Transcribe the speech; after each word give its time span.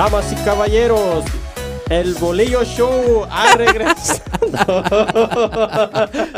Damas 0.00 0.32
y 0.32 0.36
caballeros, 0.46 1.24
el 1.90 2.14
Bolillo 2.14 2.64
Show 2.64 3.26
ha 3.30 3.54
regresado. 3.58 4.22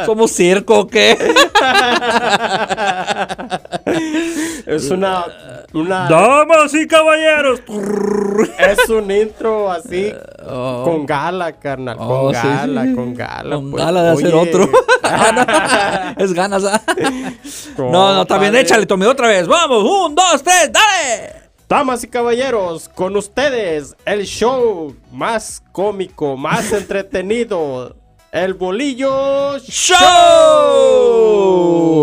¿Somos 0.05 0.33
circo 0.33 0.81
o 0.81 0.87
qué? 0.89 1.17
es 4.67 4.91
una, 4.91 5.25
una 5.75 6.09
Damas 6.09 6.75
y 6.75 6.89
caballeros. 6.89 7.61
es 8.59 8.89
un 8.89 9.09
intro 9.13 9.71
así 9.71 10.13
Oh. 10.45 10.83
con 10.85 11.07
gala, 11.07 11.53
carnal, 11.53 11.97
Oh, 12.01 12.33
con 12.33 12.35
sí, 12.35 12.41
gala, 12.49 12.83
sí. 12.83 12.95
con 12.97 13.15
gala. 13.15 13.55
Con 13.55 13.71
pues. 13.71 13.85
gala 13.85 14.03
de 14.03 14.11
hacer 14.11 14.35
otro. 14.35 14.69
Ah. 15.05 16.15
Es 16.17 16.33
ganas. 16.33 16.65
¿ah? 16.65 16.81
No, 17.77 18.13
no, 18.15 18.23
está 18.23 18.39
bien. 18.39 18.49
compadre. 18.51 18.61
Échale, 18.61 18.87
Tommy, 18.87 19.05
otra 19.07 19.29
vez. 19.29 19.47
Vamos. 19.47 19.85
Un, 19.85 20.15
dos, 20.17 20.43
tres, 20.43 20.71
dale. 20.73 21.42
Damas 21.73 22.05
y 22.05 22.09
caballeros, 22.09 22.87
con 22.91 23.17
ustedes 23.17 23.97
el 24.05 24.27
show 24.27 24.95
más 25.11 25.63
cómico, 25.73 26.37
más 26.37 26.71
entretenido, 26.75 27.97
el 28.31 28.53
Bolillo 28.53 29.59
¡Show! 29.59 29.97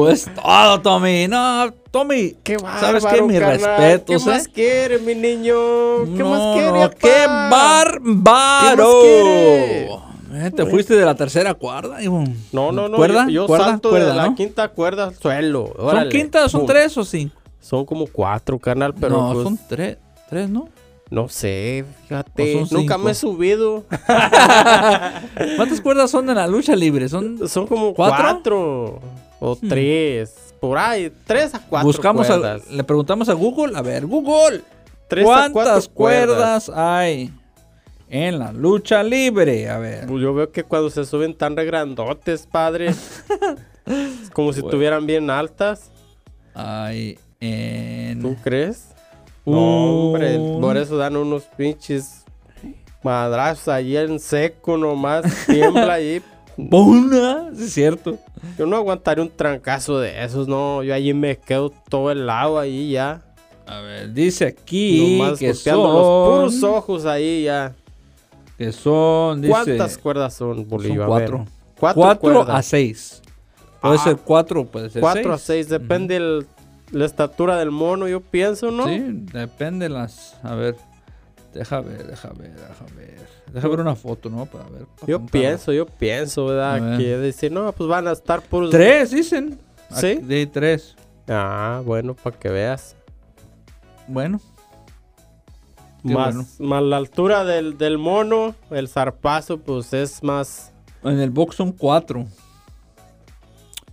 Es 0.08 0.28
todo, 0.34 0.82
Tommy. 0.82 1.28
No, 1.28 1.72
Tommy. 1.92 2.36
¡Qué 2.42 2.58
¿Sabes 2.80 3.06
qué? 3.06 3.22
bárbaro, 3.22 3.40
carnal! 3.40 3.60
respetos, 3.60 4.24
¿Qué 4.24 4.30
más 4.32 4.48
¿eh? 4.48 4.52
quiere, 4.52 4.98
mi 4.98 5.14
niño? 5.14 5.54
¿Qué 6.18 6.24
no, 6.24 6.30
más 6.32 6.56
quiere, 6.56 6.72
no? 6.72 6.90
¡Qué 6.90 7.28
bárbaro! 7.52 9.04
Eh, 10.34 10.52
te 10.56 10.66
fuiste 10.66 10.96
de 10.96 11.06
la 11.06 11.14
tercera 11.14 11.54
cuerda, 11.54 12.02
hijo. 12.02 12.24
No, 12.52 12.72
no, 12.72 12.90
no. 12.90 12.98
¿Cuerda? 12.98 13.26
Yo, 13.26 13.32
yo 13.32 13.46
¿Cuerda? 13.46 13.66
salto 13.66 13.90
¿Cuerda, 13.92 14.10
de 14.10 14.16
la 14.16 14.30
no? 14.30 14.36
quinta 14.36 14.68
cuerda 14.70 15.04
al 15.10 15.16
suelo. 15.16 15.76
¿Son 15.78 16.10
quintas, 16.10 16.52
son 16.52 16.66
tres 16.66 16.98
o 16.98 17.06
cinco? 17.06 17.39
Son 17.60 17.86
como 17.86 18.08
cuatro, 18.08 18.58
carnal, 18.60 18.94
pero 18.94 19.18
no, 19.22 19.34
pues, 19.34 19.44
son 19.44 19.60
tres. 19.68 19.98
Tres, 20.30 20.50
¿no? 20.50 20.70
no 21.12 21.28
sé, 21.28 21.84
fíjate. 22.04 22.66
Nunca 22.72 22.98
me 23.00 23.12
he 23.12 23.16
subido. 23.16 23.84
¿Cuántas 25.56 25.82
cuerdas 25.82 26.12
son 26.12 26.28
de 26.28 26.36
la 26.36 26.48
lucha 26.48 26.76
libre? 26.76 27.10
Son 27.10 27.48
Son 27.50 27.66
como 27.68 27.94
¿Cuatro? 27.94 28.18
cuatro, 28.24 29.00
o 29.40 29.56
tres. 29.56 30.54
Por 30.60 30.78
ahí, 30.78 31.12
tres 31.26 31.56
a 31.56 31.60
cuatro 31.66 31.88
Buscamos, 31.88 32.30
a- 32.30 32.38
cuerdas. 32.38 32.70
le 32.70 32.84
preguntamos 32.84 33.30
a 33.30 33.34
Google. 33.34 33.78
A 33.78 33.82
ver, 33.82 34.06
Google. 34.06 34.62
Tres 35.08 35.24
a 35.26 35.50
¿Cuántas 35.50 35.88
cuatro 35.88 35.94
cuerdas 35.96 36.70
hay 36.70 37.32
en 38.10 38.38
la 38.40 38.52
lucha 38.52 39.02
libre? 39.02 39.70
A 39.70 39.80
ver. 39.80 40.06
Pues 40.06 40.22
yo 40.22 40.34
veo 40.34 40.52
que 40.52 40.64
cuando 40.64 40.90
se 40.90 41.06
suben 41.06 41.34
tan 41.34 41.56
regrandotes, 41.56 42.46
padre. 42.46 42.88
es 42.90 43.22
como 44.34 44.54
si 44.54 44.62
Bueno. 44.62 44.70
estuvieran 44.70 45.06
bien 45.08 45.30
altas. 45.30 45.90
Hay 46.54 47.18
en. 47.40 48.22
¿Tú 48.22 48.36
crees? 48.44 48.90
No, 49.46 50.08
hombre. 50.08 50.38
Por 50.60 50.78
eso 50.78 50.98
dan 50.98 51.16
unos 51.18 51.44
pinches 51.58 52.24
madrazos 53.04 53.70
allí 53.70 53.98
en 53.98 54.20
seco 54.20 54.78
nomás. 54.78 55.24
Tiembla 55.48 55.94
ahí. 55.94 56.22
Una, 56.58 57.52
sí 57.56 57.64
es 57.64 57.74
cierto. 57.74 58.18
Yo 58.58 58.66
no 58.66 58.76
aguantaré 58.76 59.22
un 59.22 59.30
trancazo 59.30 60.00
de 60.00 60.24
esos, 60.24 60.48
no. 60.48 60.84
Yo 60.84 60.94
allí 60.94 61.14
me 61.14 61.38
quedo 61.38 61.70
todo 61.90 62.12
el 62.12 62.26
lado 62.26 62.60
ahí 62.60 62.92
ya. 62.92 63.22
A 63.66 63.80
ver, 63.82 64.12
dice 64.14 64.48
aquí 64.48 65.18
Nomás 65.20 65.40
que 65.40 65.54
son, 65.54 65.78
los 65.78 66.50
puros 66.50 66.64
ojos 66.64 67.06
ahí 67.06 67.44
ya. 67.44 67.76
que 68.58 68.72
son, 68.74 69.42
dice, 69.42 69.52
¿Cuántas 69.54 69.98
cuerdas 69.98 70.34
son, 70.34 70.68
ver. 70.68 70.98
cuatro. 71.06 71.46
Cuatro, 71.80 72.42
a 72.52 72.62
seis. 72.62 73.22
Puede 73.80 73.96
Ah. 73.96 74.04
ser 74.04 74.18
cuatro, 74.18 74.66
puede 74.66 74.90
ser 74.90 75.02
Cuatro 75.02 75.38
seis. 75.38 75.42
a 75.44 75.46
seis, 75.46 75.70
depende 75.70 76.18
el- 76.18 76.46
la 76.92 77.06
estatura 77.06 77.58
del 77.58 77.72
mono, 77.72 78.08
yo 78.08 78.22
pienso, 78.22 78.72
¿no? 78.72 78.86
Sí, 78.86 79.02
depende 79.34 79.90
las. 79.90 80.38
A 80.44 80.56
ver, 80.56 80.76
deja 81.54 81.82
ver, 81.82 82.08
deja 82.08 82.30
ver, 82.30 82.54
deja 82.54 82.86
ver. 82.96 83.20
Deja 83.54 83.68
ver 83.68 83.80
una 83.80 83.96
foto, 83.96 84.30
¿no? 84.30 84.46
Para 84.46 84.66
ver. 84.66 84.86
para 84.86 85.08
Yo 85.08 85.26
pienso, 85.26 85.74
yo 85.74 85.86
pienso, 85.86 86.46
¿verdad? 86.46 86.82
ver. 86.82 86.98
Que 86.98 87.18
decir, 87.18 87.52
no, 87.52 87.72
pues 87.72 87.90
van 87.90 88.08
a 88.08 88.12
estar 88.12 88.42
puros. 88.42 88.70
Tres, 88.70 89.12
dicen. 89.12 89.60
¿Sí? 89.92 90.16
De 90.16 90.46
tres. 90.46 90.96
Ah, 91.28 91.82
bueno, 91.86 92.16
para 92.16 92.38
que 92.38 92.50
veas. 92.50 92.96
Bueno. 94.08 94.40
Más, 96.04 96.36
bueno. 96.36 96.48
más 96.60 96.84
la 96.84 96.98
altura 96.98 97.44
del, 97.44 97.78
del 97.78 97.98
mono, 97.98 98.56
el 98.72 98.88
zarpazo, 98.88 99.60
pues 99.60 99.94
es 99.94 100.24
más. 100.24 100.72
En 101.04 101.20
el 101.20 101.30
box 101.30 101.56
son 101.56 101.72
cuatro. 101.72 102.26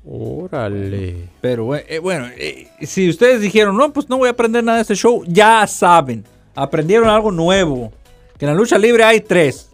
Órale. 0.08 1.28
Pero 1.40 1.74
eh, 1.74 1.84
eh, 1.88 1.98
bueno, 1.98 2.26
eh, 2.36 2.68
si 2.82 3.08
ustedes 3.08 3.40
dijeron, 3.40 3.76
no, 3.76 3.92
pues 3.92 4.08
no 4.08 4.18
voy 4.18 4.28
a 4.28 4.32
aprender 4.32 4.62
nada 4.62 4.76
de 4.78 4.82
este 4.82 4.94
show, 4.94 5.24
ya 5.26 5.66
saben. 5.66 6.24
Aprendieron 6.54 7.08
algo 7.08 7.30
nuevo. 7.32 7.92
Que 8.38 8.44
en 8.44 8.52
la 8.52 8.56
lucha 8.56 8.78
libre 8.78 9.02
hay 9.04 9.20
tres. 9.20 9.70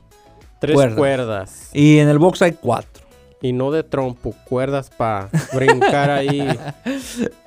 Tres 0.60 0.74
Cuerdas. 0.74 0.96
cuerdas. 0.98 1.70
Y 1.72 1.98
en 1.98 2.08
el 2.08 2.18
box 2.18 2.42
hay 2.42 2.52
cuatro. 2.52 3.02
Y 3.40 3.52
no 3.52 3.70
de 3.72 3.82
trompo, 3.82 4.34
cuerdas 4.48 4.88
para 4.90 5.28
brincar 5.52 6.10
ahí. 6.10 6.48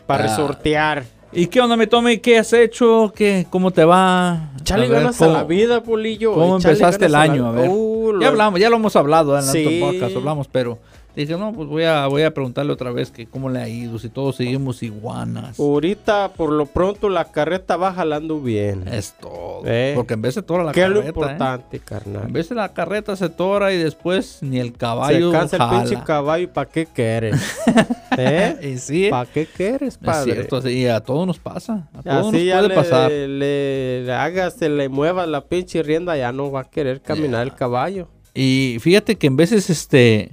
Para 0.06 0.26
Ah. 0.26 0.28
resortear. 0.28 1.04
¿Y 1.32 1.48
qué 1.48 1.60
onda, 1.62 1.76
me 1.76 1.88
tome? 1.88 2.22
¿Qué 2.22 2.38
has 2.38 2.54
hecho? 2.54 3.12
¿Qué, 3.16 3.48
¿Cómo 3.50 3.72
te 3.72 3.84
va? 3.84 4.52
Échale 4.62 4.86
A 4.86 4.90
ver, 4.90 4.98
ganas 5.00 5.20
a 5.22 5.26
¿cómo- 5.26 5.38
la 5.38 5.44
vida, 5.46 5.82
Polillo. 5.82 6.34
¿Cómo 6.34 6.58
empezaste 6.58 7.08
el 7.08 7.16
año? 7.16 7.44
la- 7.44 7.50
A 7.50 7.52
ver. 7.54 7.70
Uh, 7.74 8.12
lo- 8.14 8.22
Ya 8.22 8.28
hablamos, 8.28 8.60
ya 8.60 8.70
lo 8.70 8.76
hemos 8.76 8.96
hablado 8.96 9.36
en 9.38 9.44
Sí. 9.44 9.80
podcast, 9.82 10.16
hablamos, 10.16 10.48
pero 10.48 10.78
dije, 11.22 11.38
no, 11.38 11.54
pues 11.54 11.68
voy 11.70 11.84
a, 11.84 12.08
voy 12.08 12.24
a 12.24 12.34
preguntarle 12.34 12.74
otra 12.74 12.92
vez 12.92 13.12
que 13.12 13.26
cómo 13.26 13.50
le 13.50 13.60
ha 13.60 13.68
ido, 13.70 13.98
si 14.00 14.10
todos 14.10 14.36
seguimos 14.36 14.84
iguanas. 14.84 15.60
Ahorita, 15.60 16.34
por 16.36 16.52
lo 16.52 16.66
pronto, 16.66 17.10
la 17.10 17.26
carreta 17.32 17.78
va 17.78 17.94
jalando 17.94 18.40
bien. 18.42 18.88
Es 18.88 19.14
todo. 19.20 19.62
Eh. 19.66 19.94
Porque 19.96 20.16
en 20.16 20.22
vez 20.22 20.36
de 20.36 20.42
tora 20.44 20.64
la 20.64 20.72
¿Qué 20.72 20.82
es 20.84 20.90
lo 20.90 20.96
carreta, 21.02 21.08
¿eh? 21.08 21.10
importante, 21.10 21.78
En 21.78 21.84
carnal? 21.84 22.28
vez 22.32 22.50
de 22.50 22.56
la 22.56 22.74
carreta 22.74 23.16
se 23.16 23.30
tora 23.30 23.74
y 23.74 23.78
después 23.78 24.40
ni 24.42 24.60
el 24.60 24.68
Se 24.68 24.74
caballo 24.74 25.32
cansa 25.32 25.58
el 25.58 25.80
pinche 25.88 26.04
caballo, 26.04 26.52
¿para 26.52 26.70
qué 26.70 26.86
quieres? 26.86 27.36
¿Eh? 28.18 28.74
Y 28.74 28.78
sí, 28.78 29.08
¿Para 29.10 29.30
qué 29.30 29.46
quieres, 29.46 29.94
es 29.94 29.98
padre? 29.98 30.34
cierto, 30.34 30.62
sí, 30.62 30.70
y 30.70 30.86
a 30.88 31.00
todos 31.02 31.26
nos 31.28 31.40
pasa. 31.40 31.88
A 31.94 32.02
todos 32.02 32.34
Así 32.34 32.46
ya 32.46 32.62
nos 32.62 32.66
puede 32.68 32.70
le, 32.70 32.76
pasar. 32.76 33.12
le, 33.12 34.04
le 34.04 34.14
hagas, 34.14 34.54
se 34.56 34.70
le 34.70 34.90
mueva 34.90 35.26
la 35.26 35.42
pinche 35.42 35.84
rienda, 35.84 36.16
ya 36.18 36.32
no 36.32 36.52
va 36.52 36.62
a 36.62 36.64
querer 36.70 37.02
caminar 37.02 37.44
el 37.44 37.54
caballo. 37.54 38.08
Y 38.34 38.78
fíjate 38.82 39.18
que 39.18 39.28
en 39.28 39.38
veces 39.38 39.70
este 39.70 40.32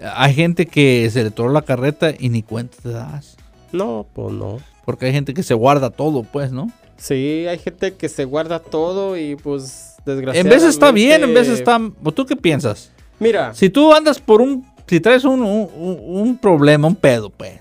hay 0.00 0.34
gente 0.34 0.66
que 0.66 1.08
se 1.12 1.24
le 1.24 1.30
toró 1.30 1.50
la 1.50 1.62
carreta 1.62 2.12
y 2.18 2.28
ni 2.28 2.42
cuenta 2.42 2.76
te 2.82 2.90
das. 2.90 3.36
No, 3.72 4.06
pues 4.14 4.32
no. 4.32 4.58
Porque 4.84 5.06
hay 5.06 5.12
gente 5.12 5.34
que 5.34 5.42
se 5.42 5.54
guarda 5.54 5.90
todo, 5.90 6.22
pues, 6.22 6.52
¿no? 6.52 6.70
Sí, 6.96 7.46
hay 7.48 7.58
gente 7.58 7.94
que 7.94 8.08
se 8.08 8.24
guarda 8.24 8.58
todo 8.58 9.16
y 9.16 9.36
pues 9.36 9.94
desgraciadamente... 10.04 10.40
En 10.40 10.48
veces 10.48 10.70
está 10.70 10.90
bien, 10.90 11.22
en 11.22 11.34
veces 11.34 11.58
está... 11.60 11.78
¿O 12.02 12.12
¿Tú 12.12 12.26
qué 12.26 12.34
piensas? 12.36 12.90
Mira, 13.20 13.52
Si 13.54 13.68
tú 13.70 13.92
andas 13.94 14.18
por 14.20 14.40
un... 14.40 14.64
Si 14.86 15.00
traes 15.00 15.24
un, 15.24 15.42
un- 15.42 15.68
un- 15.76 16.00
un 16.20 16.38
problema, 16.38 16.88
un 16.88 16.96
pedo, 16.96 17.28
pues. 17.30 17.60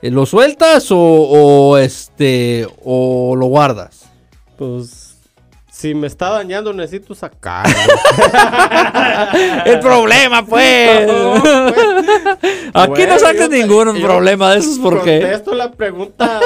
¿eh, 0.00 0.10
¿Lo 0.10 0.24
sueltas 0.26 0.90
o, 0.92 0.98
o, 0.98 1.76
este... 1.78 2.66
o 2.84 3.34
lo 3.36 3.46
guardas? 3.46 4.04
pues... 4.56 5.01
Si 5.82 5.94
me 5.96 6.06
está 6.06 6.30
dañando 6.30 6.72
necesito 6.72 7.12
sacarlo. 7.12 7.74
El 9.66 9.80
problema, 9.80 10.46
pues. 10.46 11.06
No, 11.12 11.42
pues. 11.42 11.74
Aquí 12.74 12.90
Bueno, 13.06 13.16
no 13.20 13.48
te- 13.48 13.60
ningún 13.60 13.96
yo 13.96 14.02
problema 14.06 14.52
de 14.52 14.58
esos 14.60 14.78
porque... 14.78 15.20
Contesto 15.20 15.54
la 15.54 15.70
pregunta 15.72 16.40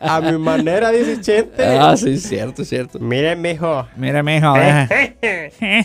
a 0.00 0.20
mi 0.20 0.36
manera, 0.36 0.90
dice 0.90 1.20
Chente. 1.20 1.64
Ah, 1.64 1.96
sí, 1.96 2.14
es 2.14 2.22
cierto, 2.24 2.62
es 2.62 2.68
cierto. 2.68 2.98
Mire, 2.98 3.36
mijo. 3.36 3.86
Mira, 3.96 4.22
mijo. 4.22 4.52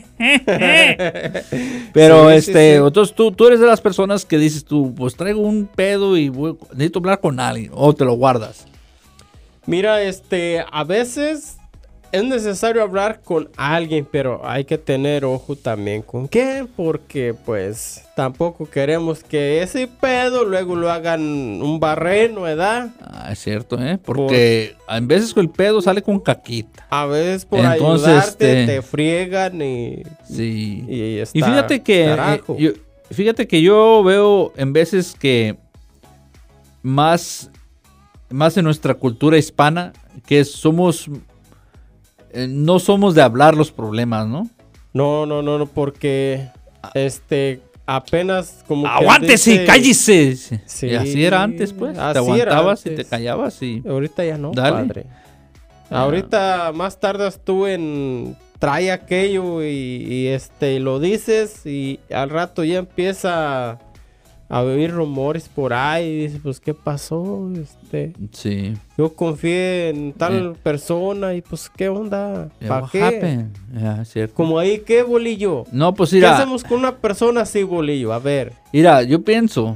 Pero, 1.93 2.29
Sí, 2.29 2.31
sí, 2.31 2.37
este, 2.51 2.77
sí. 2.77 2.83
entonces 2.85 3.15
tú, 3.15 3.31
tú 3.31 3.47
eres 3.47 3.59
de 3.59 3.67
las 3.67 3.81
personas 3.81 4.25
que 4.25 4.37
dices 4.37 4.65
tú, 4.65 4.93
pues 4.95 5.15
traigo 5.15 5.41
un 5.41 5.67
pedo 5.67 6.17
y 6.17 6.29
voy- 6.29 6.57
necesito 6.71 6.99
hablar 6.99 7.19
con 7.19 7.39
alguien, 7.39 7.71
o 7.73 7.93
te 7.93 8.05
lo 8.05 8.13
guardas. 8.13 8.65
Mira, 9.65 10.01
este, 10.01 10.63
a 10.71 10.83
veces 10.83 11.57
es 12.13 12.23
necesario 12.23 12.83
hablar 12.83 13.21
con 13.23 13.49
alguien, 13.57 14.07
pero 14.09 14.39
hay 14.47 14.65
que 14.65 14.77
tener 14.77 15.25
ojo 15.25 15.55
también 15.55 16.03
con 16.03 16.27
quién, 16.27 16.67
porque 16.67 17.33
pues 17.33 18.05
tampoco 18.15 18.69
queremos 18.69 19.23
que 19.23 19.63
ese 19.63 19.87
pedo 19.87 20.45
luego 20.45 20.75
lo 20.75 20.91
hagan 20.91 21.21
un 21.59 21.79
barreno, 21.79 22.41
¿verdad? 22.41 22.91
Ah, 23.01 23.29
es 23.31 23.39
cierto, 23.39 23.81
¿eh? 23.83 23.97
Porque 23.97 24.75
en 24.87 25.07
veces 25.07 25.33
el 25.35 25.49
pedo 25.49 25.81
sale 25.81 26.03
con 26.03 26.19
caquita. 26.19 26.85
A 26.91 27.07
veces 27.07 27.45
por 27.45 27.59
Entonces, 27.61 28.07
ayudarte 28.07 28.61
este- 28.61 28.73
te 28.75 28.81
friegan 28.83 29.59
y, 29.59 30.03
Sí. 30.29 30.85
y, 30.87 31.17
está 31.17 31.35
Y 31.35 31.41
fíjate 31.41 31.81
que, 31.81 32.13
eh, 32.13 32.41
yo, 32.59 32.71
fíjate 33.09 33.47
que 33.47 33.59
yo 33.63 34.03
veo 34.03 34.53
en 34.55 34.71
veces 34.71 35.15
que 35.19 35.57
más, 36.83 37.49
más 38.29 38.55
en 38.55 38.65
nuestra 38.65 38.93
cultura 38.93 39.35
hispana, 39.35 39.93
que 40.27 40.45
somos, 40.45 41.09
eh, 42.33 42.47
no 42.49 42.79
somos 42.79 43.15
de 43.15 43.21
hablar 43.21 43.55
los 43.55 43.71
problemas, 43.71 44.27
¿no? 44.27 44.49
No, 44.93 45.25
no, 45.25 45.41
no, 45.41 45.57
no, 45.57 45.65
porque 45.65 46.47
este 46.93 47.61
apenas 47.85 48.63
como 48.67 48.83
que 48.83 48.89
¡Aguántese, 48.89 49.51
dice- 49.51 49.65
cállese! 49.65 50.35
Sí, 50.65 50.87
y 50.87 50.95
así 50.95 51.23
era 51.25 51.43
antes, 51.43 51.73
pues. 51.73 51.97
así 51.97 52.13
te 52.13 52.19
aguantabas 52.19 52.85
y 52.85 52.89
te 52.91 53.05
callabas 53.05 53.61
y... 53.61 53.83
Ahorita 53.87 54.23
ya 54.23 54.37
no, 54.37 54.51
Dale. 54.51 54.87
padre. 54.87 55.05
Ahorita 55.89 56.71
más 56.73 56.99
tardas 56.99 57.39
tú 57.43 57.67
en 57.67 58.35
trae 58.59 58.91
aquello 58.91 59.61
y, 59.61 59.67
y, 60.07 60.27
este 60.27 60.79
lo 60.79 60.99
dices 60.99 61.65
y 61.65 61.99
al 62.11 62.29
rato 62.29 62.63
ya 62.63 62.79
empieza 62.79 63.77
a 64.55 64.61
oír 64.61 64.91
rumores 64.91 65.49
por 65.49 65.73
ahí 65.73 66.05
y 66.07 66.17
dices, 66.23 66.39
pues 66.43 66.59
qué 66.59 66.73
pasó, 66.73 67.49
este, 67.55 68.13
Sí. 68.31 68.73
yo 68.97 69.13
confié 69.13 69.89
en 69.89 70.13
tal 70.13 70.51
Eh. 70.53 70.59
persona 70.61 71.33
y 71.33 71.41
pues 71.41 71.69
qué 71.75 71.89
onda, 71.89 72.49
¿para 72.67 72.87
qué? 72.91 73.45
Yeah, 73.73 74.05
cierto. 74.05 74.35
Como 74.35 74.59
ahí, 74.59 74.79
¿qué 74.85 75.01
bolillo? 75.01 75.63
No, 75.71 75.93
pues 75.93 76.11
¿Qué 76.11 76.17
mira, 76.17 76.37
hacemos 76.37 76.63
con 76.63 76.77
una 76.79 76.97
persona 76.97 77.41
así, 77.41 77.63
bolillo? 77.63 78.13
A 78.13 78.19
ver. 78.19 78.53
mira, 78.71 79.01
yo 79.03 79.23
pienso 79.23 79.75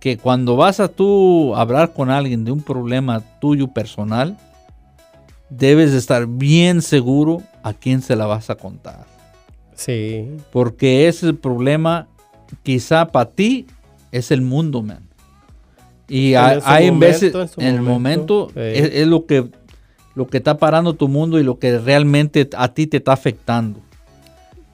que 0.00 0.18
cuando 0.18 0.56
vas 0.56 0.80
a 0.80 0.88
tú 0.88 1.54
hablar 1.54 1.92
con 1.92 2.10
alguien 2.10 2.44
de 2.44 2.50
un 2.50 2.62
problema 2.62 3.22
tuyo 3.40 3.68
personal, 3.68 4.36
debes 5.50 5.92
de 5.92 5.98
estar 5.98 6.26
bien 6.26 6.82
seguro 6.82 7.42
a 7.62 7.72
quién 7.72 8.02
se 8.02 8.16
la 8.16 8.26
vas 8.26 8.50
a 8.50 8.56
contar. 8.56 9.06
Sí. 9.74 10.28
Porque 10.52 11.06
ese 11.06 11.32
problema, 11.32 12.08
quizá 12.62 13.06
para 13.12 13.30
ti, 13.30 13.66
es 14.16 14.30
el 14.30 14.42
mundo, 14.42 14.82
man. 14.82 15.08
Y 16.08 16.34
En 16.34 16.38
hay, 16.38 16.58
hay 16.64 16.86
en 16.86 16.94
momento, 16.94 17.38
veces, 17.38 17.58
en 17.58 17.66
el 17.66 17.82
momento, 17.82 18.34
momento, 18.34 18.50
sí. 18.54 18.60
es, 18.60 18.90
es 18.94 19.06
lo 19.06 19.26
que 19.26 19.48
lo 20.16 20.26
que 20.26 20.38
está 20.38 20.56
parando 20.56 20.94
tu 20.94 21.08
mundo 21.08 21.38
y 21.38 21.44
lo 21.44 21.58
que 21.58 21.78
realmente 21.78 22.48
a 22.56 22.72
ti 22.72 22.86
te 22.86 22.96
está 22.96 23.12
afectando. 23.12 23.80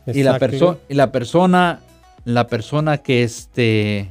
Y 0.06 0.23
la, 0.23 0.37
y 0.37 0.39
persona, 1.09 1.81
la 2.25 2.47
persona 2.47 2.99
que 2.99 3.25
este, 3.25 4.09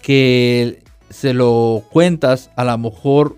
que 0.00 0.82
se 1.10 1.34
lo 1.34 1.82
cuentas, 1.90 2.50
a 2.54 2.64
lo 2.64 2.78
mejor 2.78 3.36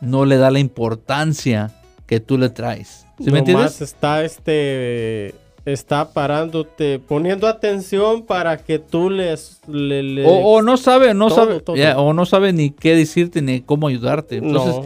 no 0.00 0.24
le 0.24 0.36
da 0.36 0.50
la 0.50 0.58
importancia 0.58 1.70
que 2.06 2.18
tú 2.18 2.38
le 2.38 2.50
traes. 2.50 3.06
¿Sí 3.22 3.30
me 3.30 3.38
entiendes? 3.38 3.80
está 3.80 4.24
este 4.24 5.32
está 5.64 6.12
parándote, 6.12 6.98
poniendo 6.98 7.46
atención 7.46 8.22
para 8.22 8.56
que 8.58 8.78
tú 8.78 9.10
les 9.10 9.60
le, 9.68 10.02
le- 10.02 10.26
O, 10.26 10.30
o 10.56 10.62
no 10.62 10.76
sabe, 10.76 11.14
no 11.14 11.28
todo, 11.28 11.36
sabe, 11.36 11.60
todo. 11.60 11.76
ya, 11.76 11.98
o 11.98 12.12
no 12.12 12.26
sabe 12.26 12.52
ni 12.52 12.70
qué 12.70 12.96
decirte 12.96 13.42
ni 13.42 13.60
cómo 13.60 13.86
ayudarte. 13.88 14.36
Entonces, 14.38 14.76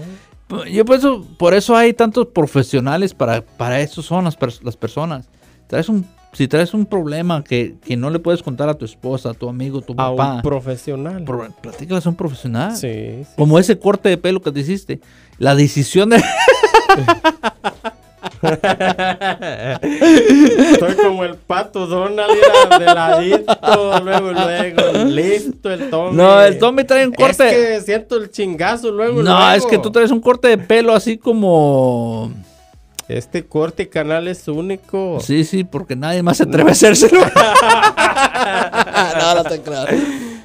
no. 0.51 0.65
yo 0.67 0.85
pienso, 0.85 1.25
por 1.39 1.55
eso 1.55 1.75
hay 1.77 1.93
tantos 1.95 2.27
profesionales 2.27 3.15
para, 3.15 3.41
para 3.43 3.81
eso 3.81 4.03
son 4.03 4.25
las, 4.25 4.37
las 4.63 4.77
personas. 4.77 5.29
Traes 5.67 5.89
un, 5.89 6.07
si 6.33 6.47
traes 6.47 6.75
un 6.75 6.85
problema 6.85 7.43
que, 7.43 7.77
que 7.83 7.97
no 7.97 8.11
le 8.11 8.19
puedes 8.19 8.43
contar 8.43 8.69
a 8.69 8.75
tu 8.75 8.85
esposa, 8.85 9.31
a 9.31 9.35
tu 9.35 9.49
amigo, 9.49 9.79
a 9.79 9.83
tu 9.83 9.95
a 9.95 9.97
papá, 9.97 10.35
un 10.35 10.43
profesional. 10.43 11.25
pro- 11.25 11.49
platícales 11.63 12.05
a 12.05 12.11
un 12.11 12.17
profesional. 12.17 12.77
Sí, 12.77 13.25
sí. 13.25 13.33
Como 13.37 13.59
ese 13.59 13.79
corte 13.79 14.11
de 14.11 14.19
pelo 14.19 14.43
que 14.43 14.53
te 14.53 14.61
hiciste. 14.61 15.01
La 15.39 15.55
decisión 15.55 16.11
de... 16.11 16.23
Estoy 20.73 20.95
como 20.97 21.25
el 21.25 21.37
pato 21.37 21.87
Donald, 21.87 22.33
de 22.79 22.85
ladito, 22.85 24.01
luego, 24.03 24.33
luego, 24.33 25.05
listo 25.05 25.71
el 25.73 25.91
Tommy. 25.91 26.17
No, 26.17 26.43
el 26.43 26.59
Tommy 26.59 26.85
trae 26.85 27.07
un 27.07 27.13
corte... 27.13 27.49
Es 27.49 27.81
que 27.81 27.81
siento 27.87 28.17
el 28.17 28.31
chingazo 28.31 28.91
luego, 28.91 29.23
no, 29.23 29.39
luego. 29.39 29.53
es 29.53 29.67
que 29.67 29.79
tú 29.79 29.91
traes 29.91 30.11
un 30.11 30.21
corte 30.21 30.49
de 30.49 30.59
pelo 30.59 30.93
así 30.95 31.17
como... 31.19 32.33
Este 33.09 33.47
corte 33.47 33.89
canal 33.89 34.27
es 34.27 34.49
único. 34.49 35.21
Sí, 35.21 35.45
sí, 35.45 35.63
porque 35.63 35.95
nadie 35.95 36.25
más 36.25 36.39
se 36.39 36.43
atreve 36.43 36.71
a 36.71 36.73
hacérselo. 36.73 37.21
no, 39.21 39.35
no 39.37 39.45
te 39.45 39.61
creo. 39.63 39.87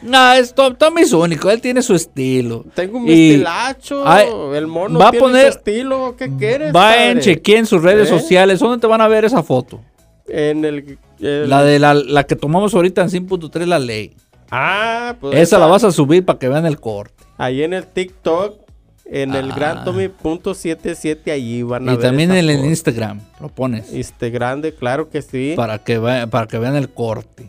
No, 0.02 0.34
es 0.34 0.54
Tom- 0.56 0.76
Tommy 0.76 1.02
es 1.02 1.14
único, 1.14 1.50
él 1.52 1.62
tiene 1.62 1.82
su 1.82 1.94
estilo. 1.94 2.66
Tengo 2.74 3.00
mi 3.00 3.12
Y 3.12 3.32
estilacho, 3.32 4.04
ay, 4.08 4.28
el 4.56 4.68
mono 4.68 4.98
va 5.00 5.10
a 5.10 5.12
tiene 5.12 5.26
poner- 5.26 5.52
su 5.54 5.58
estilo, 5.60 6.16
¿qué 6.18 6.32
quieres? 6.38 6.72
Vayan, 6.74 7.10
padre? 7.18 7.22
chequen 7.22 7.66
sus 7.66 7.84
redes 7.84 8.08
¿Eh? 8.08 8.20
sociales. 8.20 8.60
¿Dónde 8.60 8.80
te 8.80 8.88
van 8.88 9.02
a 9.02 9.08
ver 9.08 9.26
esa 9.26 9.44
foto? 9.44 9.80
En 10.28 10.66
el, 10.66 10.98
el- 11.20 11.50
La 11.50 11.64
de 11.64 11.78
la, 11.80 11.94
la 11.94 12.24
que 12.26 12.36
tomamos 12.36 12.74
ahorita 12.74 13.02
en 13.02 13.10
5.3, 13.10 13.68
la 13.68 13.80
ley. 13.80 14.16
Ah, 14.50 15.16
pues 15.22 15.38
Esa 15.38 15.60
la 15.60 15.68
vas 15.68 15.84
a 15.84 15.92
subir 15.92 16.26
para 16.26 16.40
que 16.40 16.50
vean 16.50 16.66
el 16.66 16.80
corte. 16.80 17.24
Ahí 17.38 17.64
en 17.64 17.74
el 17.74 17.86
TikTok, 17.86 18.60
en 19.06 19.34
el 19.36 19.52
Ah. 19.52 19.56
gran 19.56 19.84
Tommy.77, 19.86 21.32
allí 21.32 21.64
van 21.64 21.88
a 21.88 21.94
Y 21.94 21.96
ver 21.98 22.06
también 22.08 22.32
esa 22.32 22.40
en 22.40 22.50
el. 22.50 22.66
Instagram, 22.66 23.20
lo 23.40 23.50
pones. 23.50 23.92
Este 23.94 24.30
grande, 24.30 24.74
claro 24.74 25.10
que 25.10 25.22
sí. 25.22 25.54
Para 25.56 25.80
que, 25.84 26.00
vea- 26.00 26.28
para 26.28 26.48
que 26.48 26.58
vean 26.58 26.76
el 26.76 26.90
corte. 26.90 27.46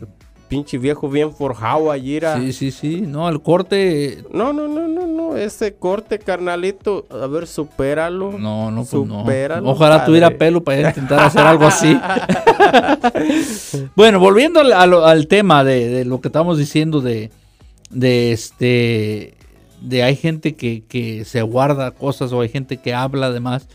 Pinche 0.53 0.77
viejo 0.77 1.09
bien 1.09 1.33
forjado 1.33 1.91
allí. 1.91 2.15
era. 2.17 2.39
Sí, 2.39 2.53
sí, 2.53 2.71
sí. 2.71 3.01
No, 3.01 3.27
el 3.29 3.41
corte. 3.41 4.23
No, 4.31 4.53
no, 4.53 4.67
no, 4.67 4.87
no, 4.87 5.07
no. 5.07 5.35
Ese 5.35 5.73
corte, 5.75 6.19
carnalito. 6.19 7.05
A 7.09 7.27
ver, 7.27 7.47
supéralo. 7.47 8.37
No, 8.37 8.71
no, 8.71 8.85
pues 8.85 9.07
no. 9.07 9.25
Ojalá 9.69 10.05
tuviera 10.05 10.27
padre. 10.27 10.37
pelo 10.37 10.63
para 10.63 10.89
intentar 10.89 11.19
hacer 11.19 11.41
algo 11.41 11.65
así. 11.65 11.99
bueno, 13.95 14.19
volviendo 14.19 14.59
al, 14.59 15.27
tema 15.27 15.63
de, 15.63 15.89
de 15.89 16.05
lo 16.05 16.21
que 16.21 16.27
estamos 16.27 16.57
diciendo 16.57 17.01
de, 17.01 17.31
de 17.89 18.31
este 18.31 19.33
de 19.83 20.01
hay 20.01 20.15
gente 20.15 20.55
que, 20.55 20.83
que 20.85 21.25
se 21.25 21.41
guarda 21.41 21.91
cosas 21.91 22.31
o 22.31 22.41
hay 22.41 22.49
gente 22.49 22.77
que 22.77 22.93
habla 22.93 23.27
además. 23.27 23.67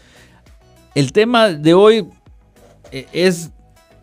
El 0.94 1.12
tema 1.12 1.50
de 1.50 1.74
hoy 1.74 2.06
eh, 2.92 3.06
es 3.12 3.50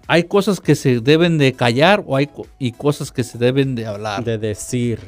hay 0.07 0.23
cosas 0.23 0.59
que 0.59 0.75
se 0.75 0.99
deben 0.99 1.37
de 1.37 1.53
callar 1.53 2.03
o 2.05 2.15
hay 2.15 2.27
co- 2.27 2.47
y 2.59 2.71
cosas 2.71 3.11
que 3.11 3.23
se 3.23 3.37
deben 3.37 3.75
de 3.75 3.85
hablar. 3.87 4.23
De 4.23 4.37
decir. 4.37 4.99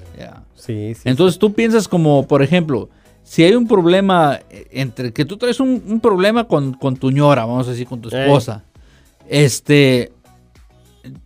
Sí, 0.55 0.93
sí. 0.95 1.01
Entonces 1.05 1.37
tú 1.39 1.53
piensas 1.53 1.87
como, 1.87 2.27
por 2.27 2.41
ejemplo, 2.41 2.89
si 3.23 3.43
hay 3.43 3.53
un 3.55 3.67
problema 3.67 4.39
eh, 4.49 4.67
entre 4.71 5.11
que 5.13 5.25
tú 5.25 5.37
traes 5.37 5.59
un, 5.59 5.83
un 5.87 5.99
problema 5.99 6.45
con, 6.47 6.73
con 6.73 6.95
tu 6.97 7.11
ñora, 7.11 7.45
vamos 7.45 7.67
a 7.67 7.71
decir, 7.71 7.85
con 7.87 8.01
tu 8.01 8.09
Ey. 8.09 8.21
esposa, 8.23 8.63
este, 9.29 10.11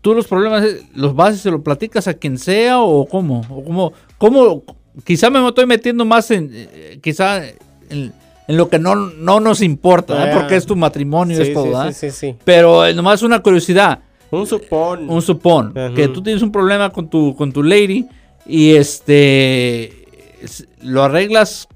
tú 0.02 0.14
los 0.14 0.28
problemas 0.28 0.64
eh, 0.66 0.82
los 0.94 1.16
vas 1.16 1.36
y 1.36 1.38
se 1.38 1.52
lo 1.52 1.62
platicas 1.64 2.08
a 2.08 2.14
quien 2.16 2.38
sea 2.38 2.82
o 2.82 3.06
cómo, 3.06 3.42
o 3.50 3.64
cómo, 3.64 3.94
cómo, 4.18 4.64
quizá 5.04 5.30
me 5.30 5.46
estoy 5.48 5.66
metiendo 5.66 6.04
más 6.06 6.30
en, 6.32 6.50
eh, 6.52 7.00
quizá 7.02 7.42
en, 7.90 8.12
en 8.52 8.58
lo 8.58 8.70
que 8.70 8.78
no, 8.80 8.96
no 8.96 9.40
nos 9.40 9.62
importa. 9.62 10.24
Ah. 10.24 10.38
porque 10.38 10.56
es 10.56 10.66
tu 10.66 10.76
matrimonio, 10.76 11.38
sí, 11.38 11.44
es 11.44 11.54
todo, 11.54 11.64
sí, 11.64 11.70
¿verdad? 11.70 11.92
sí, 11.94 12.12
sí, 12.12 12.12
sí. 12.12 12.36
Pero 12.44 12.86
eh, 12.86 12.94
nomás 12.94 13.24
una 13.24 13.42
curiosidad, 13.42 14.00
Un 14.30 14.46
supón. 14.46 15.10
un 15.10 15.22
supón 15.22 15.74
que 15.96 16.08
tú 16.08 16.22
tienes 16.22 16.42
un 16.44 16.52
problema 16.52 16.90
con 16.90 17.10
tu 17.10 17.36
con 17.36 17.52
tu 17.52 17.64
lady 17.64 18.08
y 18.46 18.76
este 18.76 20.44
es- 20.44 20.68
lo 20.82 21.04
arreglas 21.04 21.68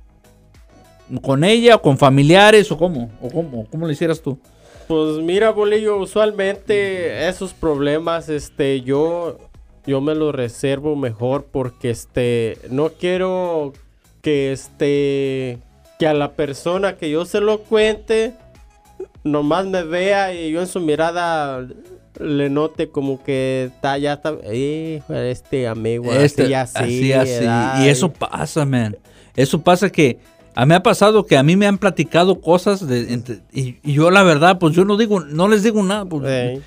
con 1.21 1.43
ella 1.43 1.75
o 1.75 1.81
con 1.81 1.97
familiares 1.97 2.71
o 2.71 2.77
cómo 2.77 3.11
o 3.21 3.29
cómo 3.29 3.67
cómo 3.69 3.85
lo 3.85 3.91
hicieras 3.91 4.21
tú 4.21 4.39
Pues 4.87 5.17
mira, 5.17 5.51
Bolillo, 5.51 5.97
usualmente 5.97 7.27
esos 7.27 7.53
problemas, 7.53 8.29
este, 8.29 8.81
yo, 8.81 9.37
yo 9.87 9.99
me 10.01 10.13
los 10.15 10.33
reservo 10.33 10.95
mejor 10.95 11.45
porque, 11.51 11.89
este, 11.89 12.57
no 12.69 12.89
quiero 12.89 13.73
que, 14.21 14.51
este, 14.51 15.57
que 15.99 16.07
a 16.07 16.13
la 16.13 16.31
persona 16.33 16.95
que 16.97 17.09
yo 17.09 17.25
se 17.25 17.39
lo 17.41 17.59
cuente, 17.59 18.33
nomás 19.23 19.65
me 19.65 19.83
vea 19.83 20.33
y 20.33 20.51
yo 20.51 20.61
en 20.61 20.67
su 20.67 20.79
mirada 20.79 21.65
le 22.19 22.49
note 22.49 22.89
como 22.89 23.21
que 23.23 23.71
está, 23.73 23.97
ya 23.97 24.13
está, 24.13 24.33
este 24.43 25.67
amigo, 25.67 26.13
Este, 26.13 26.43
así, 26.43 26.53
así, 26.83 27.13
así 27.13 27.45
así 27.45 27.83
y 27.83 27.89
eso 27.89 28.11
pasa 28.13 28.65
man 28.65 28.95
eso 29.35 29.61
pasa 29.61 29.89
que 29.89 30.19
a 30.53 30.65
mí 30.65 30.73
ha 30.73 30.81
pasado 30.81 31.25
que 31.25 31.35
a 31.35 31.43
mí 31.43 31.57
me 31.57 31.67
han 31.67 31.77
platicado 31.77 32.39
cosas 32.39 32.87
de 32.87 33.11
entre- 33.13 33.41
y, 33.51 33.77
y 33.83 33.93
yo 33.93 34.11
la 34.11 34.23
verdad 34.23 34.59
pues 34.59 34.73
yo 34.73 34.85
no 34.85 34.95
digo 34.95 35.19
no 35.19 35.49
les 35.49 35.63
digo 35.63 35.83
nada 35.83 36.05
pues, 36.05 36.61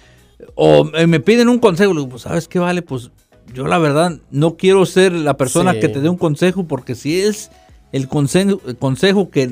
o 0.54 0.90
eh, 0.94 1.06
me 1.06 1.18
piden 1.20 1.48
un 1.48 1.58
consejo, 1.58 1.92
digo, 1.94 2.08
pues, 2.10 2.22
¿sabes 2.22 2.46
qué 2.46 2.58
vale? 2.58 2.82
Pues 2.82 3.10
yo 3.54 3.66
la 3.66 3.78
verdad 3.78 4.12
no 4.30 4.56
quiero 4.56 4.84
ser 4.86 5.12
la 5.12 5.36
persona 5.36 5.72
Sí. 5.72 5.80
que 5.80 5.88
te 5.88 6.00
dé 6.00 6.08
un 6.10 6.18
consejo 6.18 6.64
porque 6.66 6.94
si 6.94 7.20
es 7.20 7.50
el 7.92 8.08
consejo, 8.08 8.60
el 8.66 8.76
consejo 8.76 9.30
que, 9.30 9.50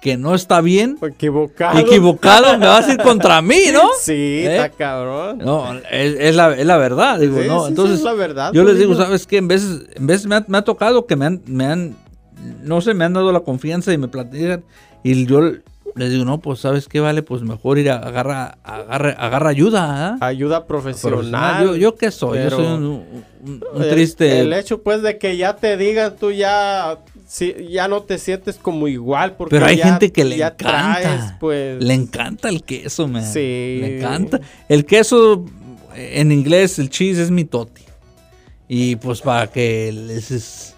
que 0.00 0.16
no 0.16 0.34
está 0.34 0.60
bien, 0.60 0.98
Equivocado. 1.02 1.78
equivocado, 1.78 2.58
me 2.58 2.66
vas 2.66 2.86
a 2.88 2.92
ir 2.92 2.98
contra 3.02 3.40
mí, 3.42 3.60
¿no? 3.72 3.82
Sí, 4.00 4.12
¿Eh? 4.12 4.56
está 4.56 4.68
cabrón. 4.70 5.38
No, 5.38 5.72
es, 5.90 6.16
es 6.18 6.34
la, 6.36 6.54
es 6.56 6.66
la 6.66 6.76
verdad, 6.76 7.18
digo, 7.18 7.40
Sí, 7.40 7.48
¿no? 7.48 7.60
sí, 7.60 7.64
sí, 7.64 7.68
Entonces, 7.70 7.98
es 7.98 8.04
la 8.04 8.12
verdad, 8.12 8.52
yo 8.52 8.64
les 8.64 8.78
digo. 8.78 8.94
¿sabes 8.94 9.26
qué? 9.26 9.38
En 9.38 9.48
veces, 9.48 9.82
en 9.94 10.06
veces 10.06 10.26
me, 10.26 10.36
ha, 10.36 10.44
me 10.48 10.58
ha 10.58 10.62
tocado 10.62 11.06
que 11.06 11.16
me 11.16 11.26
han, 11.26 11.42
me 11.46 11.64
han, 11.66 11.96
no 12.62 12.80
sé, 12.80 12.94
me 12.94 13.04
han 13.04 13.12
dado 13.14 13.32
la 13.32 13.40
confianza 13.40 13.92
y 13.92 13.98
me 13.98 14.08
platican 14.08 14.62
y 15.02 15.26
yo 15.26 15.40
les 15.94 16.10
digo, 16.10 16.26
no, 16.26 16.40
pues, 16.40 16.60
¿sabes 16.60 16.88
qué? 16.88 17.00
Vale, 17.00 17.22
pues 17.22 17.40
mejor 17.42 17.78
ir 17.78 17.90
a 17.90 17.96
agarra, 17.96 18.58
agarra, 18.64 19.10
agarra 19.12 19.48
ayuda, 19.48 20.08
¿ah? 20.08 20.18
Ayuda 20.20 20.66
profesional. 20.66 21.64
Yo, 21.64 21.76
¿Yo 21.76 21.94
qué 21.94 22.10
soy? 22.10 22.36
pero 22.38 22.50
yo 22.50 22.64
soy 22.64 22.66
un, 22.66 22.84
un- 22.84 23.64
un 23.72 23.82
el- 23.82 23.88
triste. 23.90 24.40
El, 24.40 24.52
hecho, 24.52 24.82
pues, 24.82 25.00
de 25.00 25.16
que 25.16 25.36
ya 25.38 25.56
te 25.56 25.76
digan, 25.78 26.14
tú 26.20 26.32
ya, 26.32 26.98
sí, 27.26 27.54
ya 27.70 27.88
no 27.88 28.02
te 28.02 28.18
sientes 28.18 28.56
como 28.56 28.88
igual. 28.88 29.36
Porque 29.36 29.56
Pero 29.56 29.66
hay 29.66 29.76
ya- 29.76 29.84
gente 29.84 30.12
que 30.12 30.24
le 30.24 30.36
encanta. 30.36 30.56
traes, 30.56 31.32
pues. 31.40 31.82
Le 31.82 31.94
encanta 31.94 32.48
el 32.48 32.62
queso, 32.62 33.06
man. 33.08 33.24
Sí. 33.24 33.78
Le 33.80 33.98
encanta. 33.98 34.40
El 34.68 34.84
queso, 34.86 35.44
en 35.94 36.32
inglés, 36.32 36.78
el 36.78 36.88
cheese 36.90 37.18
es 37.18 37.30
mi 37.30 37.44
toti. 37.44 37.82
Y 38.68 38.96
pues 38.96 39.20
para 39.20 39.46
que 39.48 39.92
les 39.92 40.30
es- 40.30 40.74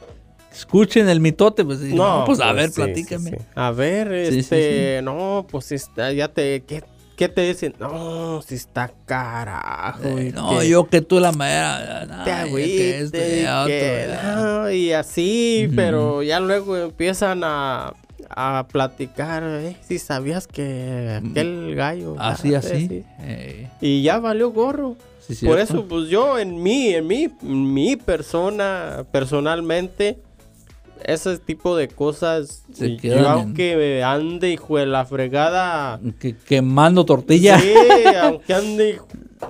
escuchen 0.52 1.08
el 1.08 1.20
mitote, 1.20 1.64
pues, 1.64 1.78
no, 1.80 2.24
pues, 2.26 2.40
a 2.40 2.52
ver, 2.52 2.68
sí, 2.70 2.74
platícame. 2.76 3.30
sí. 3.30 3.36
A 3.54 3.70
ver, 3.70 4.12
este, 4.12 5.00
no, 5.02 5.46
pues 5.48 5.70
está, 5.72 6.12
ya 6.12 6.28
te, 6.28 6.64
¿qué, 6.64 6.82
qué 7.18 7.28
te 7.28 7.42
dicen? 7.42 7.74
No, 7.80 8.40
si 8.42 8.54
está 8.54 8.90
carajo. 9.04 10.00
Eh, 10.04 10.32
no, 10.34 10.58
que 10.60 10.68
yo 10.68 10.88
que 10.88 11.00
tú 11.02 11.18
la 11.20 11.32
madera. 11.32 12.24
te 12.24 12.30
agüite, 12.32 12.98
esto 13.00 13.18
y 13.18 13.40
y 13.40 13.46
otro, 13.46 13.66
que 13.66 14.06
ya. 14.08 14.36
no, 14.36 14.70
y 14.70 14.92
así, 14.92 15.68
pero 15.74 16.22
ya 16.22 16.38
luego 16.40 16.76
empiezan 16.76 17.42
a, 17.44 17.92
a 18.30 18.66
platicar, 18.70 19.42
eh, 19.44 19.76
si 19.86 19.98
sabías 19.98 20.46
que 20.46 21.20
aquel 21.22 21.74
gallo. 21.74 22.14
Así, 22.18 22.54
ah, 22.54 22.58
así. 22.58 22.86
sí". 22.88 23.04
eh, 23.20 23.68
Y 23.80 24.02
ya 24.02 24.18
valió 24.20 24.50
gorro. 24.52 24.96
sí, 25.26 25.44
Por 25.44 25.58
eso, 25.58 25.86
pues 25.88 26.08
yo 26.08 26.38
en 26.38 26.62
mí, 26.62 26.94
en 26.94 27.06
mí, 27.06 27.28
en 27.42 27.74
mi 27.74 27.96
persona, 27.96 29.04
personalmente, 29.10 30.18
ese 31.04 31.38
tipo 31.38 31.76
de 31.76 31.88
cosas, 31.88 32.64
Se 32.72 32.96
yo 32.96 33.28
aunque 33.28 34.02
ande 34.02 34.50
hijo 34.50 34.76
de 34.78 34.86
la 34.86 35.04
fregada, 35.04 36.00
Que, 36.18 36.34
quemando 36.36 37.04
tortilla. 37.04 37.58
sí, 37.58 37.72
aunque 38.22 38.54
ande 38.54 39.00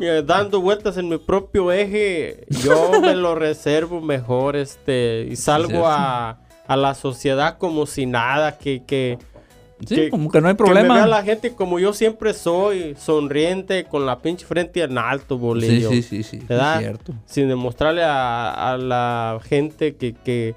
eh, 0.01 0.23
dando 0.25 0.61
vueltas 0.61 0.97
en 0.99 1.09
mi 1.09 1.19
propio 1.19 1.73
eje, 1.73 2.45
yo 2.65 3.01
me 3.01 3.15
lo 3.15 3.35
reservo 3.35 4.01
mejor, 4.01 4.57
este, 4.57 5.27
y 5.31 5.37
salgo 5.37 5.87
a, 5.87 6.39
a 6.67 6.77
la 6.77 6.95
sociedad 6.95 7.59
como 7.59 7.87
si 7.87 8.07
nada, 8.07 8.59
que, 8.59 8.83
que, 8.87 9.19
Sí, 9.87 9.95
que- 9.95 10.11
como 10.11 10.29
que 10.29 10.41
no 10.41 10.49
hay 10.49 10.57
que 10.57 10.65
me 10.65 10.71
vea 10.75 10.83
problema. 10.83 11.07
la 11.07 11.23
gente 11.23 11.53
como 11.55 11.79
yo 11.79 11.93
siempre 11.93 12.35
soy, 12.35 12.97
sonriente, 12.99 13.85
con 13.85 14.07
la 14.07 14.19
pinche 14.19 14.45
frente 14.45 14.83
en 14.83 14.99
alto, 14.99 15.37
Sí, 15.37 15.41
bolillo 15.41 15.89
sí, 15.91 16.03
sí, 16.03 16.25
sí. 16.25 16.41
¿verdad? 16.49 16.75
Es 16.75 16.81
cierto. 16.81 17.15
sin 17.27 17.47
demostrarle 17.49 18.03
a, 18.03 18.73
a 18.73 18.77
la 18.77 19.39
gente 19.49 19.95
que, 19.95 20.15
que, 20.15 20.57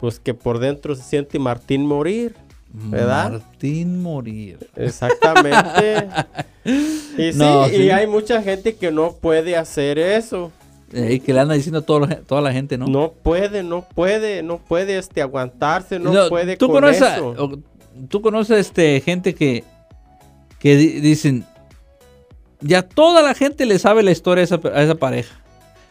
pues 0.00 0.18
que 0.20 0.34
por 0.34 0.58
dentro 0.58 0.94
se 0.94 1.02
siente 1.02 1.38
Martín 1.38 1.86
morir. 1.86 2.34
¿Verdad? 2.70 3.30
Martín 3.32 4.02
morir. 4.02 4.58
Exactamente. 4.76 6.06
y 7.16 7.32
sí, 7.32 7.76
y 7.76 7.90
hay 7.90 8.06
mucha 8.06 8.42
gente 8.42 8.74
que 8.76 8.90
no 8.90 9.12
puede 9.12 9.56
hacer 9.56 9.98
eso. 9.98 10.52
Eh, 10.92 11.14
y 11.14 11.20
que 11.20 11.32
le 11.32 11.40
anda 11.40 11.54
diciendo 11.54 11.78
a 11.80 11.82
todo 11.82 12.06
toda 12.26 12.40
la 12.40 12.52
gente, 12.52 12.76
¿no? 12.78 12.86
No, 12.86 13.12
puede, 13.12 13.62
no 13.62 13.82
puede, 13.94 14.42
no 14.42 14.58
puede 14.58 14.98
este 14.98 15.20
aguantarse, 15.22 15.98
no, 15.98 16.12
No, 16.12 16.28
puede 16.28 16.56
¿tú 16.56 16.66
con 16.66 16.76
conoces, 16.76 17.02
a- 17.02 17.16
eso. 17.16 17.28
o- 17.38 17.58
tú 18.08 18.20
conoces 18.22 18.58
este, 18.58 19.00
gente 19.00 19.34
que, 19.34 19.64
que 20.58 20.76
di- 20.76 21.00
dicen, 21.00 21.44
ya 22.60 22.82
toda 22.82 23.22
la 23.22 23.34
gente 23.34 23.66
le 23.66 23.78
sabe 23.78 24.02
la 24.02 24.10
historia 24.12 24.42
a 24.42 24.44
esa, 24.44 24.60
a 24.74 24.82
esa 24.82 24.94
pareja. 24.94 25.38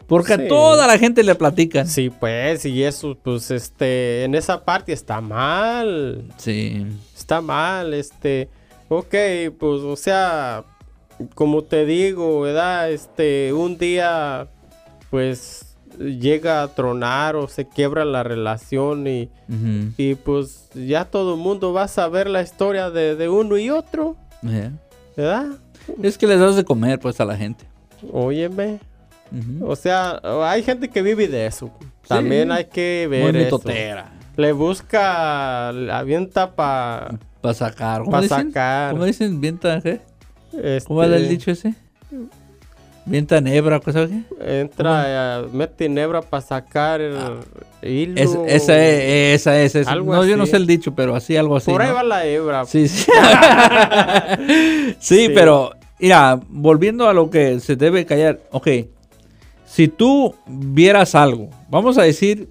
Porque 0.08 0.34
Sí. 0.36 0.42
a 0.42 0.48
toda 0.48 0.86
la 0.86 0.98
gente 0.98 1.22
le 1.22 1.34
platican. 1.36 1.86
Sí, 1.86 2.10
pues, 2.10 2.64
y 2.64 2.82
eso, 2.82 3.16
pues, 3.22 3.50
este, 3.52 4.24
en 4.24 4.34
esa 4.34 4.64
parte 4.64 4.92
está 4.92 5.20
mal. 5.20 6.24
Sí. 6.38 6.86
está 7.16 7.40
mal, 7.42 7.92
este, 7.94 8.48
ok, 8.88 9.14
pues, 9.58 9.82
o 9.82 9.96
sea, 9.96 10.64
como 11.34 11.62
te 11.62 11.84
digo, 11.84 12.40
¿verdad? 12.40 12.90
Este, 12.90 13.52
un 13.52 13.76
día, 13.76 14.48
pues, 15.10 15.76
llega 15.98 16.62
a 16.62 16.68
tronar 16.74 17.36
o 17.36 17.48
se 17.48 17.68
quiebra 17.68 18.04
la 18.06 18.22
relación 18.22 19.06
y, 19.08 19.28
y 19.98 20.14
pues, 20.14 20.68
ya 20.74 21.04
todo 21.04 21.34
el 21.34 21.40
mundo 21.40 21.72
va 21.74 21.82
a 21.82 21.88
saber 21.88 22.30
la 22.30 22.40
historia 22.40 22.88
de, 22.90 23.14
de 23.16 23.28
uno 23.28 23.58
y 23.58 23.68
otro, 23.70 24.16
Yeah. 24.42 24.72
¿verdad? 25.16 25.46
Es 26.02 26.16
que 26.16 26.26
les 26.28 26.38
das 26.38 26.54
de 26.56 26.64
comer 26.64 26.98
pues 27.00 27.20
a 27.20 27.24
la 27.24 27.36
gente. 27.36 27.64
Óyeme, 28.12 28.78
O 29.62 29.76
sea, 29.76 30.20
hay 30.44 30.62
gente 30.62 30.88
que 30.88 31.02
vive 31.02 31.28
de 31.28 31.46
eso, 31.46 31.70
también 32.06 32.50
hay 32.52 32.64
que 32.66 33.06
Muy 33.08 33.18
ver 33.18 33.36
eso. 33.36 33.44
mitotera. 33.58 34.12
Le 34.36 34.52
busca, 34.52 35.72
le 35.72 35.90
avienta 35.92 36.54
para 36.54 37.08
Para 37.40 37.54
sacar. 37.54 38.00
¿Cómo 38.00 38.12
pa 38.12 38.20
dicen? 38.20 38.48
sacar. 38.48 38.92
¿Cómo 38.92 39.04
dicen? 39.04 39.40
¿Vienta 39.40 39.80
qué? 39.80 40.00
este, 40.52 40.86
¿Cómo 40.86 41.02
era 41.02 41.16
el 41.16 41.28
dicho 41.28 41.50
ese? 41.50 41.74
¿Vienta 43.04 43.40
nebra? 43.40 43.80
¿Cosa 43.80 44.06
qué? 44.06 44.20
Entra, 44.60 45.40
eh, 45.40 45.46
mete 45.52 45.88
nebra 45.88 46.20
para 46.20 46.40
sacar 46.42 47.00
el 47.00 47.16
hilo. 47.82 48.20
Es- 48.20 48.38
esa 48.62 48.78
es, 48.78 49.40
esa 49.40 49.60
es. 49.60 49.74
esa. 49.74 49.90
Algo 49.92 50.14
No, 50.14 50.24
yo 50.26 50.36
no 50.36 50.44
sé 50.46 50.56
el 50.56 50.66
dicho, 50.66 50.94
pero 50.94 51.16
así, 51.16 51.34
algo 51.36 51.56
así. 51.56 51.70
Por 51.70 51.80
ahí 51.82 51.88
¿no? 51.88 51.94
va 51.94 52.02
la 52.02 52.26
hebra. 52.26 52.64
Sí, 52.66 52.86
sí. 52.86 53.10
sí, 55.00 55.26
Sí. 55.26 55.30
pero, 55.34 55.72
mira, 55.98 56.38
volviendo 56.48 57.08
a 57.08 57.14
lo 57.14 57.30
que 57.30 57.60
se 57.60 57.76
debe 57.76 58.04
callar. 58.06 58.40
Ok, 58.50 58.68
si 59.68 59.88
tú 59.88 60.34
vieras 60.46 61.14
algo, 61.14 61.50
vamos 61.70 61.98
a 61.98 62.02
decir 62.02 62.48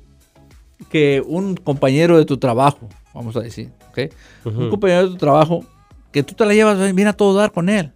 que 0.89 1.23
un 1.25 1.55
compañero 1.55 2.17
de 2.17 2.25
tu 2.25 2.37
trabajo, 2.37 2.87
vamos 3.13 3.35
a 3.35 3.41
decir, 3.41 3.71
ok, 3.89 4.11
un 4.45 4.69
compañero 4.69 5.03
de 5.03 5.09
tu 5.09 5.17
trabajo, 5.17 5.63
que 6.11 6.23
tú 6.23 6.33
te 6.33 6.45
la 6.45 6.53
llevas 6.53 6.93
bien 6.95 7.07
a 7.07 7.13
todo 7.13 7.33
dar 7.37 7.51
con 7.51 7.69
él. 7.69 7.91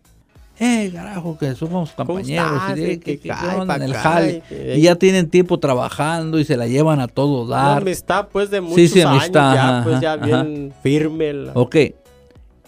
Eh, 0.60 0.92
carajo, 0.94 1.38
que 1.40 1.56
somos 1.56 1.92
¿Cómo 1.92 2.08
compañeros. 2.14 2.52
y 2.76 2.80
de- 2.80 3.00
que, 3.00 3.20
que 3.20 3.30
en 3.30 3.82
el 3.82 3.94
jale. 3.96 4.32
y 4.32 4.42
que- 4.42 4.78
Y 4.78 4.82
ya 4.82 4.96
tienen 4.96 5.28
tiempo 5.30 5.58
trabajando 5.60 6.38
y 6.40 6.46
se 6.46 6.56
la 6.56 6.68
llevan 6.68 7.00
a 7.00 7.08
todo 7.08 7.46
Una 7.46 7.56
dar. 7.56 7.82
amistad 7.82 8.28
pues 8.32 8.52
de 8.52 8.58
Sí, 8.58 8.64
muchos 8.64 8.90
sí, 8.92 9.02
amistad, 9.02 9.52
años 9.52 9.56
ya, 9.56 9.70
ajá, 9.80 9.84
pues 9.84 10.02
ya 10.02 10.14
ajá. 10.14 10.26
bien 10.44 10.74
firme. 10.84 11.34
la- 11.34 11.52
Ok. 11.56 11.76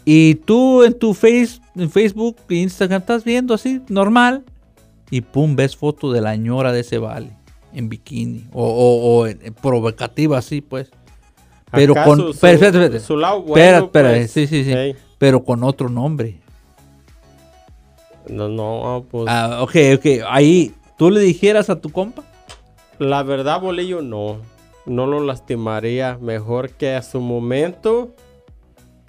Y 0.05 0.35
tú 0.35 0.83
en 0.83 0.93
tu 0.97 1.13
face, 1.13 1.59
en 1.75 1.89
Facebook 1.91 2.37
e 2.49 2.55
Instagram 2.55 3.01
estás 3.01 3.23
viendo 3.23 3.53
así, 3.53 3.79
normal. 3.89 4.43
Y 5.09 5.21
pum, 5.21 5.55
ves 5.55 5.75
foto 5.75 6.11
de 6.11 6.21
la 6.21 6.35
ñora 6.35 6.71
de 6.71 6.79
ese 6.81 6.97
vale. 6.97 7.31
En 7.73 7.89
bikini. 7.89 8.45
O, 8.53 8.63
o- 9.21 9.27
en 9.27 9.53
provocativa 9.61 10.37
así, 10.37 10.61
pues. 10.61 10.89
Pero 11.71 11.93
Acá 11.93 12.03
con. 12.05 12.17
su- 12.19 12.23
su- 12.25 12.31
espera, 12.33 12.53
espera, 12.67 12.83
espera. 12.85 13.03
su 13.03 13.17
lado 13.17 13.41
bueno, 13.41 13.55
Espera, 13.63 13.77
espera, 13.85 14.09
pues. 14.09 14.31
sí, 14.31 14.47
sí, 14.47 14.63
sí. 14.63 14.95
Pero 15.17 15.43
con 15.43 15.63
otro 15.63 15.89
nombre. 15.89 16.39
No, 18.29 18.47
no, 18.47 19.05
pues 19.09 19.25
Ah, 19.27 19.59
ok, 19.61 19.75
ok. 19.97 20.05
Ahí, 20.29 20.73
¿tú 20.97 21.09
le 21.09 21.19
dijeras 21.21 21.69
a 21.69 21.79
tu 21.79 21.89
compa? 21.91 22.23
la 22.99 23.23
verdad, 23.23 23.59
Bolillo, 23.59 24.01
no. 24.01 24.37
No 24.85 25.07
lo 25.07 25.19
lastimaría. 25.23 26.17
Mejor 26.21 26.69
que 26.69 26.93
a 26.95 27.01
su 27.01 27.19
momento 27.19 28.13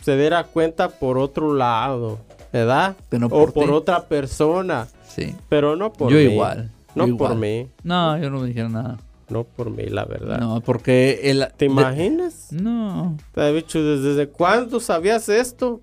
se 0.03 0.17
diera 0.17 0.45
cuenta 0.45 0.89
por 0.89 1.19
otro 1.19 1.55
lado, 1.55 2.19
¿verdad? 2.53 2.97
No 3.11 3.27
o 3.27 3.51
por 3.53 3.71
otra 3.71 4.05
persona. 4.07 4.89
Sí. 5.15 5.35
Pero 5.49 5.77
no 5.77 5.93
por 5.93 6.11
yo 6.11 6.17
mí. 6.19 6.25
igual. 6.25 6.71
No 6.95 7.07
yo 7.07 7.17
por 7.17 7.35
mí. 7.37 7.69
No, 7.83 8.17
yo 8.19 8.31
no 8.31 8.41
me 8.41 8.49
dijera 8.49 8.69
nada. 8.69 8.99
No 9.29 9.45
por 9.45 9.71
mí, 9.71 9.85
la 9.87 10.05
verdad. 10.05 10.39
No, 10.39 10.61
porque 10.61 11.21
el. 11.25 11.47
¿Te 11.57 11.65
de- 11.67 11.71
imaginas? 11.71 12.49
no. 12.53 13.17
Te 13.35 13.53
dicho, 13.53 13.83
¿desde 13.83 14.29
cuándo 14.29 14.81
sabías 14.81 15.29
esto? 15.29 15.81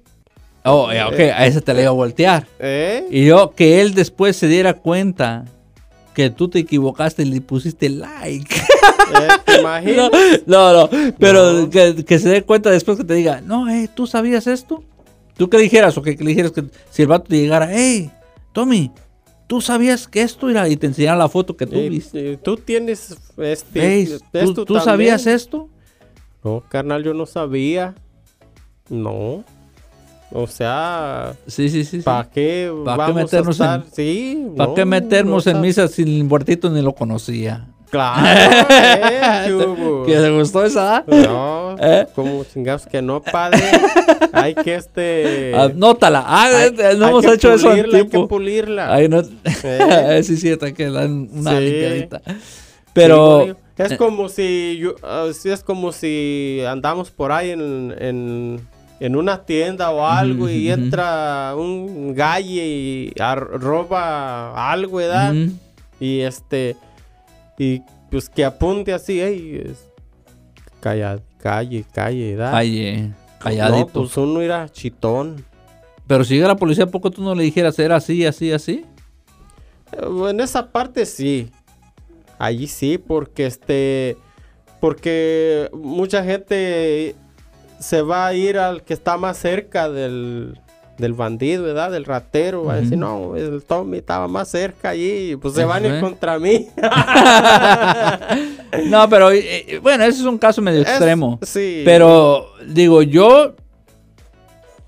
Oh, 0.63 0.93
ya, 0.93 1.07
ok, 1.07 1.19
a 1.19 1.47
ese 1.47 1.59
te 1.59 1.73
le 1.73 1.81
iba 1.81 1.89
a 1.89 1.93
voltear. 1.93 2.45
¿Eh? 2.59 3.07
Y 3.09 3.25
yo, 3.25 3.51
que 3.55 3.81
él 3.81 3.95
después 3.95 4.35
se 4.37 4.47
diera 4.47 4.75
cuenta 4.75 5.45
que 6.13 6.29
tú 6.29 6.49
te 6.49 6.59
equivocaste 6.59 7.23
y 7.23 7.25
le 7.25 7.41
pusiste 7.41 7.89
like. 7.89 8.55
¿Eh? 8.55 9.27
¿Te 9.43 9.59
imaginas? 9.59 10.11
no, 10.45 10.71
no, 10.73 10.89
pero 11.17 11.53
No. 11.63 11.69
Que, 11.71 12.05
que 12.05 12.19
se 12.19 12.29
dé 12.29 12.43
cuenta 12.43 12.69
después 12.69 12.95
que 12.97 13.03
te 13.03 13.15
diga, 13.15 13.41
no, 13.41 13.67
eh, 13.69 13.89
¿tú 13.93 14.05
sabías 14.05 14.45
esto? 14.45 14.83
¿Tú 15.35 15.49
qué 15.49 15.57
dijeras? 15.57 15.97
O 15.97 16.03
que, 16.03 16.15
que 16.15 16.23
le 16.23 16.29
dijeras 16.29 16.51
que 16.51 16.65
si 16.91 17.01
el 17.01 17.07
vato 17.07 17.25
te 17.29 17.37
llegara, 17.37 17.67
hey, 17.71 18.11
Tommy, 18.51 18.91
¿tú 19.51 19.59
sabías 19.59 20.07
que 20.07 20.21
esto 20.21 20.49
era? 20.49 20.69
Y 20.69 20.77
te 20.77 20.87
enseñara 20.87 21.17
la 21.17 21.27
foto 21.27 21.57
que 21.57 21.65
tú 21.67 21.75
viste. 21.75 22.31
y 22.31 22.37
tú 22.37 22.55
tienes 22.55 23.17
este. 23.37 23.79
Veis, 23.81 24.17
¿Tú, 24.31 24.37
esto 24.37 24.63
tú 24.63 24.79
sabías 24.79 25.27
esto? 25.27 25.67
No, 26.41 26.63
carnal, 26.69 27.03
yo 27.03 27.13
no 27.13 27.25
sabía. 27.25 27.93
No. 28.87 29.43
O 30.31 30.47
sea, 30.47 31.35
Sí, 31.47 31.67
sí, 31.67 31.83
sí. 31.83 31.99
¿para 31.99 32.29
qué 32.29 32.71
¿Pa' 32.85 32.93
qué 32.93 32.97
vamos 32.97 33.15
meternos 33.15 33.59
a 33.59 33.75
estar? 33.75 33.85
en- 33.89 33.93
Sí. 33.93 34.47
¿Para 34.55 34.69
no, 34.69 34.73
qué 34.75 34.85
meternos 34.85 35.45
no 35.45 35.51
en 35.51 35.59
misa 35.59 35.89
si 35.89 36.03
el 36.03 36.23
muertito 36.23 36.69
ni 36.69 36.81
lo 36.81 36.95
conocía? 36.95 37.67
Claro, 37.91 38.25
eh, 38.69 39.43
chubo. 39.47 40.05
¿Que 40.05 40.13
te 40.15 40.29
gustó 40.31 40.63
esa? 40.65 41.03
No, 41.05 41.75
¿Eh? 41.81 42.07
como 42.15 42.43
chingados 42.45 42.85
que 42.87 43.01
no, 43.01 43.21
padre. 43.21 43.61
Hay 44.31 44.55
que 44.55 44.75
este. 44.75 45.53
Anótala. 45.55 46.23
Ah, 46.25 46.45
hay- 46.45 46.67
eh, 46.69 46.95
no 46.97 47.05
hay 47.05 47.11
hemos 47.11 47.25
que 47.25 47.33
hecho 47.33 47.53
eso 47.53 47.71
en 47.73 47.83
pulirla, 47.83 47.97
Hay 47.97 48.03
que 48.05 48.09
tiempo. 48.09 48.27
pulirla. 48.27 48.93
Ay, 48.93 49.09
no. 49.09 49.21
Eh. 49.63 50.21
sí, 50.23 50.37
sí, 50.37 50.49
está 50.49 50.71
que 50.73 50.89
dan 50.89 51.29
una 51.33 51.51
Sí. 51.59 52.07
Pero. 52.93 53.55
Es 53.77 53.91
eh. 53.93 53.97
como 53.97 54.29
si 54.29 54.77
yo, 54.79 54.95
ah, 55.01 55.27
sí, 55.33 55.49
es 55.49 55.63
como 55.63 55.91
si 55.91 56.61
andamos 56.67 57.09
por 57.09 57.31
ahí 57.31 57.49
en, 57.49 57.95
en, 57.97 58.59
en 58.99 59.15
una 59.15 59.43
tienda 59.43 59.89
o 59.89 60.05
algo 60.05 60.47
y 60.49 60.69
entra 60.69 61.55
un 61.57 62.13
galle 62.13 62.63
y 62.67 63.13
roba 63.17 64.71
algo, 64.71 64.97
¿verdad? 64.97 65.33
mm, 65.33 65.49
Y 65.99 66.19
este 66.21 66.75
y 67.63 67.81
pues 68.09 68.27
que 68.29 68.43
apunte 68.43 68.93
así, 68.93 69.21
ey, 69.21 69.61
es- 69.65 69.87
calla, 70.79 71.19
calle, 71.37 71.85
calle, 71.93 72.31
¿verdad? 72.35 72.51
calle, 72.51 73.11
calladito. 73.39 73.87
No, 74.01 74.05
pues 74.05 74.17
uno 74.17 74.41
era 74.41 74.67
chitón. 74.69 75.45
Pero 76.07 76.23
si 76.23 76.35
llega 76.35 76.47
la 76.47 76.55
policía, 76.55 76.85
¿a 76.85 76.87
poco 76.87 77.11
tú 77.11 77.21
no 77.23 77.35
le 77.35 77.43
dijeras 77.43 77.77
era 77.79 77.95
así, 77.97 78.25
así, 78.25 78.51
así? 78.51 78.85
Eh, 79.93 80.29
En 80.29 80.39
esa 80.39 80.71
parte 80.71 81.05
sí. 81.05 81.49
Allí 82.39 82.67
sí, 82.67 82.97
porque 82.97 83.45
este. 83.45 84.17
Porque 84.79 85.69
mucha 85.73 86.23
gente 86.23 87.15
se 87.79 88.01
va 88.01 88.25
a 88.27 88.33
ir 88.33 88.57
al 88.57 88.83
que 88.83 88.93
está 88.95 89.15
más 89.17 89.37
cerca 89.37 89.89
del, 89.89 90.59
del 91.01 91.13
bandido, 91.13 91.63
¿verdad? 91.63 91.91
Del 91.91 92.05
ratero. 92.05 92.63
Va 92.63 92.73
a 92.75 92.81
decir, 92.81 92.97
no, 92.97 93.35
el 93.35 93.61
Tommy 93.63 93.97
estaba 93.97 94.27
más 94.29 94.47
cerca 94.49 94.89
allí. 94.89 95.35
Pues 95.35 95.53
se 95.55 95.65
van 95.65 95.83
a 95.83 95.87
ir 95.89 95.99
contra 95.99 96.39
mí. 96.39 96.67
No, 98.85 99.09
pero 99.09 99.31
eh, 99.31 99.65
eh, 99.67 99.79
bueno, 99.79 100.03
ese 100.05 100.19
es 100.21 100.25
un 100.25 100.37
caso 100.37 100.61
medio 100.61 100.81
Es- 100.81 100.87
extremo. 100.87 101.39
sí. 101.41 101.81
Pero 101.83 102.45
digo, 102.67 103.01
yo 103.01 103.53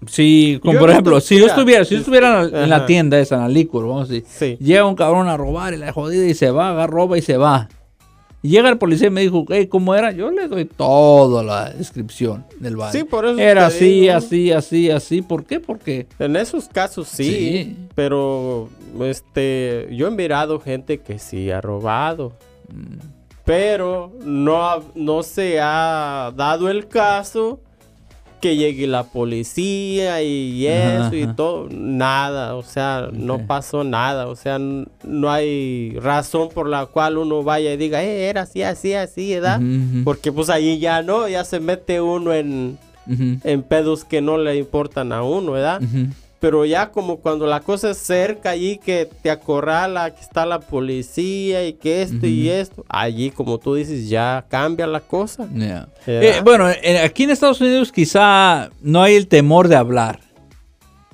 si 0.07 0.59
como 0.61 0.73
Yo 0.73 0.79
por 0.79 0.89
ejemplo, 0.89 1.19
si 1.21 1.37
yo 1.39 1.47
estuviera, 1.47 1.83
si 1.85 1.95
yo 1.95 1.99
estuviera 1.99 2.43
en 2.43 2.51
la- 2.51 2.63
en 2.63 2.69
la 2.69 2.75
Ajá. 2.77 2.85
tienda 2.85 3.19
esa, 3.19 3.35
en 3.35 3.41
la 3.41 3.47
licor, 3.49 3.87
vamos 3.87 4.09
a 4.09 4.13
decir, 4.13 4.25
Sí. 4.29 4.57
llega 4.63 4.85
un 4.85 4.95
cabrón 4.95 5.27
a 5.27 5.37
robar 5.37 5.73
y 5.73 5.77
la 5.77 5.91
jodida 5.91 6.25
y 6.25 6.33
se 6.33 6.49
va, 6.51 6.69
agarra, 6.69 6.87
roba 6.87 7.17
y 7.17 7.21
se 7.21 7.37
va. 7.37 7.69
Y 8.45 8.49
llega 8.49 8.67
el 8.69 8.77
policía 8.77 9.07
y 9.07 9.11
me 9.11 9.21
dijo, 9.21 9.45
hey, 9.49 9.67
¿cómo 9.67 9.95
era? 9.95 10.11
Yo 10.11 10.29
le 10.29 10.49
doy 10.49 10.65
toda 10.65 11.41
la 11.43 11.69
descripción 11.69 12.45
del 12.59 12.75
baño. 12.75 12.91
Sí, 12.91 13.05
por 13.05 13.25
eso 13.25 13.39
Era 13.39 13.67
así, 13.67 14.01
digo. 14.01 14.13
así, 14.17 14.51
así, 14.51 14.91
así. 14.91 15.21
¿Por 15.21 15.45
qué? 15.45 15.61
Porque 15.61 16.07
En 16.19 16.35
esos 16.35 16.67
casos 16.67 17.07
sí, 17.07 17.23
Sí. 17.23 17.77
pero 17.95 18.67
este 19.01 19.87
yo 19.91 20.07
he 20.07 20.11
mirado 20.11 20.59
gente 20.59 20.99
que 20.99 21.19
sí 21.19 21.51
ha 21.51 21.61
robado, 21.61 22.33
mm, 22.69 22.97
pero 23.45 24.11
no, 24.23 24.83
no 24.93 25.23
se 25.23 25.59
ha 25.61 26.31
dado 26.35 26.69
el 26.69 26.87
caso 26.89 27.61
que 28.43 28.57
llegue 28.57 28.87
la 28.87 29.05
policía 29.05 30.21
y 30.21 30.67
Ajá, 30.67 31.07
eso 31.07 31.15
y 31.15 31.23
ajá. 31.23 31.35
todo, 31.37 31.69
nada, 31.71 32.55
o 32.57 32.63
sea, 32.63 33.07
no 33.13 33.47
pasó 33.47 33.85
nada, 33.85 34.27
o 34.27 34.35
sea, 34.35 34.59
no 34.59 35.31
hay 35.31 35.97
razón 36.01 36.49
por 36.53 36.67
la 36.67 36.85
cual 36.87 37.19
uno 37.19 37.41
vaya 37.41 37.71
y 37.71 37.77
diga, 37.77 38.03
eh, 38.03 38.27
era 38.27 38.41
así, 38.41 38.61
así, 38.61 38.95
así, 38.95 39.33
¿verdad? 39.33 39.61
Porque 40.03 40.33
pues 40.33 40.49
ahí 40.49 40.77
ya 40.77 41.01
no, 41.01 41.29
ya 41.29 41.45
se 41.45 41.61
mete 41.61 42.01
uno 42.01 42.33
en, 42.33 42.77
en 43.07 43.63
pedos 43.63 44.03
que 44.03 44.19
no 44.19 44.37
le 44.37 44.57
importan 44.57 45.13
a 45.13 45.23
uno, 45.23 45.53
¿verdad? 45.53 45.81
Pero 46.43 46.65
ya 46.65 46.91
como 46.91 47.19
cuando 47.19 47.47
la 47.47 47.61
cosa 47.61 47.91
es 47.91 47.97
cerca 47.99 48.49
allí 48.49 48.77
que 48.77 49.07
te 49.21 49.31
acorrala, 49.31 50.13
que 50.13 50.19
está 50.19 50.45
la 50.45 50.59
policía 50.59 51.65
y 51.65 51.71
que 51.71 52.01
esto 52.01 52.27
y 52.27 52.49
Ujú. 52.49 52.57
esto, 52.59 52.85
allí 52.89 53.31
como 53.31 53.59
tú 53.59 53.75
dices 53.75 54.09
ya 54.09 54.43
cambia 54.49 54.85
la 54.85 54.99
cosa. 54.99 55.47
Eh, 56.05 56.41
bueno, 56.43 56.69
eh, 56.69 56.99
aquí 56.99 57.23
en 57.23 57.29
Estados 57.29 57.61
Unidos 57.61 57.93
quizá 57.93 58.69
no 58.81 59.01
hay 59.01 59.15
el 59.15 59.29
temor 59.29 59.69
de 59.69 59.77
hablar. 59.77 60.19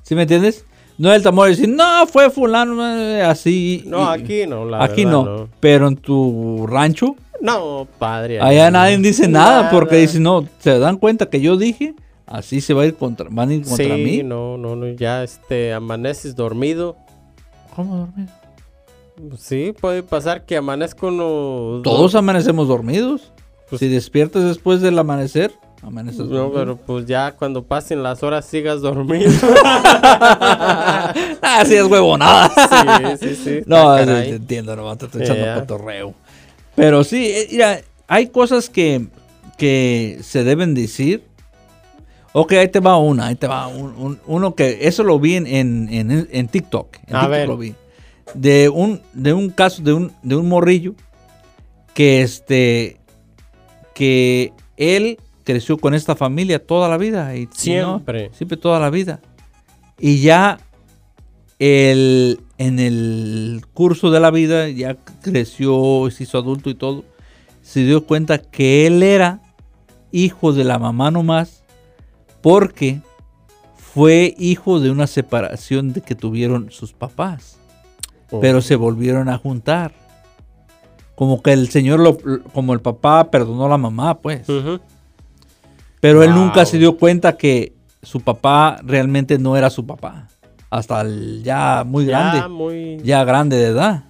¿Sí 0.01 0.15
me 0.15 0.23
entiendes? 0.23 0.65
No 0.97 1.11
hay 1.11 1.17
el 1.17 1.21
temor 1.23 1.45
de 1.45 1.51
decir, 1.51 1.69
no, 1.69 2.07
fue 2.07 2.31
fulano, 2.31 2.83
eh, 2.99 3.21
así. 3.21 3.83
no, 3.85 3.99
y- 4.15 4.19
aquí 4.19 4.47
no, 4.47 4.65
la 4.65 4.83
Aquí 4.83 5.05
verdad, 5.05 5.21
no, 5.25 5.49
Pero 5.59 5.89
en 5.89 5.95
tu 5.97 6.65
rancho, 6.65 7.15
No, 7.39 7.87
padre. 7.99 8.41
allá 8.41 8.71
no. 8.71 8.79
nadie 8.79 8.97
dice 8.97 9.27
nada, 9.27 9.69
porque 9.69 9.97
dice, 9.97 10.19
no, 10.19 10.47
se 10.57 10.79
dan 10.79 10.97
cuenta 10.97 11.27
que 11.29 11.39
yo 11.39 11.55
dije, 11.55 11.93
así 12.29 12.61
se 12.61 12.73
va 12.73 12.83
a 12.83 12.85
ir 12.85 12.95
contra, 12.95 13.27
van 13.29 13.49
a 13.49 13.53
ir 13.55 13.63
contra 13.65 13.95
Sí, 13.95 14.01
mí. 14.03 14.23
no, 14.23 14.57
no, 14.57 14.75
no, 14.75 14.87
ya 14.89 15.23
este, 15.23 15.73
amaneces 15.73 16.35
dormido. 16.35 16.95
¿Cómo 17.75 17.97
dormir? 17.97 18.27
Sí, 19.37 19.73
puede 19.79 20.01
pasar 20.03 20.45
que 20.45 20.55
amanezca 20.55 21.07
uno... 21.07 21.81
Todos 21.83 22.15
amanecemos 22.15 22.67
dormidos. 22.67 23.31
Pues- 23.69 23.79
si 23.79 23.87
despiertas 23.89 24.43
después 24.45 24.79
del 24.81 24.97
amanecer, 24.97 25.51
amaneces 25.81 26.21
No, 26.21 26.25
dormido. 26.27 26.53
pero 26.53 26.77
pues 26.77 27.05
ya 27.05 27.33
cuando 27.35 27.63
pasen 27.63 28.01
las 28.01 28.23
horas 28.23 28.45
sigas 28.45 28.81
dormido. 28.81 29.29
ah, 31.41 31.63
sí 31.65 31.75
es 31.75 31.83
huevonada. 31.85 32.49
sí, 33.19 33.27
sí, 33.29 33.35
sí. 33.35 33.59
No, 33.65 33.97
está 33.97 34.21
te 34.23 34.29
entiendo, 34.29 34.75
no, 34.75 34.95
te 34.97 35.05
estoy 35.05 35.21
echando 35.23 35.45
Ya. 35.45 35.55
cotorreo. 35.59 36.13
Pero 36.75 37.03
sí, 37.03 37.25
eh, 37.27 37.47
mira, 37.51 37.81
hay 38.07 38.27
cosas 38.27 38.69
que, 38.69 39.07
que 39.57 40.19
se 40.21 40.43
deben 40.43 40.73
decir. 40.73 41.23
Ok, 42.33 42.53
ahí 42.53 42.67
te 42.67 42.79
va 42.79 42.97
una, 42.97 43.27
ahí 43.27 43.35
te 43.35 43.47
va 43.47 43.67
un- 43.67 43.95
un- 43.97 44.19
uno 44.27 44.53
que, 44.55 44.79
eso 44.87 45.03
lo 45.03 45.19
vi 45.19 45.35
en, 45.35 45.47
en, 45.47 45.89
en- 45.91 46.27
en 46.31 46.47
TikTok. 46.47 46.97
En 47.07 47.15
A 47.15 47.19
TikTok 47.21 47.29
ver. 47.31 47.47
lo 47.47 47.57
vi. 47.57 47.75
De 48.35 48.69
un, 48.69 49.01
de 49.13 49.33
un 49.33 49.49
caso 49.49 49.81
de 49.81 49.93
un, 49.93 50.11
de 50.21 50.35
un 50.35 50.47
morrillo 50.47 50.93
que 51.95 52.21
este, 52.21 52.97
que 53.95 54.53
él 54.77 55.17
creció 55.43 55.77
con 55.79 55.95
esta 55.95 56.15
familia 56.15 56.63
toda 56.63 56.87
la 56.87 56.97
vida. 56.97 57.35
Y, 57.35 57.41
y 57.41 57.45
no, 57.45 57.51
Siempre. 57.53 58.29
siempre 58.33 58.57
toda 58.57 58.79
la 58.79 58.91
vida. 58.91 59.19
Y 59.99 60.21
ya 60.21 60.59
el, 61.57 62.39
en 62.59 62.79
el 62.79 63.61
curso 63.73 64.11
de 64.11 64.19
la 64.19 64.29
vida, 64.31 64.69
ya 64.69 64.95
creció, 65.21 66.07
se 66.11 66.23
hizo 66.23 66.37
adulto 66.37 66.69
y 66.69 66.75
todo, 66.75 67.03
se 67.63 67.83
dio 67.83 68.05
cuenta 68.05 68.37
que 68.37 68.85
él 68.87 69.01
era 69.03 69.41
hijo 70.11 70.53
de 70.53 70.63
la 70.63 70.77
mamá 70.79 71.11
nomás, 71.11 71.58
porque 72.41 73.01
fue 73.75 74.35
hijo 74.37 74.79
de 74.79 74.91
una 74.91 75.07
separación 75.07 75.93
de 75.93 76.01
que 76.01 76.15
tuvieron 76.15 76.71
sus 76.71 76.93
papás, 76.93 77.57
Oh. 78.31 78.39
pero 78.39 78.61
se 78.61 78.75
volvieron 78.75 79.27
a 79.27 79.37
juntar. 79.39 79.91
Como 81.15 81.41
que 81.41 81.51
el 81.51 81.69
señor, 81.69 81.99
lo, 81.99 82.17
como 82.53 82.73
el 82.73 82.79
papá 82.79 83.31
perdonó 83.31 83.65
a 83.65 83.69
la 83.69 83.77
mamá, 83.79 84.19
pues. 84.19 84.45
Pero 85.99 86.23
él 86.23 86.33
nunca 86.35 86.65
se 86.65 86.77
dio 86.77 86.95
cuenta 86.97 87.35
que 87.37 87.73
su 88.03 88.21
papá 88.21 88.79
realmente 88.83 89.37
no 89.39 89.57
era 89.57 89.69
su 89.71 89.85
papá. 89.85 90.27
Hasta 90.69 91.01
el 91.01 91.41
ya 91.43 91.83
muy 91.85 92.05
Ya 92.05 92.11
grande. 92.31 92.47
muy... 92.49 92.97
Ya 93.03 93.23
grande 93.23 93.57
de 93.57 93.65
edad. 93.65 94.03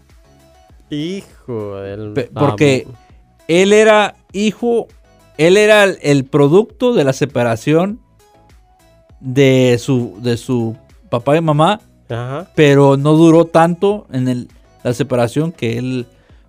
Hijo 0.89 1.75
del... 1.77 2.13
Porque 2.33 2.85
él 3.47 3.71
era 3.73 4.15
hijo, 4.33 4.87
él 5.37 5.55
era 5.55 5.85
el, 5.85 5.97
el 6.01 6.25
producto 6.25 6.93
de 6.93 7.05
la 7.05 7.13
separación 7.13 8.01
de 9.19 9.77
su, 9.79 10.17
de 10.21 10.37
su 10.37 10.75
papá 11.09 11.35
y 11.37 11.41
mamá, 11.41 11.81
Ajá. 12.09 12.47
pero 12.55 12.97
no 12.97 13.13
duró 13.13 13.45
tanto 13.45 14.07
en 14.11 14.27
el- 14.27 14.47
la 14.83 14.93
separación 14.93 15.51
que 15.51 15.77
él 15.77 16.05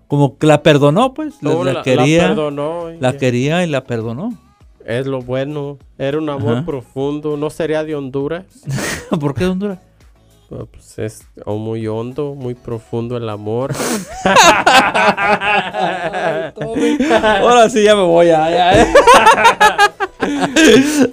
como 0.07 0.37
que 0.39 0.47
la 0.47 0.63
perdonó, 0.63 1.15
pues. 1.15 1.35
La, 1.43 1.51
No, 1.53 1.65
la 1.65 1.73
la- 1.73 1.79
la 1.79 1.83
quería, 1.85 2.23
la, 2.23 2.29
perdonó 2.29 2.91
y 2.93 2.99
ya. 3.01 3.17
quería 3.17 3.65
y 3.65 3.69
la 3.69 3.85
perdonó. 3.85 4.35
Es 4.85 5.07
lo 5.07 5.21
bueno. 5.21 5.79
Era 5.99 6.19
un 6.19 6.29
amor 6.31 6.57
Ajá. 6.59 6.67
profundo. 6.67 7.37
¿No 7.37 7.49
sería 7.51 7.85
de 7.85 7.95
Honduras? 7.95 8.45
¿Por 9.21 9.35
qué 9.35 9.45
de 9.45 9.51
Honduras? 9.51 9.79
Pues 10.49 10.99
es 10.99 11.23
o 11.45 11.59
muy 11.59 11.87
hondo, 11.87 12.35
muy 12.35 12.55
profundo 12.55 13.17
el 13.17 13.29
amor. 13.29 13.73
Ahora 17.41 17.69
sí 17.71 17.85
ya 17.85 17.95
me 17.95 18.03
voy. 18.03 18.27
Ya, 18.27 18.51
ya, 18.51 18.75
ya. 18.75 18.87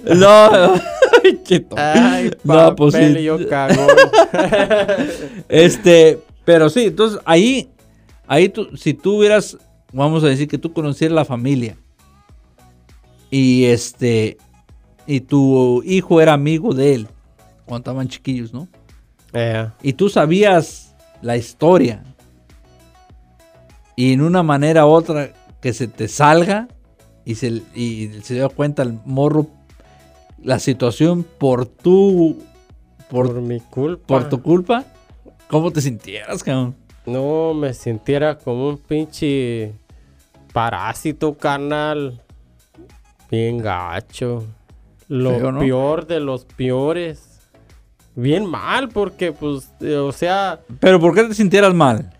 no. 0.16 0.74
Ay, 1.28 1.60
tonto. 1.60 1.76
Ay, 1.78 2.30
No, 2.44 2.74
pues 2.76 2.94
sí. 2.94 3.22
yo 3.22 3.48
cagón. 3.48 3.86
Este, 5.48 6.18
pero 6.44 6.68
sí, 6.70 6.84
entonces 6.86 7.20
ahí, 7.24 7.68
ahí 8.26 8.48
tú, 8.48 8.68
si 8.76 8.94
tú 8.94 9.18
hubieras, 9.18 9.56
vamos 9.92 10.24
a 10.24 10.28
decir 10.28 10.48
que 10.48 10.58
tú 10.58 10.72
conocieras 10.72 11.14
la 11.14 11.24
familia 11.24 11.76
y 13.30 13.64
este, 13.66 14.38
y 15.06 15.20
tu 15.20 15.82
hijo 15.84 16.20
era 16.20 16.32
amigo 16.34 16.74
de 16.74 16.94
él 16.94 17.08
cuando 17.66 17.78
estaban 17.90 18.08
chiquillos, 18.08 18.52
¿no? 18.52 18.68
Eh, 19.32 19.68
Y 19.82 19.92
tú 19.92 20.08
sabías 20.08 20.94
la 21.20 21.36
historia 21.36 22.02
y 23.96 24.12
en 24.12 24.22
una 24.22 24.42
manera 24.42 24.86
u 24.86 24.90
otra 24.90 25.30
que 25.60 25.72
se 25.72 25.88
te 25.88 26.08
salga 26.08 26.68
y 27.24 27.34
se, 27.34 27.62
y 27.74 28.10
se 28.22 28.34
dio 28.34 28.48
cuenta 28.50 28.82
el 28.82 28.98
morro 29.04 29.46
la 30.42 30.58
situación 30.58 31.24
por 31.24 31.66
tu, 31.66 32.38
por, 33.10 33.32
por, 33.32 33.40
mi 33.42 33.60
culpa. 33.60 34.06
por 34.06 34.28
tu 34.28 34.42
culpa, 34.42 34.84
¿cómo 35.48 35.70
te 35.70 35.80
sintieras, 35.80 36.42
cabrón? 36.42 36.76
No, 37.06 37.54
me 37.54 37.72
sintiera 37.74 38.38
como 38.38 38.68
un 38.68 38.78
pinche 38.78 39.72
parásito, 40.52 41.36
carnal. 41.36 42.20
Bien 43.30 43.58
gacho. 43.58 44.44
Lo 45.08 45.30
Feo, 45.38 45.52
¿no? 45.52 45.60
peor 45.60 46.06
de 46.06 46.20
los 46.20 46.44
peores. 46.44 47.40
Bien 48.14 48.44
mal, 48.44 48.88
porque, 48.88 49.32
pues, 49.32 49.72
eh, 49.80 49.96
o 49.96 50.12
sea, 50.12 50.60
Pero 50.80 50.98
¿por 51.00 51.14
qué 51.14 51.24
te 51.24 51.34
sintieras 51.34 51.72
mal? 51.72 52.10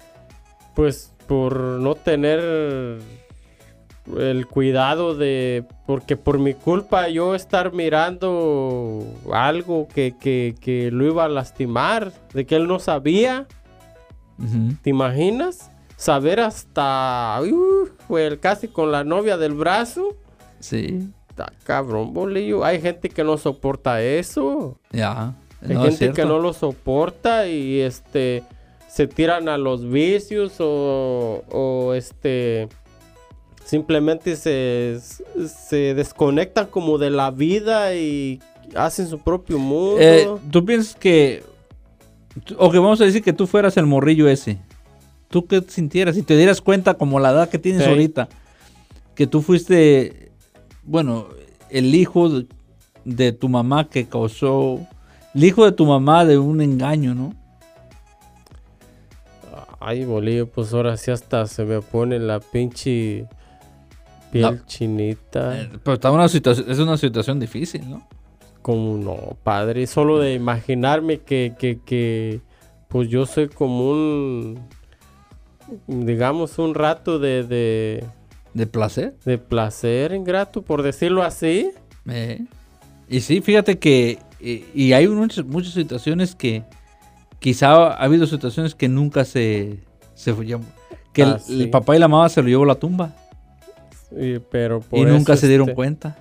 pues, 0.75 1.13
por 1.27 1.59
no 1.59 1.95
tener 1.97 3.01
el 4.19 4.47
cuidado 4.47 5.15
de. 5.15 5.65
Porque 5.87 6.17
por 6.17 6.39
mi 6.39 6.55
culpa 6.55 7.09
yo 7.09 7.35
estar 7.35 7.73
mirando 7.73 9.05
algo 9.33 9.89
que, 9.89 10.15
que, 10.19 10.55
que 10.61 10.91
lo 10.91 11.05
iba 11.07 11.25
a 11.25 11.29
lastimar, 11.29 12.13
de 12.33 12.47
que 12.47 12.57
él 12.57 12.67
no 12.67 12.79
sabía. 12.79 13.47
¿Te 14.83 14.91
imaginas? 14.91 15.71
Saber 15.97 16.39
hasta 16.39 17.41
uh, 17.43 17.89
fue 18.07 18.39
casi 18.39 18.69
con 18.69 18.93
la 18.93 19.03
novia 19.03 19.37
del 19.37 19.55
brazo. 19.55 20.15
Sí, 20.61 21.11
Está 21.29 21.53
cabrón, 21.65 22.15
bolillo. 22.15 22.65
Hay 22.65 22.81
gente 22.81 23.09
que 23.09 23.25
no 23.25 23.37
soporta 23.37 24.01
eso. 24.03 24.79
ya. 24.93 25.35
Hay 25.61 25.75
No, 25.75 25.83
gente 25.83 26.13
que 26.13 26.25
no 26.25 26.39
lo 26.39 26.53
soporta 26.53 27.49
y 27.49 27.81
este 27.81 28.45
se 28.89 29.09
tiran 29.09 29.49
a 29.49 29.59
los 29.59 29.89
vicios 29.91 30.55
o, 30.61 31.43
o 31.51 31.95
este 31.95 32.69
simplemente 33.69 34.35
se, 34.37 34.99
se 35.47 35.93
desconectan 35.93 36.69
como 36.69 36.97
de 36.97 37.11
la 37.11 37.31
vida 37.31 37.95
y 37.95 38.41
hacen 38.75 39.07
su 39.09 39.19
propio 39.19 39.59
mundo. 39.59 39.99
Eh, 40.01 40.27
¿Tú 40.51 40.65
piensas 40.65 40.95
que... 40.95 41.43
O 42.57 42.71
que 42.71 42.79
vamos 42.79 42.99
a 43.03 43.05
decir 43.05 43.23
que 43.23 43.35
tú 43.35 43.47
fueras 43.47 43.77
el 43.77 43.85
morrillo 43.85 44.27
ese. 44.27 44.59
¿Tú 45.29 45.47
qué 45.47 45.63
sintieras? 45.69 46.15
Si 46.15 46.23
te 46.23 46.35
dieras 46.35 46.63
cuenta 46.63 46.95
como 46.95 47.21
la 47.21 47.31
edad 47.31 47.51
que 47.51 47.59
tienes 47.59 47.83
Sí. 47.83 47.91
ahorita, 47.91 48.31
que 49.15 49.27
tú 49.27 49.43
fuiste, 49.43 50.31
bueno, 50.85 51.27
el 51.69 51.95
hijo 51.95 52.31
de, 52.31 52.47
de 53.05 53.33
tu 53.33 53.51
mamá 53.51 53.87
que 53.91 54.07
causó... 54.09 54.81
El 55.35 55.45
hijo 55.45 55.67
de 55.67 55.73
tu 55.73 55.85
mamá 55.85 56.25
de 56.25 56.39
un 56.39 56.63
engaño, 56.63 57.15
¿no? 57.15 57.35
Ay, 59.79 60.07
bolillo, 60.07 60.47
pues 60.49 60.73
ahora 60.73 60.97
sí 60.97 61.11
hasta 61.11 61.47
se 61.47 61.65
me 61.65 61.83
pone 61.83 62.19
la 62.19 62.41
pinche 62.41 63.27
piel 64.33 64.43
No. 64.57 64.67
chinita. 64.67 65.61
Eh, 65.61 65.69
Pero 65.83 65.95
está 65.95 66.11
una 66.11 66.29
situación, 66.29 66.71
es 66.71 66.79
una 66.79 66.97
situación 66.97 67.39
difícil, 67.41 67.89
¿no? 67.89 68.07
Como 68.63 68.97
no, 68.99 69.37
padre. 69.45 69.87
Solo 69.87 70.19
de 70.19 70.35
imaginarme 70.35 71.19
que, 71.19 71.55
que, 71.59 71.79
que, 71.85 72.41
pues 72.89 73.09
yo 73.09 73.25
soy 73.27 73.49
como 73.49 73.91
un, 73.91 74.59
digamos, 75.87 76.59
un 76.59 76.75
rato 76.75 77.19
de, 77.19 77.45
de, 77.45 78.05
De 78.55 78.67
placer. 78.67 79.15
de 79.25 79.39
placer 79.39 80.13
ingrato, 80.13 80.63
por 80.63 80.83
decirlo 80.83 81.23
así. 81.23 81.71
Eh, 82.09 82.45
Y 83.09 83.21
sí, 83.21 83.41
fíjate 83.41 83.79
que 83.79 84.19
y, 84.41 84.65
y 84.75 84.93
hay 84.93 85.09
muchas, 85.09 85.45
muchas 85.45 85.73
situaciones 85.73 86.35
que 86.35 86.63
quizá 87.39 87.73
ha 87.93 88.05
habido 88.05 88.27
situaciones 88.27 88.75
que 88.75 88.89
nunca 88.89 89.25
se, 89.25 89.79
se 90.15 90.35
que 91.13 91.23
el, 91.23 91.29
Ah, 91.33 91.39
sí. 91.39 91.63
el 91.63 91.71
papá 91.71 91.97
y 91.97 91.99
la 91.99 92.09
mamá 92.09 92.29
se 92.29 92.43
lo 92.43 92.49
llevó 92.49 92.65
a 92.65 92.69
la 92.69 92.75
tumba 92.77 93.15
Y, 94.11 94.39
pero 94.39 94.81
por 94.81 94.99
y 95.01 95.05
nunca 95.05 95.35
eso, 95.35 95.43
se 95.43 95.49
dieron 95.49 95.69
este, 95.69 95.75
cuenta. 95.77 96.17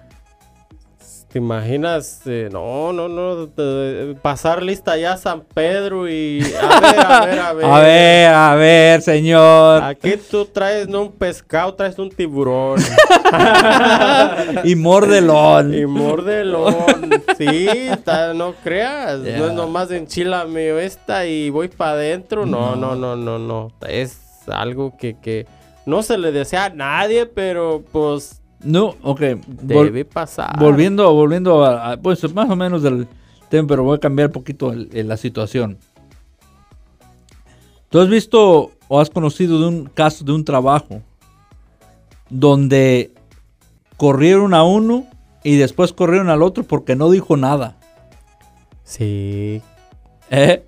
¿Te 1.31 1.39
imaginas? 1.39 2.21
eh, 2.25 2.47
no, 2.51 2.93
no, 2.93 3.09
no. 3.09 3.47
de- 3.47 4.15
pasar 4.21 4.63
lista 4.63 4.95
ya 4.95 5.13
a 5.13 5.17
San 5.17 5.41
Pedro 5.41 6.07
y. 6.09 6.41
A 6.59 6.79
ver, 6.79 6.99
a 6.99 7.25
ver, 7.25 7.39
a 7.39 7.53
ver. 7.53 7.65
A 7.65 7.79
ver, 7.81 8.29
a 8.33 8.55
ver, 8.55 9.01
señor. 9.01 9.83
Aquí 9.83 10.13
tú 10.31 10.45
traes 10.45 10.87
no 10.87 11.01
un 11.01 11.11
pescado, 11.11 11.73
traes 11.73 11.99
un 11.99 12.09
tiburón. 12.09 12.79
y 14.63 14.75
mordelón. 14.75 15.73
y 15.73 15.85
mordelón. 15.85 16.75
Sí, 17.37 17.67
no 18.35 18.53
creas. 18.63 19.19
No 19.19 19.47
es 19.47 19.53
nomás 19.53 19.91
enchilame 19.91 20.83
esta 20.85 21.25
y 21.25 21.49
voy 21.49 21.67
para 21.67 21.91
adentro. 21.91 22.45
No, 22.45 22.75
No. 22.75 22.95
no, 22.95 23.15
no, 23.15 23.15
no, 23.17 23.39
no. 23.39 23.71
Es 23.87 24.17
algo 24.47 24.95
que, 24.97 25.17
que 25.19 25.45
no 25.87 26.03
se 26.03 26.17
le 26.17 26.31
desea 26.31 26.65
a 26.65 26.69
nadie, 26.69 27.25
pero 27.25 27.83
pues 27.91 28.41
No, 28.63 28.95
ok. 29.01 29.21
vol- 29.21 29.85
debe 29.85 30.05
pasar. 30.05 30.59
volviendo, 30.59 31.11
volviendo 31.13 31.63
a, 31.65 31.93
a- 31.93 31.97
pues 31.97 32.31
más 32.33 32.49
o 32.49 32.55
menos 32.55 32.83
del 32.83 33.07
tema, 33.49 33.67
pero 33.67 33.83
voy 33.83 33.95
a 33.97 33.99
cambiar 33.99 34.27
un 34.27 34.33
poquito 34.33 34.71
el- 34.71 34.89
el- 34.93 35.07
la 35.07 35.17
situación. 35.17 35.77
¿Tú 37.89 37.99
has 37.99 38.09
visto 38.09 38.71
o 38.89 38.99
has 38.99 39.09
conocido 39.09 39.59
de 39.61 39.67
un 39.67 39.85
caso 39.85 40.25
de 40.25 40.33
un 40.33 40.43
trabajo 40.43 41.01
donde 42.29 43.13
corrieron 43.95 44.53
a 44.53 44.63
uno 44.63 45.05
y 45.43 45.55
después 45.55 45.93
corrieron 45.93 46.29
al 46.29 46.41
otro 46.43 46.63
porque 46.63 46.95
no 46.95 47.09
dijo 47.09 47.37
nada? 47.37 47.77
Sí, 48.83 49.61
¿Eh? 50.29 50.65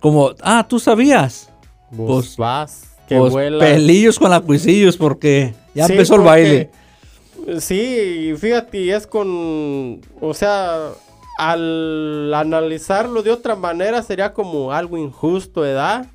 Como, 0.00 0.30
ah, 0.42 0.66
tú 0.68 0.80
sabías. 0.80 1.50
vos 1.90 2.24
Pues- 2.26 2.36
vas, 2.36 2.87
que 3.08 3.16
Pues 3.18 3.32
pelillos 3.34 4.18
con 4.18 4.30
la 4.30 4.40
cuisillos 4.40 4.96
porque 4.96 5.54
ya 5.74 5.86
Sí, 5.86 5.92
empezó 5.92 6.14
el 6.16 6.20
baile. 6.22 6.70
Sí, 7.60 8.30
y 8.30 8.36
fíjate, 8.36 8.94
es 8.94 9.06
con, 9.06 10.00
o 10.20 10.34
sea, 10.34 10.90
al 11.38 12.34
analizarlo 12.34 13.22
de 13.22 13.30
otra 13.30 13.56
manera 13.56 14.02
sería 14.02 14.32
como 14.34 14.72
algo 14.72 14.98
injusto, 14.98 15.62
¿verdad? 15.62 16.06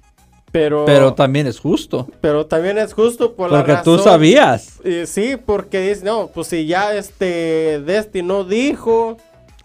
Pero, 0.51 0.85
Pero 0.85 1.13
también 1.15 1.47
es 1.47 1.59
justo. 1.59 2.07
pero 2.21 2.45
también 2.45 2.77
es 2.77 2.93
justo 2.93 3.33
por 3.33 3.51
la 3.51 3.59
Porque 3.65 3.81
tú 3.83 3.95
razón- 3.97 4.03
sabías. 4.03 4.79
Eh, 4.83 5.05
sí, 5.07 5.35
porque 5.43 5.81
dice, 5.89 6.05
no, 6.05 6.27
pues 6.27 6.47
si 6.47 6.67
ya 6.67 6.93
este 6.95 7.81
Desti 7.83 8.21
no 8.21 8.43
dijo, 8.43 9.17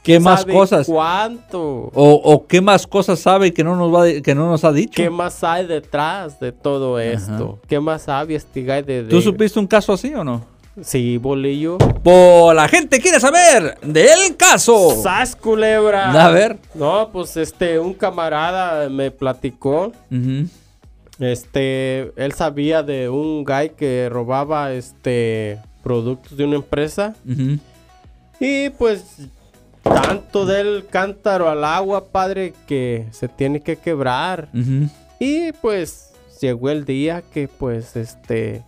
¿Qué 0.08 0.20
más 0.20 0.40
¿sabe 0.40 0.52
cosas? 0.54 0.86
¿Cuánto? 0.86 1.60
O, 1.94 2.12
o 2.24 2.46
qué 2.46 2.60
más 2.60 2.86
cosas 2.86 3.18
sabe 3.18 3.52
que 3.52 3.62
no 3.62 3.76
nos 3.76 3.94
va 3.94 4.22
que 4.22 4.34
no 4.34 4.48
nos 4.48 4.64
ha 4.64 4.72
dicho. 4.72 4.94
¿Qué 5.02 5.10
más 5.10 5.44
hay 5.44 5.66
detrás 5.66 6.40
de 6.40 6.50
todo 6.52 6.98
esto? 6.98 7.58
¿Qué 7.68 7.78
más 7.78 8.08
hay 8.08 8.34
este 8.34 8.62
de, 8.62 8.82
de- 8.82 9.04
¿Tú 9.04 9.20
supiste 9.20 9.58
un 9.58 9.66
caso 9.66 9.92
así 9.92 10.14
o 10.14 10.24
no? 10.24 10.44
Sí, 10.80 11.18
bolillo. 11.18 11.76
Pues 11.76 12.54
la 12.56 12.68
gente 12.68 13.00
quiere 13.00 13.20
saber 13.20 13.78
del 13.82 14.36
caso. 14.36 14.96
¡Sas, 15.02 15.34
culebra! 15.36 16.26
A 16.26 16.30
ver. 16.30 16.56
No, 16.74 17.10
pues 17.12 17.36
este, 17.36 17.78
un 17.78 17.92
camarada 17.94 18.88
me 18.88 19.10
platicó. 19.10 19.92
Este, 21.18 22.12
él 22.16 22.32
sabía 22.32 22.82
de 22.82 23.08
un 23.08 23.44
guy 23.44 23.70
que 23.76 24.08
robaba 24.10 24.72
este 24.72 25.58
productos 25.82 26.36
de 26.36 26.44
una 26.44 26.56
empresa. 26.56 27.14
Y 28.40 28.70
pues, 28.70 29.02
tanto 29.82 30.46
del 30.46 30.86
cántaro 30.86 31.48
al 31.48 31.64
agua, 31.64 32.06
padre, 32.06 32.54
que 32.66 33.06
se 33.10 33.28
tiene 33.28 33.60
que 33.60 33.76
quebrar. 33.76 34.48
Y 35.18 35.52
pues, 35.52 36.12
llegó 36.40 36.70
el 36.70 36.84
día 36.84 37.22
que 37.22 37.48
pues 37.48 37.96
este. 37.96 38.64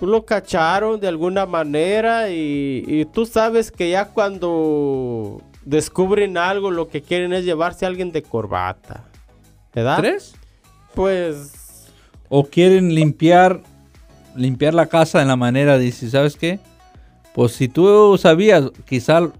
Lo 0.00 0.24
cacharon 0.24 1.00
de 1.00 1.08
alguna 1.08 1.44
manera 1.44 2.30
y, 2.30 2.84
y 2.86 3.04
tú 3.06 3.26
sabes 3.26 3.72
que 3.72 3.90
ya 3.90 4.06
cuando 4.06 5.42
descubren 5.64 6.38
algo 6.38 6.70
lo 6.70 6.88
que 6.88 7.02
quieren 7.02 7.32
es 7.32 7.44
llevarse 7.44 7.84
a 7.84 7.88
alguien 7.88 8.12
de 8.12 8.22
corbata. 8.22 9.04
¿Verdad? 9.74 9.98
¿Tres? 9.98 10.34
Pues 10.94 11.88
O 12.28 12.44
quieren 12.44 12.94
limpiar 12.94 13.60
limpiar 14.38 14.72
la 14.72 14.86
casa 14.86 15.18
de 15.18 15.24
la 15.26 15.36
manera 15.36 15.78
dice, 15.78 16.08
¿sabes 16.08 16.36
qué? 16.36 16.60
Pues 17.34 17.52
si 17.52 17.68
tú 17.68 18.16
sabías, 18.18 18.70
quizá 18.86 19.30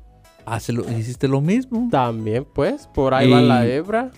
hazlo- 0.54 0.86
hiciste 0.98 1.28
lo 1.28 1.40
mismo. 1.40 1.88
también 1.90 2.44
pues, 2.44 2.86
por 2.88 3.14
ahí 3.14 3.30
va 3.30 3.40
la 3.40 3.66
hebra. 3.66 4.10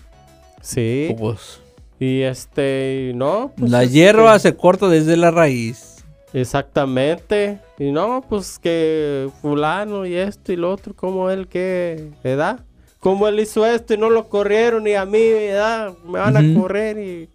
Sí. 0.61 1.15
Pues, 1.17 1.59
Y 1.99 2.21
este, 2.21 3.11
no. 3.15 3.51
pues, 3.57 3.71
la 3.71 3.83
este, 3.83 3.95
hierba 3.95 4.37
se 4.39 4.55
corta 4.55 4.87
desde 4.87 5.17
la 5.17 5.31
raíz. 5.31 6.03
Exactamente. 6.33 7.59
Y 7.77 7.91
no, 7.91 8.23
pues 8.27 8.57
que 8.59 9.29
fulano 9.41 10.05
y 10.05 10.15
esto 10.15 10.51
y 10.53 10.55
lo 10.55 10.71
otro, 10.71 10.95
como 10.95 11.29
él 11.29 11.47
que, 11.47 12.09
¿verdad? 12.23 12.59
Como 12.99 13.27
él 13.27 13.39
hizo 13.39 13.65
esto 13.65 13.95
y 13.95 13.97
no 13.97 14.09
lo 14.09 14.29
corrieron 14.29 14.85
y 14.87 14.93
a 14.93 15.05
mí, 15.05 15.31
¿verdad? 15.31 15.93
Me 16.05 16.19
van 16.19 16.37
a 16.37 16.59
correr 16.59 16.99
y... 16.99 17.29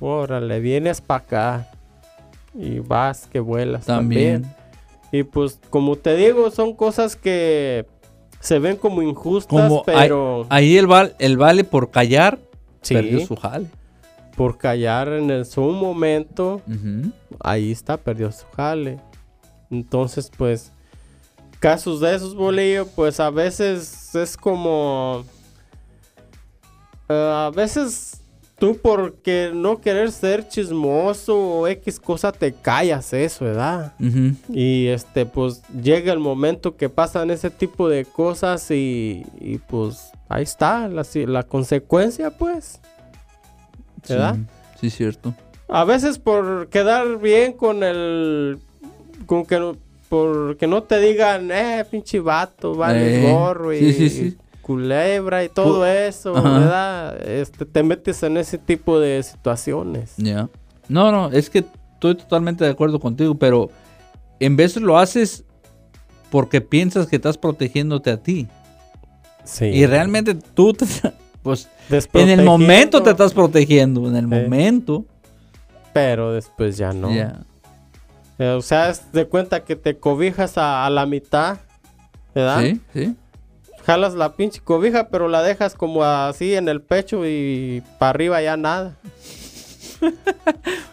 Órale, 0.00 0.60
vienes 0.60 1.00
para 1.00 1.24
acá. 1.24 1.68
Y 2.54 2.78
vas 2.80 3.28
que 3.30 3.40
vuelas 3.40 3.84
también. 3.84 4.42
También. 4.42 4.56
Y 5.12 5.22
pues, 5.22 5.60
como 5.70 5.96
te 5.96 6.16
digo, 6.16 6.50
son 6.50 6.74
cosas 6.74 7.14
que 7.16 7.86
se 8.40 8.58
ven 8.58 8.76
como 8.76 9.02
injustas, 9.02 9.48
Como 9.68 9.82
pero 9.84 10.46
Ahí 10.48 10.76
el, 10.76 10.86
val- 10.86 11.14
el 11.18 11.36
vale 11.36 11.64
por 11.64 11.90
callar 11.90 12.38
Sí. 12.82 12.94
perdió 12.94 13.26
su 13.26 13.34
jale. 13.36 13.66
por 14.36 14.58
callar 14.58 15.08
en 15.08 15.30
el, 15.30 15.44
su 15.46 15.62
momento, 15.62 16.60
ahí 17.40 17.72
está, 17.72 17.96
perdió 17.96 18.30
su 18.30 18.44
jale. 18.54 19.00
Entonces, 19.70 20.30
pues, 20.36 20.70
casos 21.58 22.00
de 22.00 22.14
esos 22.14 22.34
bolillos, 22.36 22.86
pues 22.94 23.18
a 23.18 23.30
veces 23.30 24.14
es 24.14 24.36
como... 24.36 25.24
eh, 27.08 27.14
a 27.46 27.50
veces 27.54 28.20
tú 28.58 28.78
porque 28.82 29.50
no 29.54 29.80
querer 29.80 30.10
ser 30.12 30.48
chismoso 30.48 31.36
o 31.38 31.66
X 31.68 32.00
cosa 32.00 32.32
te 32.32 32.52
callas 32.54 33.12
eso, 33.12 33.44
¿verdad? 33.44 33.92
Y 34.48 34.86
este, 34.86 35.26
pues 35.26 35.62
llega 35.82 36.12
el 36.12 36.18
momento 36.20 36.76
que 36.76 36.88
pasan 36.88 37.30
ese 37.30 37.50
tipo 37.50 37.88
de 37.88 38.04
cosas 38.04 38.70
y, 38.70 39.24
y, 39.40 39.58
pues 39.58 40.10
ahí 40.28 40.42
está 40.42 40.88
la, 40.88 41.04
la 41.26 41.42
consecuencia, 41.42 42.30
pues. 42.30 42.80
¿Verdad? 44.08 44.36
Sí, 44.80 44.90
sí, 44.90 44.96
cierto. 44.96 45.34
A 45.68 45.84
veces 45.84 46.18
por 46.18 46.68
quedar 46.68 47.18
bien 47.18 47.52
con 47.52 47.82
el. 47.82 48.58
con 49.26 49.44
que 49.44 49.58
no- 49.58 49.76
porque 50.08 50.68
no 50.68 50.84
te 50.84 51.00
digan, 51.00 51.50
eh, 51.50 51.84
pinche 51.90 52.20
vato, 52.20 52.76
vale 52.76 53.18
Eh, 53.18 53.22
gorro 53.32 53.72
y 53.74 53.78
sí, 53.92 54.08
sí, 54.08 54.10
sí. 54.30 54.36
Culebra 54.66 55.44
y 55.44 55.48
todo 55.48 55.84
Pu- 55.84 56.08
eso, 56.08 56.36
Ajá. 56.36 56.58
¿verdad? 56.58 57.28
Este, 57.28 57.64
te 57.64 57.82
metes 57.84 58.20
en 58.24 58.36
ese 58.36 58.58
tipo 58.58 58.98
de 58.98 59.22
situaciones. 59.22 60.14
Ya. 60.16 60.48
No, 60.88 61.12
no, 61.12 61.30
es 61.30 61.48
que 61.50 61.64
estoy 61.94 62.16
totalmente 62.16 62.64
de 62.64 62.70
acuerdo 62.70 62.98
contigo, 62.98 63.36
pero 63.36 63.70
en 64.40 64.56
veces 64.56 64.82
lo 64.82 64.98
haces 64.98 65.44
porque 66.30 66.60
piensas 66.60 67.06
que 67.06 67.14
estás 67.16 67.38
protegiéndote 67.38 68.10
a 68.10 68.16
ti. 68.16 68.48
Sí. 69.44 69.66
Y 69.66 69.86
realmente 69.86 70.34
tú, 70.34 70.72
te- 70.72 70.84
pues, 71.44 71.68
en 72.14 72.28
el 72.30 72.44
momento 72.44 73.00
te 73.04 73.10
estás 73.10 73.32
protegiendo, 73.32 74.08
en 74.08 74.16
el 74.16 74.24
Sí. 74.24 74.28
momento. 74.28 75.04
Pero 75.92 76.32
después 76.32 76.76
ya 76.76 76.92
no. 76.92 77.14
Ya. 77.14 77.40
Eh, 78.38 78.48
o 78.50 78.60
sea, 78.62 78.90
es 78.90 79.12
de 79.12 79.26
cuenta 79.26 79.62
que 79.64 79.76
te 79.76 79.96
cobijas 79.98 80.58
a, 80.58 80.84
a 80.84 80.90
la 80.90 81.06
mitad, 81.06 81.58
¿verdad? 82.34 82.60
Sí, 82.62 82.80
sí. 82.92 83.16
Jalas 83.86 84.14
la 84.14 84.32
pinche 84.32 84.60
cobija, 84.60 85.10
pero 85.10 85.28
la 85.28 85.44
dejas 85.44 85.74
como 85.76 86.02
así 86.02 86.56
en 86.56 86.68
el 86.68 86.80
pecho 86.80 87.24
y 87.24 87.84
para 88.00 88.10
arriba 88.10 88.42
ya 88.42 88.56
nada. 88.56 88.96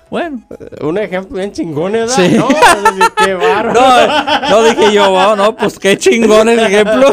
Bueno. 0.09 0.43
Eh, 0.59 0.85
Un 0.85 0.99
ejemplo 0.99 1.37
bien 1.37 1.51
chingón, 1.51 1.93
¿verdad? 1.93 2.13
Sí. 2.15 2.35
No, 2.37 2.47
pues, 2.47 3.09
qué 3.25 3.33
bárbaro. 3.33 3.73
No, 3.81 4.49
no 4.49 4.63
dije 4.63 4.93
yo, 4.93 5.09
wow, 5.09 5.35
no, 5.35 5.55
pues 5.55 5.79
qué 5.79 5.97
chingón 5.97 6.49
el 6.49 6.59
ejemplo. 6.59 7.07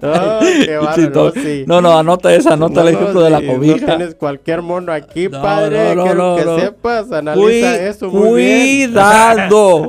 No, 0.00 0.38
qué 0.64 0.76
bárbaro, 0.80 1.10
no, 1.10 1.30
sí. 1.32 1.64
no, 1.66 1.80
no, 1.80 1.98
anota 1.98 2.32
esa, 2.32 2.52
anota 2.54 2.82
el 2.82 2.88
ejemplo 2.94 3.22
de 3.22 3.30
la 3.30 3.40
cobija. 3.44 3.78
No 3.80 3.96
tienes 3.96 4.14
cualquier 4.14 4.62
mono 4.62 4.92
aquí, 4.92 5.28
No, 5.28 5.42
padre. 5.42 5.94
Quiero 6.02 6.36
que 6.36 6.60
sepas, 6.60 7.10
analiza 7.12 7.88
eso 7.88 8.08
muy 8.10 8.42
bien. 8.44 8.92
cuidado. 8.92 9.88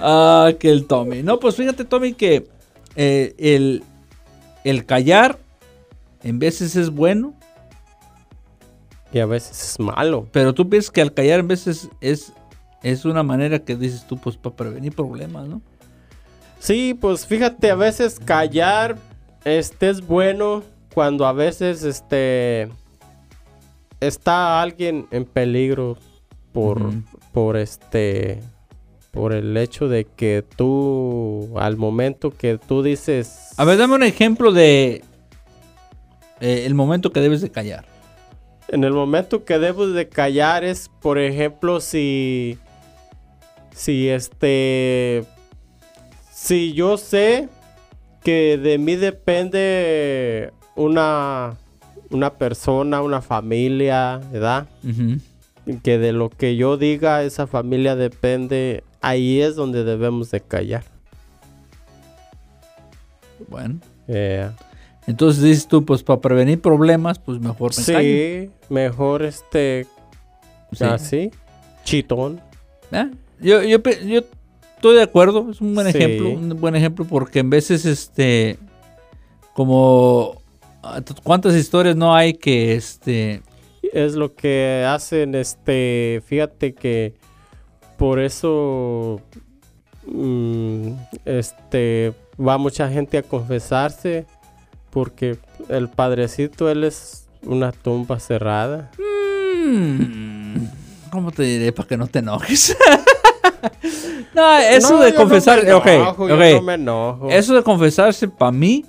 ah, 0.00 0.50
que 0.58 0.70
el 0.70 0.86
Tommy. 0.86 1.22
No, 1.22 1.38
pues 1.38 1.56
fíjate, 1.56 1.84
Tommy, 1.84 2.14
que 2.14 2.46
eh, 2.96 3.34
el, 3.38 3.84
el 4.64 4.84
callar 4.86 5.38
en 6.22 6.38
veces 6.38 6.76
es 6.76 6.90
bueno, 6.90 7.34
Y 9.12 9.18
a 9.18 9.26
veces 9.26 9.74
es 9.74 9.80
malo. 9.80 10.26
pero 10.32 10.54
tú 10.54 10.68
piensas 10.68 10.90
que 10.90 11.02
al 11.02 11.12
callar 11.12 11.40
en 11.40 11.48
veces 11.48 11.88
es, 12.00 12.32
es 12.82 13.04
una 13.04 13.22
manera 13.22 13.58
que 13.58 13.76
dices 13.76 14.06
tú, 14.06 14.16
pues 14.16 14.36
para 14.36 14.56
prevenir 14.56 14.94
problemas, 14.94 15.46
¿no? 15.46 15.60
Sí, 16.58 16.94
pues 16.94 17.26
fíjate, 17.26 17.70
a 17.70 17.74
veces 17.74 18.20
callar 18.20 18.96
este 19.44 19.90
es 19.90 20.06
bueno 20.06 20.62
cuando 20.94 21.26
a 21.26 21.32
veces 21.32 21.82
este 21.82 22.68
está 24.00 24.62
alguien 24.62 25.06
en 25.10 25.24
peligro 25.24 25.98
por 26.52 26.92
por 27.32 27.56
este 27.56 28.40
por 29.10 29.32
el 29.32 29.56
hecho 29.56 29.88
de 29.88 30.04
que 30.04 30.44
tú 30.56 31.52
al 31.56 31.76
momento 31.76 32.30
que 32.30 32.58
tú 32.58 32.82
dices 32.82 33.50
A 33.56 33.64
ver, 33.64 33.78
dame 33.78 33.94
un 33.94 34.02
ejemplo 34.02 34.52
de 34.52 35.02
eh, 36.40 36.64
el 36.66 36.74
momento 36.74 37.12
que 37.12 37.20
debes 37.20 37.40
de 37.40 37.50
callar. 37.50 37.86
En 38.72 38.84
el 38.84 38.94
momento 38.94 39.44
que 39.44 39.58
debo 39.58 39.86
de 39.86 40.08
callar 40.08 40.64
es, 40.64 40.90
por 41.02 41.18
ejemplo, 41.18 41.78
si. 41.78 42.58
Si 43.74 44.08
este. 44.08 45.24
Si 46.32 46.72
yo 46.72 46.96
sé 46.96 47.50
que 48.24 48.56
de 48.56 48.78
mí 48.78 48.96
depende 48.96 50.52
una. 50.74 51.58
Una 52.08 52.34
persona, 52.34 53.00
una 53.02 53.22
familia, 53.22 54.20
¿verdad? 54.32 54.66
Ujú. 54.84 55.18
Que 55.82 55.98
de 55.98 56.12
lo 56.12 56.28
que 56.28 56.56
yo 56.56 56.76
diga, 56.78 57.22
esa 57.24 57.46
familia 57.46 57.94
depende. 57.94 58.84
Ahí 59.02 59.40
es 59.42 59.54
donde 59.54 59.84
debemos 59.84 60.30
de 60.30 60.40
callar. 60.40 60.84
Bueno. 63.48 63.80
Eh, 64.08 64.50
Entonces 65.06 65.42
dices 65.42 65.66
tú, 65.66 65.84
pues 65.84 66.02
para 66.02 66.20
prevenir 66.20 66.60
problemas, 66.60 67.18
pues 67.18 67.40
mejor 67.40 67.72
me 67.76 67.84
callo. 67.84 68.00
sí, 68.08 68.50
mejor 68.68 69.22
este. 69.24 69.86
Sí. 70.72 70.84
Así. 70.84 71.30
Chitón. 71.84 72.40
Ah, 72.92 73.10
Yo, 73.40 73.62
yo, 73.62 73.78
yo 74.06 74.20
estoy 74.76 74.96
de 74.96 75.02
acuerdo, 75.02 75.50
es 75.50 75.60
un 75.60 75.74
buen 75.74 75.90
Sí. 75.90 75.98
ejemplo, 75.98 76.30
un 76.30 76.60
buen 76.60 76.76
ejemplo 76.76 77.04
porque 77.04 77.40
en 77.40 77.50
veces, 77.50 77.84
este, 77.84 78.58
como, 79.54 80.40
ah, 80.82 81.00
¿cuántas 81.24 81.54
historias 81.56 81.96
no 81.96 82.14
hay 82.14 82.34
que, 82.34 82.74
este, 82.74 83.42
es 83.92 84.14
lo 84.14 84.34
que 84.34 84.86
hacen 84.88 85.34
este 85.34 86.22
fíjate 86.26 86.72
que 86.74 87.14
por 87.98 88.20
eso 88.20 89.20
mm, 90.06 90.92
este 91.24 92.12
va 92.40 92.56
mucha 92.58 92.88
gente 92.88 93.18
a 93.18 93.22
confesarse 93.22 94.26
porque 94.92 95.38
el 95.68 95.88
padrecito 95.88 96.70
él 96.70 96.84
es 96.84 97.26
una 97.44 97.72
tumba 97.72 98.20
cerrada 98.20 98.90
mm, 98.98 100.56
¿cómo 101.10 101.32
te 101.32 101.42
diré 101.42 101.72
para 101.72 101.88
que 101.88 101.96
no 101.96 102.06
te 102.06 102.20
enojes? 102.20 102.76
no, 104.34 104.58
eso 104.58 104.92
No, 104.92 105.00
de 105.00 105.14
confesar, 105.14 105.64
no 105.66 105.78
ok, 105.78 105.84
me 105.86 105.94
enojo, 105.96 106.28
yo 106.28 106.34
ok. 106.36 106.40
no 106.54 106.62
me 106.62 106.74
enojo. 106.74 107.30
Eso 107.30 107.54
de 107.54 107.62
confesarse 107.62 108.28
para 108.28 108.52
mí 108.52 108.84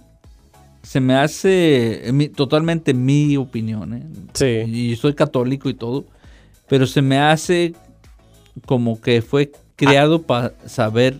se 0.81 0.99
me 0.99 1.15
hace 1.15 2.09
mi- 2.13 2.29
totalmente 2.29 2.93
mi 2.93 3.37
opinión, 3.37 3.93
¿eh? 3.93 4.03
sí 4.33 4.45
y 4.91 4.95
soy 4.95 5.13
católico 5.13 5.69
y 5.69 5.73
todo, 5.73 6.05
pero 6.67 6.85
se 6.85 7.01
me 7.01 7.19
hace 7.19 7.73
como 8.65 8.99
que 9.01 9.21
fue 9.21 9.51
criado 9.75 10.21
para 10.21 10.53
saber 10.65 11.19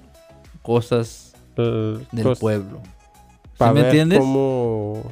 cosas 0.62 1.34
el- 1.58 2.06
del 2.12 2.24
pues, 2.24 2.40
pueblo. 2.40 2.82
¿Sí 3.58 3.64
me 3.66 3.72
ver 3.74 3.86
entiendes? 3.86 4.20
cómo 4.20 5.04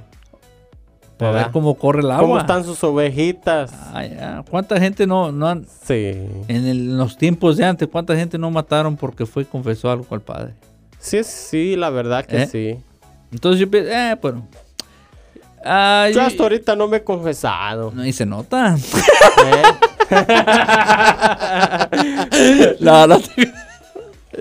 Para 1.18 1.32
ver 1.34 1.52
cómo 1.52 1.76
corre 1.76 2.02
el 2.02 2.12
agua. 2.12 2.22
cómo 2.22 2.38
están 2.40 2.64
sus 2.64 2.84
ovejitas 2.84 3.72
ya. 3.94 4.44
¿Cuánta 4.50 4.80
gente 4.80 5.06
no, 5.08 5.32
no 5.32 5.48
han, 5.48 5.66
sí 5.66 6.12
en, 6.48 6.66
el- 6.66 6.90
en 6.90 6.98
los 6.98 7.18
tiempos 7.18 7.58
de 7.58 7.66
antes, 7.66 7.88
cuánta 7.88 8.16
gente 8.16 8.38
no 8.38 8.50
mataron 8.52 8.96
porque 8.98 9.26
fue 9.26 9.44
y 9.44 9.46
confesó 9.46 9.90
algo 9.92 10.06
al 10.12 10.22
padre? 10.22 10.54
sí 11.00 11.24
sí 11.24 11.76
la 11.76 11.90
verdad 11.90 12.26
que 12.26 12.44
¿Eh? 12.44 12.48
sí 12.48 12.78
Entonces 13.32 13.60
yo 13.60 13.70
pienso, 13.70 13.92
eh, 13.92 14.18
bueno. 14.22 14.48
Yo 15.64 16.10
yo- 16.10 16.22
hasta 16.24 16.42
ahorita 16.44 16.76
no 16.76 16.88
me 16.88 16.98
he 16.98 17.04
confesado 17.04 17.92
no, 17.94 18.04
y 18.04 18.12
se 18.14 18.26
nota. 18.26 18.76
¿eh? 18.76 18.82
no, 22.80 23.08
no 23.08 23.20
te- 23.20 23.52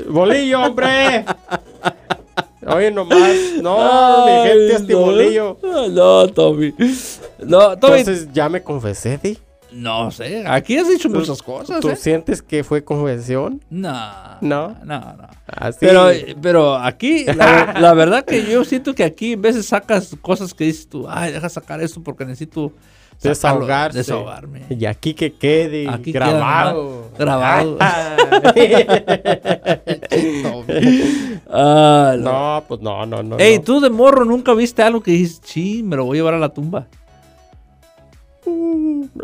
Bolillo, 0.08 0.62
hombre. 0.62 1.24
Oye, 2.66 2.90
nomás. 2.90 3.18
No, 3.62 3.76
mi 4.26 4.32
Ay, 4.32 4.48
gente, 4.48 4.72
este 4.76 4.92
no. 4.92 4.98
bolillo. 5.00 5.58
No, 5.90 6.28
Tommy. 6.28 6.74
No, 7.38 7.78
Tommy. 7.78 7.98
Entonces, 8.00 8.28
ya 8.32 8.48
me 8.48 8.62
confesé, 8.62 9.18
Di. 9.22 9.38
No 9.72 10.10
sé, 10.10 10.44
aquí 10.48 10.76
has 10.78 10.88
dicho 10.88 11.08
muchas 11.08 11.40
cosas, 11.40 11.78
¿Tú 11.80 11.90
¿eh? 11.90 11.96
sientes 11.96 12.42
que 12.42 12.64
fue 12.64 12.82
confesión? 12.82 13.62
No. 13.70 14.10
¿No? 14.40 14.76
No, 14.82 14.98
no. 14.98 15.28
Así. 15.46 15.78
Pero, 15.80 16.08
pero 16.42 16.74
aquí, 16.74 17.24
la, 17.24 17.76
la 17.78 17.94
verdad 17.94 18.24
que 18.24 18.44
yo 18.50 18.64
siento 18.64 18.96
que 18.96 19.04
aquí 19.04 19.34
en 19.34 19.42
veces 19.42 19.66
sacas 19.66 20.16
cosas 20.20 20.54
que 20.54 20.64
dices 20.64 20.88
tú, 20.88 21.06
ay, 21.08 21.30
deja 21.32 21.48
sacar 21.48 21.80
esto 21.80 22.02
porque 22.02 22.24
necesito 22.24 22.72
desahogarse. 23.28 23.98
desahogarme. 23.98 24.62
Y 24.70 24.84
aquí 24.86 25.14
que 25.14 25.32
quede 25.34 25.88
Aquí 25.88 26.12
grabado. 26.12 27.08
queda 27.12 27.24
grabado. 27.24 27.76
Ay. 27.80 28.74
Ah, 31.52 32.14
no. 32.18 32.64
pues 32.68 32.80
no, 32.80 33.06
no, 33.06 33.22
no. 33.22 33.38
Ey, 33.38 33.58
no. 33.58 33.64
tú 33.64 33.80
de 33.80 33.90
morro 33.90 34.24
nunca 34.24 34.54
viste 34.54 34.82
algo 34.82 35.02
que 35.02 35.10
dices, 35.12 35.40
sí, 35.44 35.82
me 35.82 35.96
lo 35.96 36.04
voy 36.04 36.18
a 36.18 36.20
llevar 36.20 36.34
a 36.34 36.38
la 36.38 36.48
tumba. 36.50 36.86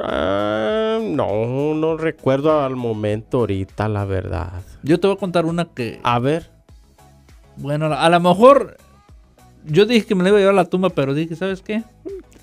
Ah, 0.03 0.99
no, 1.03 1.75
no 1.75 1.97
recuerdo 1.97 2.61
al 2.63 2.77
momento 2.77 3.39
ahorita, 3.39 3.89
la 3.89 4.05
verdad. 4.05 4.53
Yo 4.83 5.01
te 5.01 5.07
voy 5.07 5.17
a 5.17 5.21
contar 5.21 5.47
una 5.47 5.65
que, 5.67 6.01
A 6.03 6.19
ver. 6.19 6.51
bueno, 7.57 7.87
a 7.93 8.09
lo 8.09 8.21
mejor 8.21 8.77
yo 9.65 9.87
dije 9.87 10.07
que 10.07 10.15
me 10.15 10.23
la 10.23 10.29
iba 10.31 10.39
a 10.39 10.41
llevar 10.41 10.55
a 10.55 10.63
la 10.63 10.65
tumba, 10.67 10.91
pero 10.91 11.15
dije, 11.15 11.35
¿sabes 11.35 11.63
qué? 11.63 11.83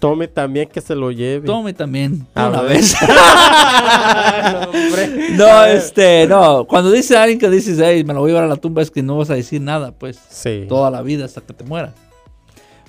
Tome 0.03 0.27
también 0.27 0.67
que 0.67 0.81
se 0.81 0.95
lo 0.95 1.11
lleve. 1.11 1.45
Tome 1.45 1.73
también, 1.73 2.27
A 2.35 2.49
una 2.49 2.61
ver. 2.61 2.77
vez. 2.77 2.93
no, 5.37 5.63
este, 5.65 6.27
no. 6.27 6.65
Cuando 6.65 6.91
dice 6.91 7.17
alguien 7.17 7.39
que 7.39 7.49
dices, 7.49 7.79
hey, 7.81 8.03
me 8.03 8.13
lo 8.13 8.19
voy 8.19 8.31
a 8.31 8.33
llevar 8.33 8.43
a 8.45 8.49
la 8.49 8.57
tumba, 8.57 8.81
es 8.81 8.91
que 8.91 9.01
no 9.01 9.17
vas 9.17 9.29
a 9.29 9.35
decir 9.35 9.61
nada, 9.61 9.91
pues, 9.93 10.19
Sí. 10.29 10.65
toda 10.67 10.91
la 10.91 11.01
vida 11.01 11.23
hasta 11.25 11.41
que 11.41 11.53
te 11.53 11.63
mueras. 11.63 11.93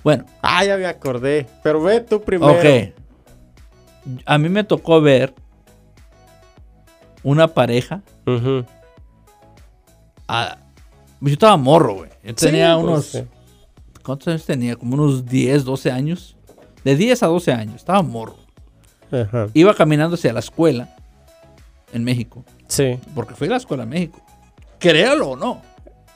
Bueno, 0.03 0.25
Ah, 0.43 0.65
ya 0.65 0.77
me 0.77 0.87
acordé. 0.87 1.47
Pero 1.63 1.81
ve 1.83 2.01
tú 2.01 2.21
primero. 2.21 2.53
ok. 2.53 2.93
A 4.27 4.37
mí 4.37 4.49
me 4.49 4.65
tocó 4.65 5.01
ver 5.01 5.33
una 7.23 7.49
pareja. 7.49 8.03
Ujú. 8.27 8.65
ah, 10.29 10.59
yo 11.21 11.33
estaba 11.33 11.57
morro, 11.57 11.95
güey. 11.95 12.11
Yo 12.25 12.31
Sí, 12.31 12.35
tenía 12.47 12.75
pues, 12.75 12.85
unos. 12.87 13.05
sí. 13.07 13.23
¿Cuántos 14.03 14.29
años 14.29 14.45
tenía? 14.45 14.77
Como 14.77 14.95
unos 14.95 15.25
10, 15.25 15.65
12 15.65 15.91
años. 15.91 16.34
De 16.85 16.97
10 16.97 17.23
a 17.23 17.27
12 17.27 17.53
años. 17.53 17.77
Estaba 17.77 18.03
morro. 18.03 18.37
Ajá. 19.11 19.49
Iba 19.55 19.75
caminando 19.75 20.15
hacia 20.17 20.33
la 20.33 20.41
escuela 20.41 20.95
en 21.93 22.05
México. 22.05 22.45
Sí. 22.69 22.99
Porque 23.15 23.35
fui 23.35 23.47
a 23.47 23.51
la 23.53 23.57
escuela 23.59 23.85
en 23.85 23.89
México. 23.89 24.21
Créalo 24.79 25.31
o 25.31 25.37
no. 25.37 25.63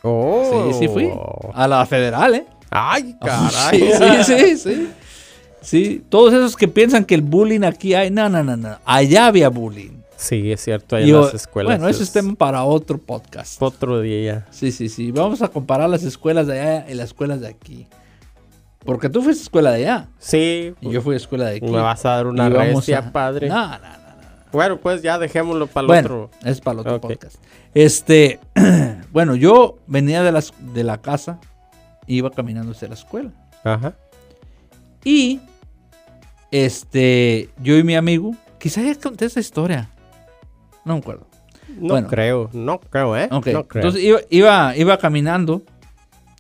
Oh. 0.03 0.71
Sí, 0.73 0.79
sí 0.81 0.89
fui. 0.89 1.11
A 1.55 1.67
la 1.69 1.85
federal, 1.87 2.35
¿eh? 2.35 2.47
Ay, 2.71 3.17
caray. 3.25 3.81
Sí, 3.81 4.25
sí, 4.25 4.25
sí, 4.25 4.57
sí. 4.59 4.89
Sí, 5.61 6.05
todos 6.09 6.33
esos 6.33 6.57
que 6.57 6.69
piensan 6.69 7.05
que 7.05 7.15
el 7.17 7.23
bullying 7.23 7.63
aquí 7.65 7.93
hay, 7.95 8.11
no, 8.11 8.29
no, 8.29 8.43
no, 8.45 8.57
no. 8.57 8.79
Allá 8.85 9.27
había 9.27 9.49
bullying. 9.49 9.99
Sí, 10.17 10.51
es 10.53 10.63
cierto. 10.63 10.97
Ahí 10.97 11.03
Y 11.05 11.07
en 11.07 11.11
yo- 11.13 11.25
las 11.25 11.35
escuelas. 11.35 11.77
bueno, 11.79 11.89
ese 11.89 12.03
es 12.05 12.13
tema 12.13 12.35
para 12.35 12.65
otro 12.65 12.99
podcast. 12.99 13.61
Otro 13.63 14.01
día. 14.01 14.47
Sí, 14.51 14.71
sí, 14.73 14.89
sí. 14.89 15.11
Vamos 15.13 15.43
a 15.43 15.49
comparar 15.49 15.89
las 15.91 16.03
escuelas 16.05 16.47
de 16.47 16.61
allá 16.61 16.87
y 16.91 16.95
las 16.95 17.07
escuelas 17.07 17.41
de 17.41 17.49
aquí. 17.49 17.87
Porque 18.85 19.09
tú 19.11 19.23
fuiste 19.23 19.43
a 19.43 19.45
escuela 19.45 19.71
de 19.73 19.77
allá 19.85 20.09
Sí. 20.19 20.75
y 20.81 20.91
yo 20.91 21.03
fui 21.03 21.15
a 21.15 21.17
escuela 21.17 21.47
de 21.47 21.57
aquí. 21.57 21.67
Me 21.67 21.79
vas 21.81 22.05
a 22.07 22.11
dar 22.11 22.27
una 22.27 22.49
Y 22.49 22.53
vamos 22.53 22.75
recia, 22.87 22.99
a- 22.99 23.13
padre. 23.13 23.49
No, 23.49 23.67
no, 23.69 23.79
no, 23.79 23.79
no. 23.79 23.89
Bueno, 24.53 24.79
pues 24.79 25.03
ya 25.03 25.19
dejémoslo 25.19 25.67
para 25.67 25.83
el 25.83 25.87
Bueno, 25.89 26.07
otro. 26.25 26.31
es 26.45 26.61
para 26.61 26.75
el 26.75 26.79
otro 26.81 27.01
podcast. 27.01 27.37
Este, 27.75 28.41
bueno, 29.13 29.35
yo 29.37 29.79
venía 29.87 30.23
de, 30.23 30.33
las, 30.33 30.53
de 30.73 30.85
la 30.85 30.99
casa, 31.03 31.39
iba 32.07 32.31
caminando 32.31 32.73
hacia 32.73 32.89
la 32.89 32.95
escuela. 32.95 33.31
Ajá. 33.65 33.95
Y, 35.05 35.41
este, 36.51 37.51
yo 37.63 37.77
y 37.77 37.85
mi 37.85 37.95
amigo, 37.97 38.35
quizá 38.59 38.81
ya 38.83 38.95
conté 38.95 39.27
esa 39.27 39.41
historia. 39.41 39.91
No 40.85 40.95
me 40.95 41.01
acuerdo. 41.01 41.27
No 41.79 41.89
Bueno. 41.89 42.09
creo, 42.09 42.49
no 42.55 42.81
creo, 42.81 43.17
¿eh? 43.17 43.29
Ok, 43.31 43.49
No 43.49 43.69
creo. 43.69 43.83
entonces 43.85 44.03
iba, 44.03 44.21
iba, 44.31 44.77
iba 44.77 44.99
caminando, 44.99 45.63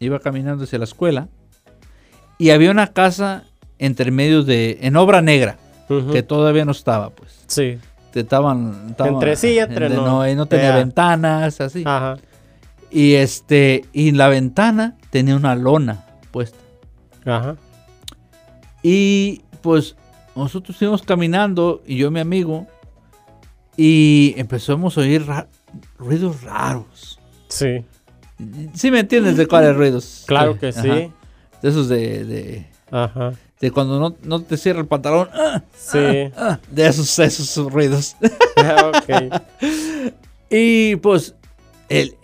iba 0.00 0.18
caminando 0.18 0.64
hacia 0.64 0.78
la 0.78 0.84
escuela 0.84 1.28
y 2.38 2.50
había 2.50 2.70
una 2.70 2.88
casa 2.88 3.44
entre 3.78 4.10
medio 4.10 4.42
de, 4.42 4.78
en 4.82 4.96
obra 4.96 5.20
negra, 5.22 5.56
que 6.12 6.22
todavía 6.22 6.64
no 6.64 6.72
estaba, 6.72 7.10
pues. 7.10 7.44
Sí. 7.46 7.78
Estaban, 8.14 8.86
estaban- 8.90 9.14
Entre 9.14 9.36
sí 9.36 9.58
entre 9.58 9.88
no. 9.90 10.26
y 10.28 10.34
no 10.34 10.46
tenía 10.46 10.74
ventanas, 10.74 11.60
así. 11.60 11.82
Ajá. 11.86 12.16
Y 12.90 13.14
este, 13.14 13.84
y 13.92 14.10
la 14.12 14.28
ventana 14.28 14.96
tenía 15.10 15.36
una 15.36 15.54
lona 15.54 16.04
puesta. 16.32 16.58
Ajá. 17.24 17.56
Y 18.82 19.42
pues 19.62 19.94
nosotros 20.34 20.80
íbamos 20.82 21.02
caminando 21.02 21.82
y 21.86 21.96
yo 21.96 22.08
y 22.08 22.10
mi 22.10 22.20
amigo 22.20 22.66
y 23.76 24.34
empezamos 24.36 24.96
a 24.98 25.02
oír 25.02 25.26
ra- 25.26 25.46
ruidos 25.98 26.42
raros. 26.42 27.18
Sí. 27.48 27.84
¿Sí 28.74 28.90
me 28.90 29.00
entiendes 29.00 29.36
de 29.36 29.46
cuáles 29.46 29.76
ruidos? 29.76 30.24
Claro 30.26 30.58
que 30.58 30.68
Ajá. 30.68 30.82
De 31.62 31.68
esos 31.68 31.88
de, 31.88 32.24
de, 32.24 32.66
Ajá. 32.90 33.32
de 33.60 33.70
cuando 33.70 33.98
no, 33.98 34.16
no 34.22 34.42
te 34.42 34.56
cierra 34.56 34.80
el 34.80 34.86
pantalón. 34.86 35.28
¡ah! 35.32 35.62
Sí. 35.76 36.30
¡ah! 36.36 36.58
De 36.70 36.86
esos, 36.86 37.18
esos 37.18 37.72
ruidos. 37.72 38.16
y 40.50 40.96
pues 40.96 41.34
el, 41.88 42.16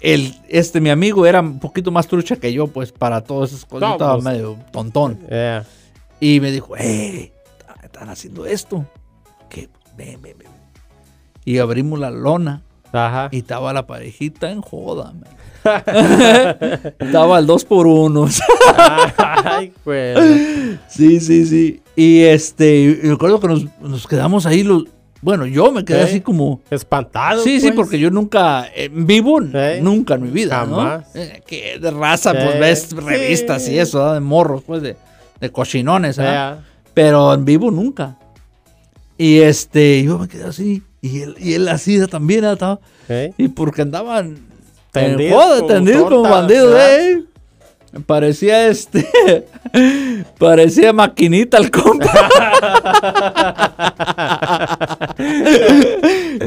el, 0.00 0.34
este 0.48 0.80
mi 0.80 0.90
amigo 0.90 1.26
era 1.26 1.40
un 1.40 1.60
poquito 1.60 1.90
más 1.90 2.06
trucha 2.06 2.36
que 2.36 2.52
yo, 2.52 2.66
pues 2.66 2.92
para 2.92 3.22
todas 3.22 3.50
esas 3.50 3.64
cosas. 3.64 3.88
Yo 3.88 3.92
estaba 3.92 4.18
medio 4.20 4.56
tontón. 4.72 5.20
Yeah. 5.28 5.64
Y 6.20 6.40
me 6.40 6.50
dijo, 6.50 6.76
¡eh! 6.76 7.32
Están 7.82 8.08
haciendo 8.08 8.46
esto. 8.46 8.86
¿Qué? 9.48 9.68
Ven, 9.96 10.20
ven, 10.22 10.36
ven. 10.38 10.48
Y 11.44 11.58
abrimos 11.58 11.98
la 11.98 12.10
lona 12.10 12.62
Ajá. 12.92 13.28
y 13.30 13.38
estaba 13.38 13.72
la 13.72 13.86
parejita 13.86 14.50
en 14.50 14.60
joda, 14.60 15.12
man. 15.12 15.24
estaba 16.98 17.38
el 17.38 17.46
dos 17.46 17.64
por 17.64 17.86
uno. 17.86 18.28
Ay, 19.16 19.72
pues. 19.84 20.18
sí, 20.88 21.20
sí, 21.20 21.46
sí. 21.46 21.82
Y 21.96 22.22
este, 22.22 22.76
y 22.76 22.94
recuerdo 22.94 23.40
que 23.40 23.48
nos, 23.48 23.64
nos 23.80 24.06
quedamos 24.06 24.46
ahí 24.46 24.62
los. 24.62 24.84
Bueno, 25.22 25.44
yo 25.44 25.70
me 25.70 25.84
quedé 25.84 26.00
¿Eh? 26.00 26.04
así 26.04 26.20
como. 26.20 26.62
Espantado. 26.70 27.42
Sí, 27.42 27.60
sí, 27.60 27.68
pues. 27.68 27.76
porque 27.76 27.98
yo 27.98 28.10
nunca, 28.10 28.66
en 28.74 29.06
vivo, 29.06 29.40
¿Eh? 29.52 29.80
nunca 29.82 30.14
en 30.14 30.22
mi 30.22 30.30
vida, 30.30 30.60
Jamás. 30.60 31.06
¿no? 31.14 31.20
Eh, 31.20 31.42
que 31.46 31.78
de 31.78 31.90
raza, 31.90 32.32
pues 32.32 32.54
¿Eh? 32.54 32.58
ves 32.58 32.92
revistas 32.92 33.68
y 33.68 33.78
eso, 33.78 34.14
de 34.14 34.20
morros, 34.20 34.62
pues 34.66 34.82
de, 34.82 34.96
de 35.40 35.50
cochinones, 35.50 36.18
pero 36.94 37.34
en 37.34 37.44
vivo 37.44 37.70
nunca. 37.70 38.16
Y 39.18 39.40
este, 39.40 40.02
yo 40.02 40.18
me 40.18 40.28
quedé 40.28 40.44
así, 40.44 40.82
y 41.02 41.20
él, 41.20 41.34
y 41.38 41.52
él 41.52 41.68
así 41.68 42.06
también, 42.06 42.44
¿Eh? 43.10 43.34
y 43.36 43.48
porque 43.48 43.82
andaban 43.82 44.49
Tendidos 44.92 46.10
en 46.20 46.26
joda, 46.26 46.46
como 46.46 46.46
¿verdad? 46.70 47.00
¿eh? 47.00 47.22
Parecía 48.06 48.68
este, 48.68 49.04
parecía 50.38 50.92
maquinita 50.92 51.58
el 51.58 51.70
compa. 51.72 52.28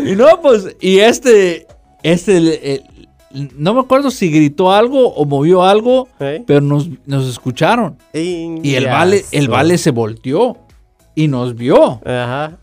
y 0.05 0.15
no, 0.15 0.41
pues, 0.41 0.75
y 0.79 0.99
este, 0.99 1.67
este, 2.03 2.37
el- 2.37 2.47
el- 2.49 2.83
no 3.57 3.73
me 3.73 3.79
acuerdo 3.79 4.11
si 4.11 4.29
gritó 4.29 4.71
algo 4.71 5.07
o 5.15 5.25
movió 5.25 5.63
algo, 5.63 6.07
¿Eh? 6.19 6.43
pero 6.45 6.61
nos, 6.61 6.87
nos 7.07 7.27
escucharon. 7.27 7.97
Y 8.13 8.75
el 8.75 8.85
vale, 8.85 9.25
el 9.31 9.47
vale 9.49 9.77
se 9.79 9.89
volteó 9.89 10.57
y 11.15 11.27
nos 11.27 11.55
vio. 11.55 11.99
Ajá. 12.05 12.57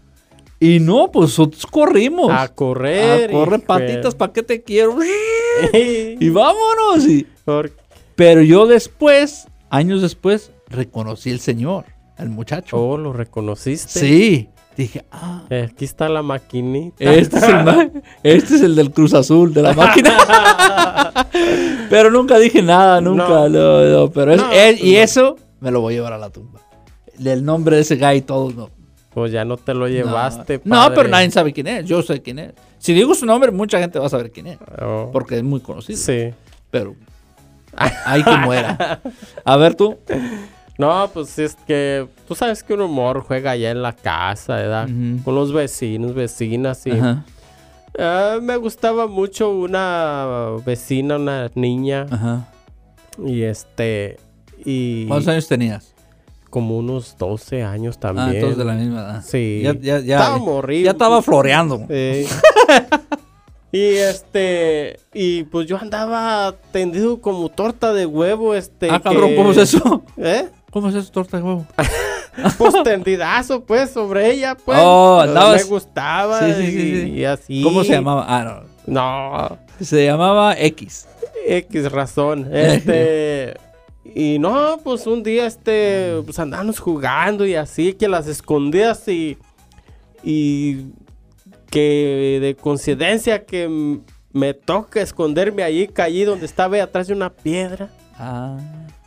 Y 0.62 0.78
no, 0.78 1.10
pues 1.10 1.30
nosotros 1.30 1.66
corrimos. 1.66 2.30
A 2.30 2.48
correr. 2.48 3.30
A 3.30 3.32
correr 3.32 3.64
patitas, 3.64 4.14
¿para 4.14 4.32
qué 4.32 4.42
te 4.42 4.62
quiero? 4.62 4.96
y 5.72 6.28
vámonos. 6.28 7.06
Y- 7.08 7.26
pero 8.14 8.42
yo 8.42 8.66
después, 8.66 9.46
años 9.70 10.02
después, 10.02 10.52
reconocí 10.68 11.30
el 11.30 11.40
señor, 11.40 11.86
al 12.18 12.28
muchacho. 12.28 12.76
Oh, 12.76 12.96
lo 12.98 13.12
reconociste. 13.12 13.98
sí. 14.00 14.48
Dije, 14.76 15.04
ah, 15.10 15.44
Eh, 15.50 15.68
Aquí 15.72 15.84
está 15.84 16.08
la 16.08 16.22
maquinita. 16.22 17.04
este 17.12 17.36
es, 17.38 17.42
el 17.42 17.64
ma- 17.64 17.90
este 18.22 18.54
es 18.54 18.62
el 18.62 18.76
del 18.76 18.92
Cruz 18.92 19.12
Azul, 19.14 19.52
de 19.52 19.62
la 19.62 19.74
máquina. 19.74 20.16
pero 21.90 22.10
nunca 22.10 22.38
dije 22.38 22.62
nada, 22.62 23.00
nunca. 23.00 23.28
No. 23.28 23.48
No, 23.48 23.84
no, 23.84 24.10
pero 24.10 24.32
es- 24.32 24.40
No, 24.40 24.50
es- 24.52 24.80
y 24.82 24.96
eso 24.96 25.36
me 25.60 25.70
lo 25.70 25.80
voy 25.80 25.94
a 25.94 25.96
llevar 25.98 26.12
a 26.14 26.18
la 26.18 26.30
tumba. 26.30 26.60
El 27.22 27.44
nombre 27.44 27.76
de 27.76 27.82
ese 27.82 27.96
guy 27.96 28.18
y 28.18 28.20
todo, 28.22 28.50
no. 28.52 28.70
Pues 29.14 29.32
ya 29.32 29.44
no 29.44 29.56
te 29.56 29.74
lo 29.74 29.88
llevaste. 29.88 30.60
No, 30.64 30.76
padre. 30.76 30.94
pero 30.96 31.08
nadie 31.08 31.30
sabe 31.30 31.52
quién 31.52 31.66
es. 31.66 31.84
Yo 31.86 32.00
sé 32.02 32.22
quién 32.22 32.38
es. 32.38 32.52
Si 32.78 32.92
digo 32.94 33.14
su 33.14 33.26
nombre, 33.26 33.50
mucha 33.50 33.78
gente 33.80 33.98
va 33.98 34.06
a 34.06 34.10
saber 34.10 34.30
quién 34.30 34.46
es. 34.46 34.58
Oh, 34.80 35.10
Porque 35.12 35.36
es 35.36 35.42
muy 35.42 35.60
conocido. 35.60 35.98
Sí. 35.98 36.32
Pero 36.70 36.94
hay 38.04 38.22
que 38.22 38.36
muera. 38.38 39.00
A 39.44 39.56
ver 39.56 39.74
tú. 39.74 39.98
No, 40.78 41.10
pues 41.12 41.38
es 41.38 41.56
que 41.66 42.06
tú 42.26 42.34
sabes 42.34 42.62
que 42.62 42.72
un 42.74 42.80
humor 42.82 43.20
juega 43.26 43.50
allá 43.50 43.70
en 43.70 43.82
la 43.82 43.92
casa, 43.92 44.54
¿verdad? 44.56 44.88
Ujú. 44.88 45.22
Con 45.24 45.34
los 45.34 45.52
vecinos, 45.52 46.14
vecinas 46.14 46.86
y 46.86 46.92
Ah, 47.98 48.38
me 48.40 48.56
gustaba 48.56 49.06
mucho 49.08 49.50
una 49.50 50.50
vecina, 50.64 51.16
una 51.16 51.50
niña 51.56 52.06
ajá. 52.10 52.48
y 53.18 53.42
este 53.42 54.16
y 54.64 55.06
¿Cuántos 55.08 55.26
años 55.28 55.48
tenías? 55.48 55.92
Como 56.50 56.76
unos 56.76 57.16
12 57.18 57.62
años 57.62 57.96
Ah, 57.98 58.00
también. 58.00 58.40
todos 58.42 58.58
de 58.58 58.64
la 58.64 58.74
misma 58.74 59.00
edad. 59.00 59.24
Sí. 59.24 59.60
Ya, 59.64 59.72
ya, 59.74 60.00
ya, 60.00 60.18
Estaba 60.18 60.38
morrido. 60.38 60.84
ya 60.84 60.90
estaba 60.90 61.22
floreando. 61.22 61.86
Sí. 61.88 62.26
y 63.72 63.84
este 63.96 64.98
y 65.14 65.44
pues 65.44 65.66
yo 65.68 65.78
andaba 65.78 66.54
tendido 66.72 67.20
como 67.20 67.48
torta 67.48 67.92
de 67.92 68.04
huevo, 68.06 68.54
este 68.54 68.90
ah, 68.90 69.00
cabrón, 69.00 69.30
que- 69.30 69.36
¿cómo 69.36 69.52
es 69.52 69.58
eso? 69.58 70.02
¿Eh? 70.16 70.48
¿Cómo 70.70 70.88
es 70.88 70.94
eso, 70.96 71.10
torta 71.10 71.36
de 71.38 71.42
huevo? 71.42 71.66
Pues 72.56 72.72
tendidazo, 72.84 73.64
pues, 73.64 73.90
sobre 73.90 74.30
ella, 74.32 74.56
pues. 74.56 74.78
Oh, 74.80 75.20
Me 75.24 75.28
andabas- 75.30 75.68
gustaba. 75.68 76.38
Sí, 76.40 76.52
sí, 76.54 76.66
sí, 76.70 76.78
y, 76.78 77.00
sí. 77.02 77.10
y 77.10 77.24
así. 77.24 77.62
¿Cómo 77.62 77.82
se 77.84 77.92
llamaba? 77.92 78.24
Ah, 78.28 78.62
no. 78.86 79.50
No, 79.50 79.58
Se 79.80 80.04
llamaba 80.06 80.54
X. 80.56 81.06
X 81.46 81.90
razón. 81.92 82.48
Este. 82.54 83.54
y 84.04 84.38
no, 84.38 84.78
pues 84.82 85.06
un 85.06 85.22
día, 85.22 85.46
este, 85.46 86.20
pues 86.24 86.38
andamos 86.38 86.78
jugando 86.78 87.46
y 87.46 87.54
así, 87.54 87.92
que 87.92 88.08
las 88.08 88.26
escondidas 88.26 89.06
y. 89.08 89.38
Y. 90.22 90.86
Que 91.70 92.38
de 92.40 92.56
coincidencia 92.56 93.44
que 93.44 94.00
me 94.32 94.54
toca 94.54 95.00
esconderme 95.00 95.62
allí, 95.62 95.86
caí 95.86 96.24
donde 96.24 96.46
estaba 96.46 96.74
ahí 96.74 96.80
atrás 96.80 97.06
de 97.06 97.14
una 97.14 97.30
piedra. 97.30 97.90
Ah. 98.18 98.58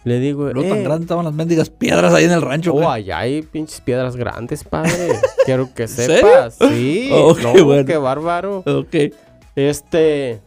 Le 0.06 0.20
digo, 0.20 0.52
Luego 0.52 0.70
tan 0.70 0.80
eh, 0.80 0.84
grandes 0.84 1.04
estaban 1.06 1.26
las 1.26 1.34
mendigas 1.34 1.70
piedras 1.70 2.14
ahí 2.14 2.26
en 2.26 2.32
el 2.32 2.42
rancho. 2.42 2.74
Oh, 2.74 2.90
allá 2.90 3.20
hay 3.20 3.42
pinches 3.42 3.80
piedras 3.80 4.16
grandes, 4.18 4.64
padre. 4.64 4.92
Quiero 5.46 5.74
que 5.74 5.88
serio? 5.88 6.18
sepas. 6.18 6.58
Sí. 6.70 7.10
Oh, 7.14 7.36
no, 7.42 7.54
qué 7.54 7.62
bueno. 7.62 7.86
qué 7.86 7.98
bárbaro. 7.98 8.64
Ok. 8.66 9.14
Este. 9.56 10.42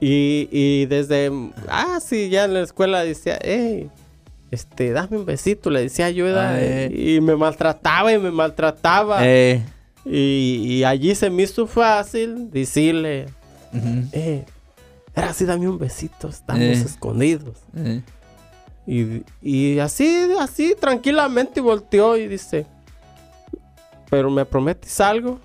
Y, 0.00 0.48
y 0.52 0.86
desde. 0.86 1.30
Ah, 1.68 1.98
sí, 2.00 2.28
ya 2.28 2.44
en 2.44 2.54
la 2.54 2.60
escuela 2.60 3.02
decía, 3.04 3.38
hey, 3.42 3.90
este, 4.50 4.92
dame 4.92 5.16
un 5.18 5.26
besito. 5.26 5.70
Le 5.70 5.82
decía 5.82 6.10
¿verdad? 6.12 6.54
Ah, 6.54 6.60
eh. 6.60 6.90
Y 7.16 7.20
me 7.20 7.34
maltrataba 7.36 8.12
y 8.12 8.18
me 8.18 8.30
maltrataba. 8.30 9.18
Eh. 9.26 9.62
Y, 10.04 10.64
y 10.68 10.84
allí 10.84 11.14
se 11.14 11.28
me 11.30 11.42
hizo 11.42 11.66
fácil 11.66 12.50
decirle, 12.50 13.26
ujú, 13.74 14.08
eh, 14.12 14.44
ahora 15.14 15.32
sí, 15.34 15.44
dame 15.44 15.68
un 15.68 15.78
besito. 15.78 16.28
Estamos 16.28 16.62
Eh. 16.62 16.72
escondidos. 16.72 17.58
eh. 17.76 18.00
Y, 18.86 19.22
y 19.42 19.78
así, 19.80 20.28
así, 20.40 20.74
tranquilamente 20.80 21.60
volteó 21.60 22.16
y 22.16 22.26
dice, 22.26 22.64
¿pero 24.08 24.30
me 24.30 24.44
prometes 24.46 24.98
algo? 25.00 25.38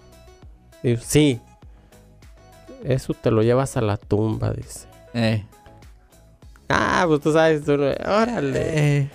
Y 0.81 0.95
yo, 0.95 1.01
sí. 1.01 1.41
Eso 2.83 3.13
te 3.13 3.31
lo 3.31 3.41
llevas 3.43 3.77
a 3.77 3.81
la 3.81 3.97
tumba, 3.97 4.51
dice. 4.51 4.87
Eh. 5.13 5.43
Ah, 6.69 7.05
pues 7.07 7.21
tú 7.21 7.31
sabes, 7.31 7.63
tú 7.63 7.77
no- 7.77 7.85
órale. 7.85 8.61
Eh. 8.99 9.09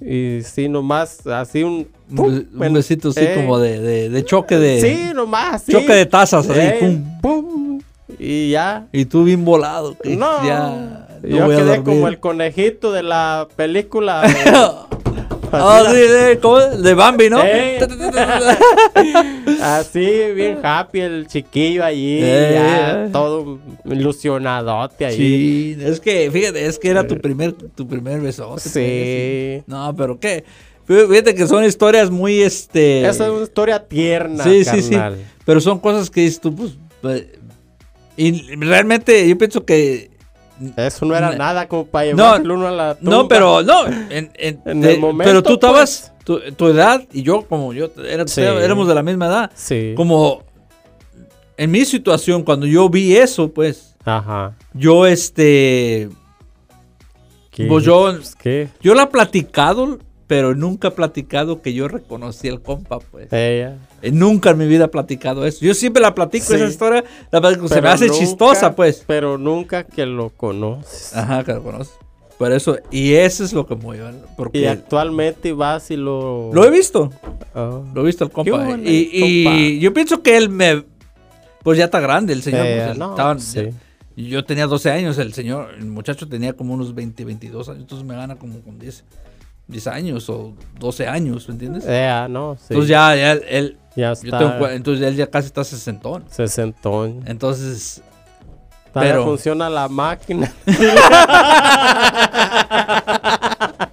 Y 0.00 0.42
sí, 0.44 0.68
nomás, 0.68 1.26
así 1.26 1.62
un... 1.62 1.88
Un, 2.16 2.48
besito 2.72 3.10
así 3.10 3.20
eh, 3.20 3.34
como 3.36 3.58
de, 3.58 3.80
de, 3.80 4.08
de 4.08 4.24
choque 4.24 4.56
de. 4.56 4.80
Sí, 4.80 5.14
nomás, 5.14 5.62
así. 5.62 5.72
Choque 5.72 5.92
de 5.92 6.06
tazas, 6.06 6.48
así. 6.48 6.58
Eh, 6.58 6.76
pum. 6.80 7.20
pum. 7.20 7.80
Y 8.18 8.50
ya. 8.50 8.86
Y 8.92 9.04
tú 9.04 9.22
bien 9.24 9.44
volado. 9.44 9.96
que 9.96 10.16
No, 10.16 10.44
Ya. 10.44 11.06
no 11.22 11.28
yo 11.28 11.48
quedé 11.48 11.82
como 11.82 12.08
el 12.08 12.18
conejito 12.18 12.92
de 12.92 13.02
la 13.02 13.46
película. 13.56 14.22
Ah, 15.52 15.84
sí, 15.90 15.96
de, 15.96 16.38
¿cómo? 16.40 16.58
de 16.58 16.94
Bambi, 16.94 17.28
¿no? 17.30 17.40
Eh. 17.44 17.78
Así, 19.62 20.06
bien 20.34 20.58
happy 20.62 21.00
el 21.00 21.26
chiquillo 21.26 21.84
allí, 21.84 22.18
Eh. 22.22 22.50
ya, 22.54 23.08
todo 23.12 23.58
ilusionadote 23.84 25.06
ahí. 25.06 25.16
Sí, 25.16 25.76
es 25.80 26.00
que, 26.00 26.30
fíjate, 26.30 26.66
es 26.66 26.78
que 26.78 26.88
era 26.88 27.06
tu 27.06 27.18
primer, 27.18 27.52
tu 27.52 27.86
primer 27.86 28.20
besote. 28.20 28.60
Sí. 28.60 29.62
No, 29.66 29.94
pero 29.96 30.18
qué. 30.18 30.44
Fíjate 30.86 31.34
que 31.34 31.46
son 31.46 31.64
historias 31.64 32.10
muy, 32.10 32.40
este... 32.42 33.06
Esa 33.06 33.26
es 33.26 33.30
una 33.30 33.42
historia 33.44 33.78
tierna, 33.86 34.42
Sí, 34.42 34.64
sí, 34.64 34.82
sí. 34.82 34.90
carnal. 34.90 35.18
Pero 35.44 35.60
son 35.60 35.78
cosas 35.78 36.10
que 36.10 36.22
dices 36.22 36.40
tú, 36.40 36.54
pues... 36.54 36.72
pues, 37.00 37.26
Y 38.16 38.56
realmente 38.56 39.28
yo 39.28 39.38
pienso 39.38 39.64
que... 39.64 40.09
Eso 40.76 41.06
no 41.06 41.16
era 41.16 41.30
No. 41.32 41.38
nada 41.38 41.66
como 41.68 41.86
para 41.86 42.06
No, 42.12 42.24
llevarlo 42.24 42.54
uno 42.54 42.66
a 42.68 42.70
la 42.70 42.94
tumba. 42.94 43.10
No, 43.10 43.28
pero 43.28 43.62
no. 43.62 43.86
En, 43.86 44.30
en- 44.34 44.84
el 44.84 45.00
momento, 45.00 45.24
pero 45.24 45.42
tú 45.42 45.54
estabas, 45.54 46.12
pues. 46.18 46.24
tu, 46.24 46.52
tu 46.54 46.68
edad 46.68 47.02
y 47.12 47.22
yo, 47.22 47.42
como 47.48 47.72
yo, 47.72 47.88
era- 48.06 48.26
Sí. 48.28 48.42
éramos 48.42 48.86
de 48.88 48.94
la 48.94 49.02
misma 49.02 49.26
edad. 49.26 49.50
Sí. 49.54 49.94
Como 49.96 50.42
en 51.56 51.70
mi 51.70 51.84
situación, 51.84 52.42
cuando 52.42 52.66
yo 52.66 52.88
vi 52.88 53.16
eso, 53.16 53.50
pues, 53.52 53.96
Ajá. 54.04 54.54
yo, 54.74 55.06
este, 55.06 56.08
¿Qué? 57.50 57.66
Pues 57.66 57.84
yo- 57.84 58.14
¿Qué? 58.42 58.68
yo 58.80 58.94
lo 58.94 59.02
he 59.02 59.06
platicado, 59.08 59.98
pero 60.30 60.54
nunca 60.54 60.86
he 60.88 60.90
platicado 60.92 61.60
que 61.60 61.72
yo 61.74 61.88
reconocí 61.88 62.46
al 62.48 62.62
compa, 62.62 63.00
pues. 63.00 63.32
Ella. 63.32 63.78
Eh, 64.00 64.12
Nunca 64.12 64.50
en 64.50 64.58
mi 64.58 64.68
vida 64.68 64.84
he 64.84 64.88
platicado 64.88 65.44
eso. 65.44 65.58
Yo 65.64 65.74
siempre 65.74 66.00
la 66.00 66.14
platico, 66.14 66.46
Sí. 66.46 66.54
esa 66.54 66.66
historia, 66.68 67.02
la 67.32 67.40
platico, 67.40 67.66
se 67.66 67.82
me 67.82 67.88
hace 67.88 68.06
nunca- 68.06 68.18
chistosa, 68.20 68.76
pues. 68.76 69.02
Pero 69.08 69.38
nunca 69.38 69.82
que 69.82 70.06
lo 70.06 70.30
conoces. 70.30 71.16
Ajá, 71.16 71.42
que 71.42 71.52
lo 71.52 71.64
conoces. 71.64 71.94
Por 72.38 72.52
eso, 72.52 72.76
y 72.92 73.14
eso 73.14 73.42
es 73.42 73.52
lo 73.52 73.66
que 73.66 73.74
me 73.74 73.82
mueve, 73.82 74.12
porque 74.36 74.60
Y 74.60 74.66
actualmente 74.66 75.52
vas 75.52 75.90
y 75.90 75.96
lo... 75.96 76.50
lo 76.54 76.64
he 76.64 76.70
visto. 76.70 77.10
Ah. 77.52 77.80
Lo 77.92 78.02
he 78.02 78.04
visto 78.06 78.22
el 78.22 78.30
compa. 78.30 78.44
Qué 78.44 78.56
bueno, 78.56 78.82
y 78.88 79.10
y 79.12 79.44
compa. 79.44 79.58
yo 79.82 79.92
pienso 79.92 80.22
que 80.22 80.36
él 80.36 80.48
me. 80.48 80.84
Pues 81.64 81.76
ya 81.76 81.86
está 81.86 81.98
grande 81.98 82.32
el 82.34 82.42
señor. 82.42 82.66
Eh, 82.66 82.82
pues, 82.86 82.98
no, 82.98 83.38
sí. 83.40 83.70
Yo 84.16 84.44
tenía 84.44 84.68
12 84.68 84.92
años, 84.92 85.18
el 85.18 85.32
señor, 85.34 85.70
el 85.76 85.86
muchacho 85.86 86.28
tenía 86.28 86.52
como 86.52 86.72
unos 86.74 86.94
20, 86.94 87.24
22 87.24 87.68
años. 87.68 87.80
Entonces 87.80 88.06
me 88.06 88.14
gana 88.14 88.36
como 88.36 88.60
con 88.60 88.78
10, 88.78 89.02
10 89.70 89.86
años 89.86 90.28
o 90.28 90.52
12 90.78 91.06
años, 91.06 91.48
¿me 91.48 91.54
entiendes? 91.54 91.84
Eh, 91.86 92.06
ah, 92.06 92.26
no, 92.28 92.56
sí. 92.56 92.66
Entonces 92.70 92.88
ya, 92.90 93.14
ya 93.16 93.32
él. 93.32 93.76
Ya 93.96 94.12
yo 94.14 94.22
está. 94.24 94.38
tengo 94.38 94.68
entonces 94.68 95.06
él 95.06 95.16
ya 95.16 95.26
casi 95.26 95.46
está 95.46 95.64
sesentón. 95.64 96.24
Sesentón. 96.30 97.22
Entonces. 97.26 98.02
Todavía 98.92 99.12
pero- 99.12 99.24
funciona 99.24 99.70
la 99.70 99.88
máquina. 99.88 100.52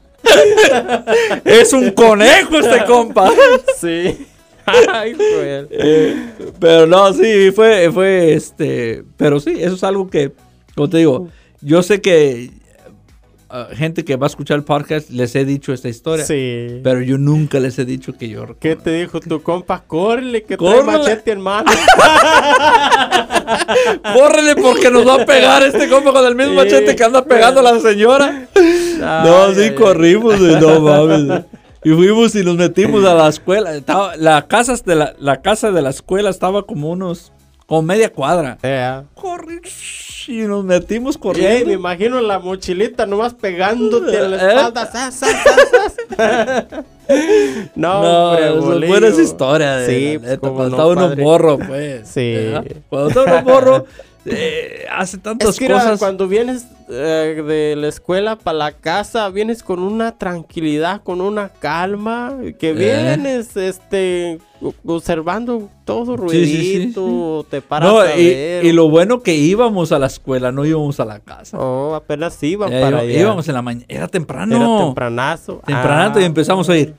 ¡Es 1.46 1.74
un 1.74 1.92
conejo 1.92 2.60
este 2.60 2.86
compa! 2.86 3.32
sí. 3.80 4.28
Ay, 4.92 5.14
güey. 5.14 6.16
Pero 6.60 6.88
no, 6.88 7.14
sí, 7.14 7.52
fue, 7.52 7.90
fue 7.92 8.34
este. 8.34 9.04
Pero 9.16 9.40
sí, 9.40 9.56
eso 9.60 9.76
es 9.76 9.84
algo 9.84 10.10
que, 10.10 10.34
como 10.76 10.90
te 10.90 10.98
digo, 10.98 11.30
yo 11.62 11.82
sé 11.82 12.02
que 12.02 12.52
uh, 13.50 13.76
gente 13.76 14.04
que 14.06 14.16
va 14.16 14.26
a 14.26 14.30
escuchar 14.30 14.58
el 14.58 14.64
podcast 14.64 15.10
les 15.10 15.36
he 15.36 15.46
dicho 15.46 15.74
esta 15.74 15.90
historia. 15.90 16.26
Sí. 16.26 16.80
Pero 16.84 17.02
yo 17.02 17.18
nunca 17.18 17.60
les 17.60 17.78
he 17.80 17.86
dicho 17.86 18.14
que 18.14 18.30
yo. 18.30 18.58
¿Qué 18.60 18.76
te 18.76 18.92
dijo 18.92 19.20
tu 19.20 19.42
compa? 19.42 19.84
Córrele, 19.86 20.44
que 20.44 20.58
trae 20.58 20.84
machete 20.84 21.32
en 21.32 21.42
mano. 21.42 21.72
¡Córrele 24.14 24.56
porque 24.56 24.90
nos 24.90 25.08
va 25.08 25.22
a 25.22 25.26
pegar 25.26 25.64
este 25.64 25.88
compa 25.90 26.12
con 26.12 26.26
el 26.26 26.36
mismo 26.36 26.52
Sí. 26.52 26.56
machete 26.58 26.96
que 26.96 27.04
anda 27.04 27.24
pegando 27.26 27.60
a 27.60 27.64
la 27.64 27.80
señora! 27.80 28.48
no, 29.00 29.54
sí, 29.54 29.72
corrimos, 29.72 30.40
y 30.40 30.56
no 30.60 30.80
mames. 30.82 31.46
Y 31.84 31.92
fuimos 31.92 32.36
y 32.36 32.44
nos 32.44 32.56
metimos 32.56 33.06
a 33.06 33.14
la 33.14 33.28
escuela. 33.30 33.76
Estaba, 33.76 34.16
la, 34.18 34.48
casa 34.48 34.76
de 34.84 34.96
la, 34.96 35.14
la 35.20 35.42
casa 35.42 35.72
de 35.72 35.82
la 35.82 35.90
escuela 35.92 36.30
estaba 36.30 36.64
como 36.64 36.90
unos. 36.90 37.32
Como 37.68 37.84
media 37.84 38.12
cuadra. 38.12 38.58
Eh, 38.64 38.80
ah. 38.82 39.04
Corrí 39.14 39.60
y 40.30 40.40
nos 40.42 40.64
metimos 40.66 41.18
corriendo. 41.18 41.68
me 41.68 41.74
imagino 41.74 42.20
la 42.20 42.40
mochilita 42.40 43.06
nomás 43.06 43.34
pegándote 43.36 44.18
en 44.18 44.32
la 44.32 44.38
¿Eh? 44.38 44.48
espalda. 44.50 44.86
¡Sas, 44.92 45.14
sas, 45.16 45.36
sas, 45.44 45.96
sas! 46.18 46.68
no, 47.76 48.02
No, 48.02 48.30
hombre, 48.32 48.48
son 48.50 48.60
bolillo. 48.66 48.88
buenas 48.92 49.20
historias. 49.20 49.86
Sí, 49.86 50.12
Sí, 50.14 50.20
pues, 50.20 50.38
cómo 50.40 50.54
cuando 50.56 50.70
no, 50.70 50.76
estaba 50.76 50.90
uno 50.92 51.02
padre. 51.10 51.24
morro, 51.24 51.58
pues. 51.60 52.08
Sí. 52.10 52.34
¿verdad? 52.34 52.66
Cuando 52.90 53.08
estaba 53.10 53.26
uno 53.40 53.42
morro, 53.44 53.86
eh, 54.30 54.86
hace 54.92 55.18
tantas 55.18 55.50
Es 55.50 55.60
que 55.60 55.68
cosas. 55.68 56.00
cuando 56.00 56.28
vienes 56.28 56.66
eh, 56.90 57.44
de 57.46 57.76
la 57.76 57.88
escuela 57.88 58.36
para 58.38 58.58
la 58.58 58.72
casa, 58.72 59.30
vienes 59.30 59.64
con 59.64 59.80
una 59.80 60.18
tranquilidad, 60.18 61.02
con 61.04 61.22
una 61.22 61.50
calma, 61.50 62.38
que 62.60 62.70
Eh. 62.70 62.74
vienes 62.74 63.56
este 63.58 64.40
observando 64.86 65.70
todo 65.86 66.18
Sí, 66.30 66.46
sí, 66.46 66.58
sí, 66.58 66.74
ruidito, 66.80 67.46
te 67.50 67.62
paras 67.62 67.90
No, 67.92 68.00
a 68.00 68.16
y, 68.16 68.26
ver. 68.28 68.66
y 68.66 68.72
lo 68.72 68.90
bueno 68.90 69.22
que 69.22 69.36
íbamos 69.36 69.92
a 69.92 70.00
la 70.00 70.08
escuela, 70.08 70.52
no 70.52 70.66
íbamos 70.66 71.00
a 71.00 71.06
la 71.06 71.20
casa. 71.20 71.58
Oh, 71.60 71.94
apenas 71.96 72.42
iban 72.44 72.70
para 72.72 73.00
allá. 73.00 73.20
íbamos 73.20 73.48
en 73.48 73.54
la 73.54 73.62
mañana. 73.62 73.86
Era 73.88 74.08
temprano. 74.08 74.56
Era 74.56 74.86
tempranazo. 74.86 75.62
Temprano 75.66 76.14
Ah, 76.16 76.22
y 76.22 76.24
empezamos 76.24 76.68
a 76.70 76.78
ir. 76.78 76.96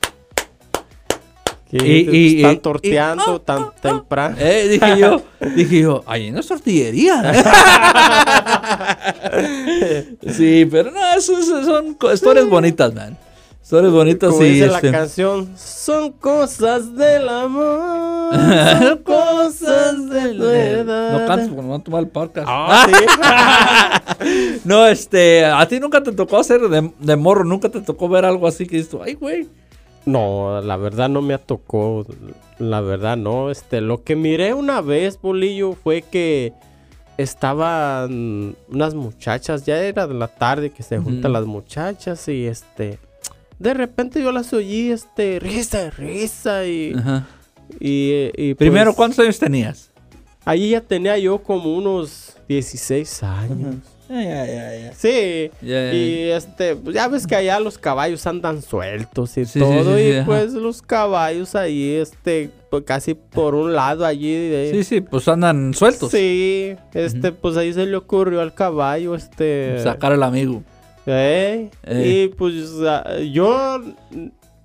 Que 1.70 1.86
y- 1.86 2.36
están 2.36 2.58
torteando 2.60 3.36
y- 3.36 3.40
tan 3.40 3.70
temprano. 3.80 4.36
Eh, 4.38 4.68
dije 4.68 4.98
yo, 4.98 5.22
dije 5.56 5.80
yo, 5.80 6.02
ahí 6.06 6.26
en 6.28 6.36
la 6.36 6.42
tortillería. 6.42 7.22
sí, 10.32 10.66
pero 10.70 10.90
no, 10.90 11.00
eso, 11.16 11.38
eso 11.38 11.64
son 11.64 11.96
historias 12.12 12.48
bonitas, 12.48 12.94
man. 12.94 13.16
Historias 13.62 13.92
bonitas 13.92 14.30
Como 14.30 14.44
y 14.46 14.50
dice 14.52 14.66
este, 14.66 14.90
la 14.90 14.98
canción, 14.98 15.50
son 15.58 16.12
cosas 16.12 16.96
del 16.96 17.28
amor, 17.28 18.34
son 18.80 18.98
cosas 19.04 20.08
de 20.08 20.34
verdad. 20.38 21.20
No 21.20 21.26
cantes 21.26 21.48
porque 21.48 21.62
no 21.62 21.68
van 21.68 21.80
a 21.82 21.84
tomar 21.84 22.00
el 22.02 22.08
podcast. 22.08 22.46
Ah, 22.48 22.86
sí. 22.88 22.94
No, 24.64 24.86
este, 24.86 25.44
a 25.44 25.68
ti 25.68 25.78
nunca 25.80 26.02
te 26.02 26.12
tocó 26.12 26.38
hacer 26.38 26.62
de, 26.62 26.90
de 26.98 27.16
morro, 27.16 27.44
nunca 27.44 27.68
te 27.68 27.82
tocó 27.82 28.08
ver 28.08 28.24
algo 28.24 28.46
así 28.48 28.66
que 28.66 28.76
dices 28.78 28.96
ay, 29.04 29.12
güey. 29.14 29.46
No, 30.08 30.62
la 30.62 30.78
verdad 30.78 31.10
no 31.10 31.20
me 31.20 31.36
tocó. 31.36 32.06
La 32.58 32.80
verdad 32.80 33.18
no. 33.18 33.50
Este, 33.50 33.82
lo 33.82 34.04
que 34.04 34.16
miré 34.16 34.54
una 34.54 34.80
vez, 34.80 35.20
Bolillo, 35.20 35.74
fue 35.74 36.00
que 36.00 36.54
estaban 37.18 38.56
unas 38.70 38.94
muchachas. 38.94 39.66
Ya 39.66 39.82
era 39.82 40.06
de 40.06 40.14
la 40.14 40.28
tarde 40.28 40.70
que 40.70 40.82
se 40.82 40.98
juntan 40.98 41.34
las 41.34 41.44
muchachas 41.44 42.26
y 42.28 42.46
este. 42.46 42.98
De 43.58 43.74
repente 43.74 44.22
yo 44.22 44.32
las 44.32 44.50
oí, 44.54 44.90
este, 44.90 45.40
risa, 45.40 45.90
risa 45.90 46.66
y. 46.66 46.94
Ajá. 46.96 47.26
y, 47.78 48.30
y, 48.34 48.54
Primero, 48.54 48.92
pues, 48.92 48.96
¿cuántos 48.96 49.18
años 49.18 49.38
tenías? 49.38 49.90
Ahí 50.46 50.70
ya 50.70 50.80
tenía 50.80 51.18
yo 51.18 51.42
como 51.42 51.76
unos 51.76 52.34
16 52.48 53.22
años. 53.24 53.76
Ya, 54.08 54.46
ya, 54.46 54.76
ya. 54.76 54.92
Sí. 54.94 55.50
Y 55.62 56.28
este, 56.30 56.76
pues, 56.76 56.94
ya 56.94 57.08
ves 57.08 57.26
que 57.26 57.36
allá 57.36 57.60
los 57.60 57.76
caballos 57.78 58.26
andan 58.26 58.62
sueltos 58.62 59.36
y 59.36 59.44
Sí, 59.44 59.58
todo. 59.60 59.96
sí, 59.96 60.02
sí, 60.02 60.08
y 60.08 60.16
ajá. 60.16 60.26
pues 60.26 60.52
los 60.54 60.80
caballos 60.82 61.54
ahí, 61.54 61.92
este, 61.96 62.50
pues, 62.70 62.84
casi 62.84 63.14
por 63.14 63.54
un 63.54 63.74
lado 63.74 64.04
allí. 64.06 64.32
de- 64.32 64.70
Sí, 64.72 64.84
sí, 64.84 65.00
pues 65.00 65.28
andan 65.28 65.74
sueltos. 65.74 66.10
Sí, 66.10 66.74
este, 66.94 67.32
pues 67.32 67.56
ahí 67.56 67.72
se 67.72 67.86
le 67.86 67.96
ocurrió 67.96 68.40
al 68.40 68.54
caballo, 68.54 69.14
este. 69.14 69.78
Sacar 69.82 70.12
al 70.12 70.22
amigo. 70.22 70.62
eh, 71.06 71.70
Eh. 71.84 72.02
Y 72.06 72.28
pues 72.28 72.54
yo, 73.32 73.82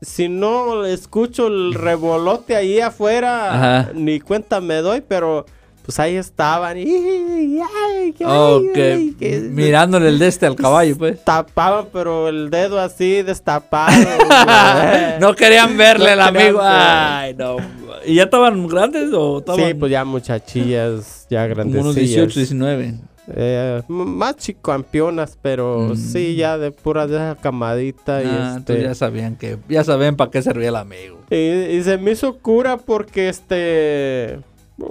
si 0.01 0.27
no 0.27 0.85
escucho 0.85 1.47
el 1.47 1.73
revolote 1.73 2.55
ahí 2.57 2.79
afuera, 2.81 3.53
Ajá. 3.83 3.91
ni 3.93 4.19
cuenta 4.19 4.59
me 4.59 4.75
doy, 4.75 5.01
pero 5.07 5.45
pues 5.85 5.99
ahí 5.99 6.15
estaban. 6.15 6.77
Y, 6.77 6.83
ay, 6.89 7.59
ay, 7.61 8.13
Ok, 8.25 8.75
ay, 8.77 9.15
que- 9.19 9.39
mirándole 9.51 10.09
el 10.09 10.19
de 10.19 10.27
este 10.27 10.45
al 10.45 10.55
caballo, 10.55 10.97
pues. 10.97 11.23
tapaban, 11.23 11.87
pero 11.93 12.27
el 12.29 12.49
dedo 12.49 12.79
así 12.79 13.21
destapado. 13.21 13.93
No 15.19 15.35
querían 15.35 15.77
verle 15.77 16.11
al 16.11 16.19
No 16.19 16.25
querían 16.25 16.43
amigo. 16.45 16.59
ver. 16.59 16.67
Ay, 16.71 17.35
no. 17.35 17.57
¿Y 18.05 18.15
ya 18.15 18.23
estaban 18.23 18.67
grandes 18.67 19.11
o 19.13 19.39
estaban 19.39 19.65
Sí, 19.65 19.73
pues 19.75 19.91
ya 19.91 20.03
muchachillas, 20.03 21.27
ya 21.29 21.45
grandecillas. 21.47 21.83
unos 21.85 21.95
18, 21.95 22.39
19? 22.39 22.95
Eh, 23.35 23.81
más 23.87 24.35
chicampeonas, 24.35 25.37
pero 25.41 25.91
Mm. 25.91 25.95
sí, 25.95 26.35
ya 26.35 26.57
de 26.57 26.71
pura 26.71 27.07
de 27.07 27.15
esa 27.15 27.37
camadita. 27.39 28.21
y, 28.21 28.25
Ah, 28.27 28.45
este, 28.57 28.57
entonces 28.57 28.83
ya 28.83 28.95
sabían 28.95 29.35
que, 29.37 29.57
ya 29.69 29.83
sabían 29.85 30.17
para 30.17 30.29
qué 30.31 30.41
servía 30.41 30.69
el 30.69 30.75
amigo. 30.75 31.19
y, 31.29 31.35
y 31.37 31.83
se 31.83 31.97
me 31.97 32.11
hizo 32.11 32.37
cura 32.39 32.75
porque 32.77 33.29
este... 33.29 34.39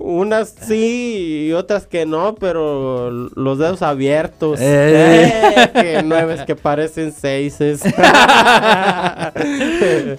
Unas 0.01 0.55
sí 0.67 1.47
y 1.49 1.53
otras 1.53 1.87
que 1.87 2.07
no, 2.07 2.35
pero 2.35 3.11
los 3.11 3.59
dedos 3.59 3.83
abiertos. 3.83 4.59
Eh. 4.61 5.33
Eh, 5.57 5.71
que 5.99 6.03
nueves 6.03 6.43
que 6.43 6.57
parecen 6.57 7.13
seises. 7.13 7.83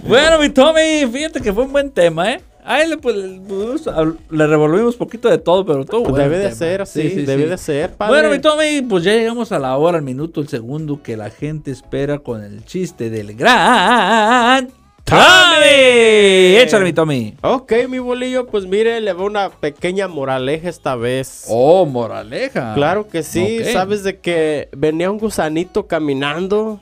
Bueno, 0.07 0.39
mi 0.39 0.49
Tommy, 0.49 1.05
fíjate 1.11 1.41
que 1.41 1.53
fue 1.53 1.63
un 1.63 1.71
buen 1.71 1.91
tema, 1.91 2.31
¿eh? 2.33 2.41
Ahí 2.65 2.87
le, 2.87 2.97
pues, 2.97 3.15
le- 3.15 3.41
pues, 3.41 3.85
revolvimos 4.29 4.95
poquito 4.95 5.27
de 5.29 5.37
todo, 5.37 5.65
pero 5.65 5.83
todo 5.85 6.01
bueno. 6.01 6.17
debe 6.17 6.37
de 6.37 6.43
tema. 6.45 6.55
ser 6.55 6.81
así, 6.81 7.01
Sí, 7.01 7.09
sí, 7.09 7.21
debe 7.23 7.43
sí. 7.43 7.49
de 7.49 7.57
ser, 7.57 7.91
padre. 7.91 8.13
Bueno, 8.13 8.29
mi 8.33 8.39
Tommy, 8.39 8.81
pues 8.83 9.03
ya 9.03 9.11
llegamos 9.13 9.51
a 9.51 9.59
la 9.59 9.75
hora, 9.77 9.97
el 9.97 10.03
minuto, 10.03 10.39
el 10.39 10.47
segundo 10.47 11.01
que 11.03 11.17
la 11.17 11.29
gente 11.29 11.71
espera 11.71 12.19
con 12.19 12.41
el 12.41 12.63
chiste 12.63 13.09
del 13.09 13.35
gran 13.35 14.69
Tommy. 15.13 16.57
Échale, 16.57 16.83
mi 16.83 16.93
Tommy. 16.93 17.35
Ok, 17.41 17.73
mi 17.89 17.99
bolillo, 17.99 18.47
pues 18.47 18.65
mire, 18.65 18.99
le 19.01 19.13
va 19.13 19.23
una 19.23 19.49
pequeña 19.49 20.07
moraleja 20.07 20.69
esta 20.69 20.95
vez. 20.95 21.45
Oh, 21.49 21.85
moraleja. 21.85 22.73
Claro 22.73 23.07
que 23.07 23.23
sí, 23.23 23.59
sabes 23.71 24.03
de 24.03 24.19
que 24.19 24.69
venía 24.75 25.11
un 25.11 25.19
gusanito 25.19 25.87
caminando 25.87 26.79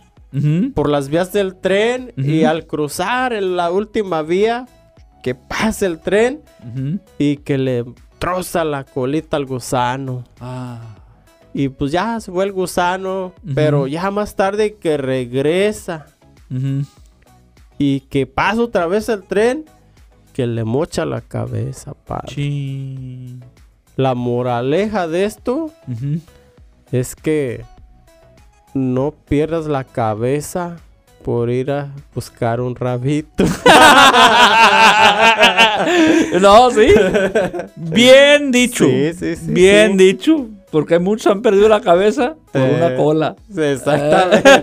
por 0.73 0.89
las 0.89 1.09
vías 1.09 1.33
del 1.33 1.55
tren 1.55 2.13
y 2.15 2.43
al 2.43 2.65
cruzar 2.67 3.33
en 3.33 3.55
la 3.55 3.71
última 3.71 4.21
vía, 4.21 4.67
que 5.23 5.35
pasa 5.35 5.85
el 5.85 5.99
tren 5.99 6.41
y 7.17 7.37
que 7.37 7.57
le 7.57 7.85
troza 8.19 8.63
la 8.63 8.83
colita 8.83 9.37
al 9.37 9.45
gusano. 9.45 10.23
Ah. 10.39 10.95
Y 11.53 11.67
pues 11.67 11.91
ya 11.91 12.19
se 12.21 12.31
fue 12.31 12.45
el 12.45 12.53
gusano, 12.53 13.33
pero 13.53 13.87
ya 13.87 14.09
más 14.09 14.35
tarde 14.35 14.75
que 14.75 14.95
regresa. 14.97 16.05
Y 17.81 18.01
que 18.01 18.27
pasa 18.27 18.61
otra 18.61 18.85
vez 18.85 19.09
el 19.09 19.23
tren, 19.23 19.65
que 20.33 20.45
le 20.45 20.63
mocha 20.63 21.03
la 21.03 21.19
cabeza, 21.19 21.95
padre. 21.95 22.35
La 23.95 24.13
moraleja 24.13 25.07
de 25.07 25.25
esto 25.25 25.71
es 26.91 27.15
que 27.15 27.65
no 28.75 29.15
pierdas 29.27 29.65
la 29.65 29.83
cabeza 29.83 30.77
por 31.23 31.49
ir 31.49 31.71
a 31.71 31.89
buscar 32.13 32.61
un 32.61 32.75
rabito. 32.75 33.45
no, 36.39 36.69
sí. 36.69 36.93
Bien 37.75 38.51
dicho. 38.51 38.85
Sí, 38.85 39.13
sí, 39.17 39.35
sí, 39.37 39.51
Bien 39.51 39.97
dicho. 39.97 40.49
Porque 40.71 40.99
muchos 40.99 41.27
han 41.27 41.41
perdido 41.41 41.67
la 41.67 41.81
cabeza 41.81 42.35
por 42.53 42.61
Eh. 42.61 42.75
una 42.77 42.95
cola. 42.95 43.35
Exactamente. 43.55 44.49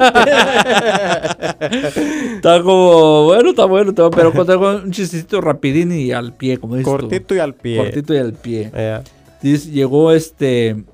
Está 2.37 2.63
como, 2.63 3.25
bueno, 3.25 3.51
está 3.51 3.65
bueno, 3.67 3.91
está- 3.91 4.11
pero 4.11 4.33
con 4.33 4.47
con 4.47 4.85
un 4.85 4.91
chistecito 4.91 5.41
rapidín 5.41 5.93
y 5.93 6.13
al 6.13 6.35
pie, 6.35 6.59
como 6.59 6.77
dices 6.77 6.91
tú. 6.91 6.99
Cortito 7.01 7.35
y 7.35 7.39
al 7.39 7.55
pie. 7.55 7.77
Cortito 7.77 8.15
y 8.15 8.19
al 8.19 8.33
pie. 8.33 8.71
Dice, 9.43 9.71
llegó 9.71 10.13
este, 10.13 10.85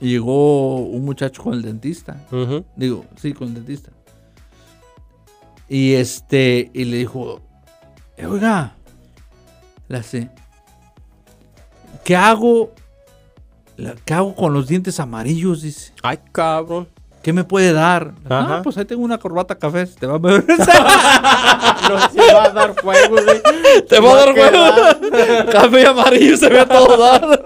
llegó 0.00 0.76
un 0.76 1.04
muchacho 1.04 1.42
con 1.42 1.54
el 1.54 1.62
dentista. 1.62 2.16
Digo, 2.76 3.04
sí, 3.16 3.32
con 3.32 3.48
el 3.48 3.54
dentista. 3.54 3.90
Y 5.68 5.94
este, 5.94 6.70
y 6.74 6.84
le 6.84 6.96
dijo, 6.98 7.40
"Eh, 8.16 8.26
oiga, 8.26 8.74
le 9.88 9.98
hace, 9.98 10.28
¿qué 12.04 12.16
hago? 12.16 12.72
¿Qué 14.04 14.14
hago 14.14 14.34
con 14.34 14.52
los 14.52 14.68
dientes 14.68 15.00
amarillos? 15.00 15.62
Dice, 15.62 15.92
Ay, 16.02 16.18
cabrón. 16.32 16.88
¿Qué 17.22 17.32
me 17.32 17.42
puede 17.44 17.72
dar? 17.72 18.12
Ajá. 18.28 18.58
Ah, 18.58 18.60
pues 18.62 18.76
ahí 18.78 18.84
tengo 18.84 19.02
una 19.02 19.18
corbata 19.18 19.56
café, 19.56 19.86
te 19.86 20.06
va 20.06 20.14
a 20.14 20.18
ver. 20.18 20.44
No 20.48 20.56
se 22.08 22.32
va 22.32 22.44
a 22.44 22.50
dar 22.50 22.74
fuego, 22.74 23.16
güey. 23.16 23.42
Te 23.88 24.00
va 24.00 24.12
a 24.12 24.16
dar 24.16 24.32
huevo. 24.32 25.50
Café 25.50 25.86
amarillo 25.86 26.36
se 26.36 26.48
ve 26.48 26.60
a 26.60 26.66
todo 26.66 26.96
dar. 26.96 27.44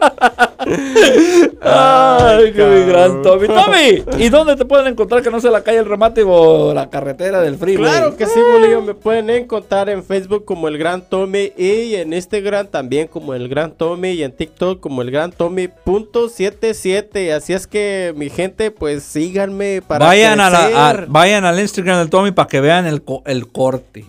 Ay, 1.60 2.52
qué 2.52 2.64
mi 2.64 2.84
gran 2.90 3.22
Tommy. 3.22 3.46
Tommy, 3.48 4.04
¿y 4.18 4.28
dónde 4.28 4.56
te 4.56 4.64
pueden 4.64 4.86
encontrar 4.86 5.22
que 5.22 5.30
no 5.30 5.40
sea 5.40 5.50
la 5.50 5.62
calle 5.62 5.78
El 5.78 5.86
Remate 5.86 6.22
o 6.26 6.72
la 6.74 6.88
carretera 6.90 7.40
del 7.40 7.56
freeway? 7.56 7.90
Claro 7.90 8.16
que 8.16 8.26
sí, 8.26 8.40
bolillo. 8.40 8.82
Me 8.82 8.94
pueden 8.94 9.30
encontrar 9.30 9.88
en 9.88 10.04
Facebook 10.04 10.44
como 10.44 10.68
el 10.68 10.78
Gran 10.78 11.02
Tommy 11.08 11.52
y 11.56 11.94
en 11.96 12.12
Instagram 12.12 12.66
también 12.68 13.08
como 13.08 13.34
el 13.34 13.48
Gran 13.48 13.72
Tommy 13.72 14.10
y 14.10 14.22
en 14.22 14.32
TikTok 14.32 14.80
como 14.80 15.02
el 15.02 15.10
Gran 15.10 15.32
Tommy.77. 15.32 17.32
Así 17.32 17.52
es 17.52 17.66
que 17.66 18.12
mi 18.16 18.30
gente, 18.30 18.70
pues 18.70 19.02
síganme 19.02 19.63
para 19.86 20.06
vayan, 20.06 20.40
a 20.40 20.50
la- 20.50 20.90
a- 20.90 21.04
vayan 21.08 21.44
al 21.44 21.58
Instagram 21.60 21.98
del 21.98 22.10
Tommy 22.10 22.30
para 22.32 22.48
que 22.48 22.60
vean 22.60 22.86
el, 22.86 23.02
co- 23.02 23.22
el 23.26 23.48
corte. 23.48 24.04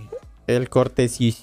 el 0.47 0.69
cortesio. 0.69 1.33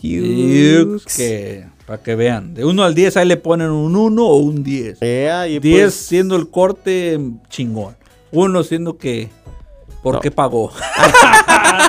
Que, 1.17 1.65
para 1.87 2.03
que 2.03 2.15
vean. 2.15 2.55
De 2.55 2.65
1 2.65 2.83
al 2.85 2.95
10 2.95 3.17
ahí 3.17 3.27
le 3.27 3.37
ponen 3.37 3.71
un 3.71 3.97
1 3.97 4.25
o 4.27 4.37
un 4.37 4.63
10. 4.63 5.03
Ea, 5.03 5.49
y 5.49 5.59
10 5.59 5.83
pues, 5.83 5.95
siendo 5.95 6.37
el 6.37 6.49
corte 6.49 7.19
chingón. 7.49 7.97
1 8.31 8.63
siendo 8.63 8.97
que... 8.97 9.29
¿Por 10.03 10.15
No. 10.15 10.21
qué 10.21 10.31
pagó? 10.33 10.73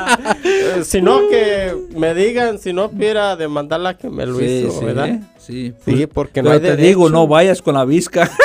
eh, 0.43 0.83
si 0.83 1.01
no, 1.01 1.27
que 1.29 1.73
me 1.95 2.13
digan, 2.13 2.59
si 2.59 2.73
no, 2.73 2.89
quiera 2.91 3.35
demandarla 3.35 3.97
que 3.97 4.09
me 4.09 4.25
lo 4.25 4.37
Sí, 4.39 4.45
hizo, 4.45 4.79
sí, 4.79 4.85
¿verdad? 4.85 5.19
Sí, 5.45 5.73
Sí, 5.83 6.07
porque 6.07 6.41
no 6.41 6.51
Pero 6.51 6.61
te 6.61 6.77
digo, 6.77 7.09
no 7.09 7.27
vayas 7.27 7.61
con 7.61 7.73
la 7.75 7.83
visca. 7.83 8.31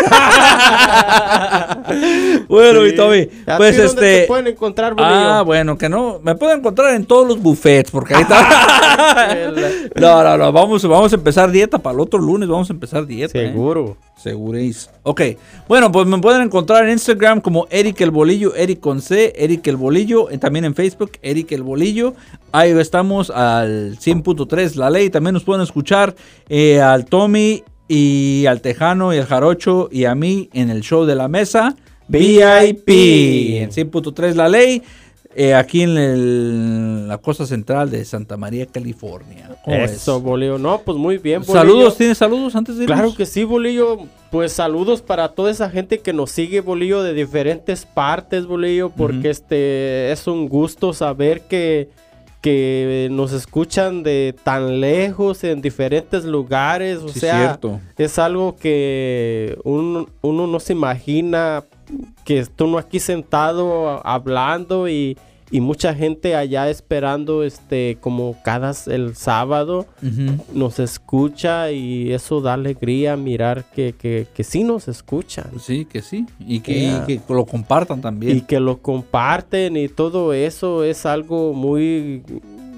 bueno, 2.49 2.82
mi 2.82 2.90
Sí. 2.90 2.96
Tommy, 2.96 3.28
¿A 3.46 3.57
pues 3.57 3.78
este. 3.78 4.20
te 4.22 4.26
pueden 4.26 4.49
encontrar, 4.49 4.94
bolillo? 4.94 5.14
Ah, 5.14 5.42
bueno, 5.42 5.78
que 5.78 5.88
no. 5.88 6.20
Me 6.22 6.34
pueden 6.34 6.59
encontrar 6.59 6.94
en 6.94 7.05
todos 7.07 7.26
los 7.26 7.40
buffets, 7.40 7.90
porque 7.90 8.14
ahí 8.14 8.22
está. 8.22 8.38
No, 9.96 10.22
no, 10.22 10.36
no. 10.36 10.53
Vamos, 10.53 10.82
vamos 10.86 11.12
a 11.12 11.16
empezar 11.16 11.51
dieta 11.51 11.78
para 11.78 11.94
el 11.94 12.01
otro 12.01 12.18
lunes. 12.20 12.49
Vamos 12.49 12.68
a 12.70 12.72
empezar 12.72 13.07
dieta. 13.07 13.38
¿eh? 13.38 13.49
Seguro. 13.49 13.96
Seguréis. 14.16 14.90
Ok. 15.05 15.22
Bueno, 15.68 15.92
pues 15.92 16.07
me 16.07 16.18
pueden 16.18 16.42
encontrar 16.42 16.84
en 16.84 16.90
Instagram 16.92 17.40
como 17.40 17.66
Eric 17.70 18.01
el 18.01 18.11
Bolillo, 18.11 18.55
Eric 18.57 18.80
con 18.80 19.01
C, 19.01 19.32
Eric 19.36 19.66
el 19.68 19.76
Bolillo. 19.76 20.28
eh, 20.30 20.38
También 20.38 20.64
en 20.64 20.74
Facebook, 20.74 21.12
Eric 21.22 21.53
el 21.53 21.62
Bolillo. 21.62 22.14
Ahí 22.51 22.70
estamos 22.72 23.30
al 23.30 23.96
100.3 23.99 24.74
La 24.74 24.90
Ley. 24.90 25.11
También 25.11 25.34
nos 25.34 25.44
pueden 25.44 25.62
escuchar 25.62 26.14
eh, 26.49 26.80
al 26.93 27.05
Tommy 27.07 27.62
y 27.89 28.45
al 28.47 28.61
Tejano 28.61 29.14
y 29.14 29.18
al 29.18 29.26
Jarocho 29.26 29.89
y 29.91 30.05
a 30.05 30.14
mí 30.14 30.49
en 30.53 30.70
el 30.70 30.82
show 30.82 31.05
de 31.05 31.14
la 31.14 31.28
mesa. 31.28 31.74
VIP 32.09 32.89
en 33.62 33.70
100.3 33.70 34.34
La 34.34 34.49
Ley. 34.49 34.82
eh, 35.41 35.55
aquí 35.55 35.82
en 35.82 35.97
el- 35.97 37.07
la 37.07 37.18
costa 37.18 37.47
central 37.47 37.91
de 37.91 38.05
Santa 38.05 38.36
María, 38.36 38.66
California. 38.66 39.57
Eso, 39.66 40.20
bolillo. 40.20 40.59
No, 40.59 40.80
pues 40.80 40.99
muy 40.99 41.18
bien, 41.18 41.43
bolillo. 41.43 41.55
Saludos, 41.61 41.97
¿tienes 41.97 42.18
saludos 42.18 42.57
antes 42.57 42.76
de 42.76 42.84
irnos? 42.84 42.99
Claro 42.99 43.14
que 43.14 43.24
sí, 43.24 43.45
Bolillo. 43.45 43.99
Pues 44.32 44.53
saludos 44.53 45.01
para 45.01 45.28
toda 45.28 45.51
esa 45.53 45.70
gente 45.70 46.01
que 46.01 46.12
nos 46.12 46.32
sigue, 46.32 46.61
Bolillo, 46.61 47.03
de 47.05 47.14
diferentes 47.14 47.86
partes, 47.86 48.47
Bolillo, 48.47 48.91
porque 48.91 49.30
este 49.30 50.11
es 50.11 50.26
un 50.26 50.49
gusto 50.49 50.93
saber 50.93 51.43
que, 51.43 51.89
que 52.41 53.09
nos 53.11 53.32
escuchan 53.32 54.03
de 54.03 54.34
tan 54.45 54.80
lejos, 54.80 55.43
en 55.45 55.61
diferentes 55.61 56.24
lugares. 56.24 56.99
O 56.99 57.09
Sí, 57.09 57.20
sea, 57.20 57.39
cierto. 57.39 57.80
es 57.97 58.18
algo 58.18 58.57
que 58.57 59.59
uno, 59.64 60.07
uno 60.22 60.47
no 60.47 60.61
se 60.61 60.72
imagina 60.72 61.64
que 62.24 62.39
esté 62.39 62.64
uno 62.64 62.78
aquí 62.78 63.01
sentado 63.01 64.07
hablando 64.07 64.89
y, 64.89 65.16
y 65.51 65.61
mucha 65.61 65.94
gente 65.94 66.34
allá 66.36 66.68
esperando 66.68 67.42
este 67.42 67.96
como 68.01 68.36
cada 68.44 68.72
el 68.86 69.16
sábado 69.16 69.86
nos 70.53 70.78
escucha 70.78 71.70
y 71.72 72.12
eso 72.12 72.40
da 72.40 72.55
alegría 72.55 73.16
mirar 73.16 73.64
que, 73.74 73.94
que, 73.94 74.26
que 74.34 74.44
sí 74.44 74.62
nos 74.64 74.88
escuchan 74.88 75.46
Sí, 75.59 75.84
que 75.86 76.03
sí. 76.03 76.26
Y 76.40 76.61
que, 76.61 76.74
Yeah. 76.80 77.05
y 77.09 77.18
que 77.18 77.32
lo 77.34 77.46
compartan 77.46 78.01
también. 78.01 78.36
y 78.36 78.40
que 78.42 78.61
lo 78.61 78.78
comparten 78.82 79.76
y 79.76 79.88
todo 79.88 80.32
eso 80.34 80.84
es 80.84 81.07
algo 81.07 81.53
muy 81.55 82.22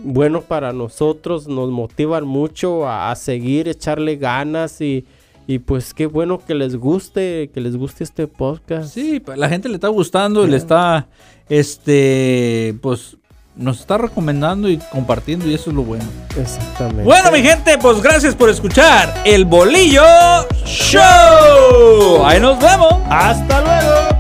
bueno 0.05 0.41
para 0.41 0.73
nosotros, 0.73 1.47
nos 1.49 1.71
motivan 1.71 2.25
mucho 2.27 2.87
a, 2.89 3.11
a 3.11 3.16
seguir, 3.16 3.68
echarle 3.68 4.16
ganas 4.16 4.81
y, 4.81 5.05
y 5.47 5.59
pues 5.59 5.93
qué 5.93 6.07
bueno 6.07 6.39
que 6.39 6.55
les 6.55 6.77
guste, 6.77 7.51
que 7.53 7.61
les 7.61 7.77
guste 7.77 8.05
este 8.05 8.27
podcast. 8.27 8.95
Sí, 8.95 9.21
pues, 9.21 9.37
la 9.37 9.49
gente 9.49 9.68
le 9.68 9.75
está 9.75 9.89
gustando 9.89 10.47
y 10.47 10.51
le 10.51 10.57
está, 10.57 11.09
este, 11.51 12.74
pues, 12.80 13.16
nos 13.57 13.80
está 13.80 13.98
recomendando 13.98 14.68
y 14.70 14.78
compartiendo 14.78 15.46
y 15.46 15.55
eso 15.55 15.70
es 15.70 15.76
lo 15.76 15.82
bueno. 15.82 16.05
Exactamente. 16.36 17.03
Bueno, 17.03 17.30
mi 17.30 17.42
gente, 17.42 17.76
pues 17.78 18.01
gracias 18.01 18.34
por 18.34 18.48
escuchar 18.48 19.22
el 19.24 19.44
Bolillo 19.44 20.03
Show. 20.64 22.24
Ahí 22.24 22.40
nos 22.40 22.59
vemos. 22.59 22.94
hasta 23.11 23.61
luego. 23.61 24.20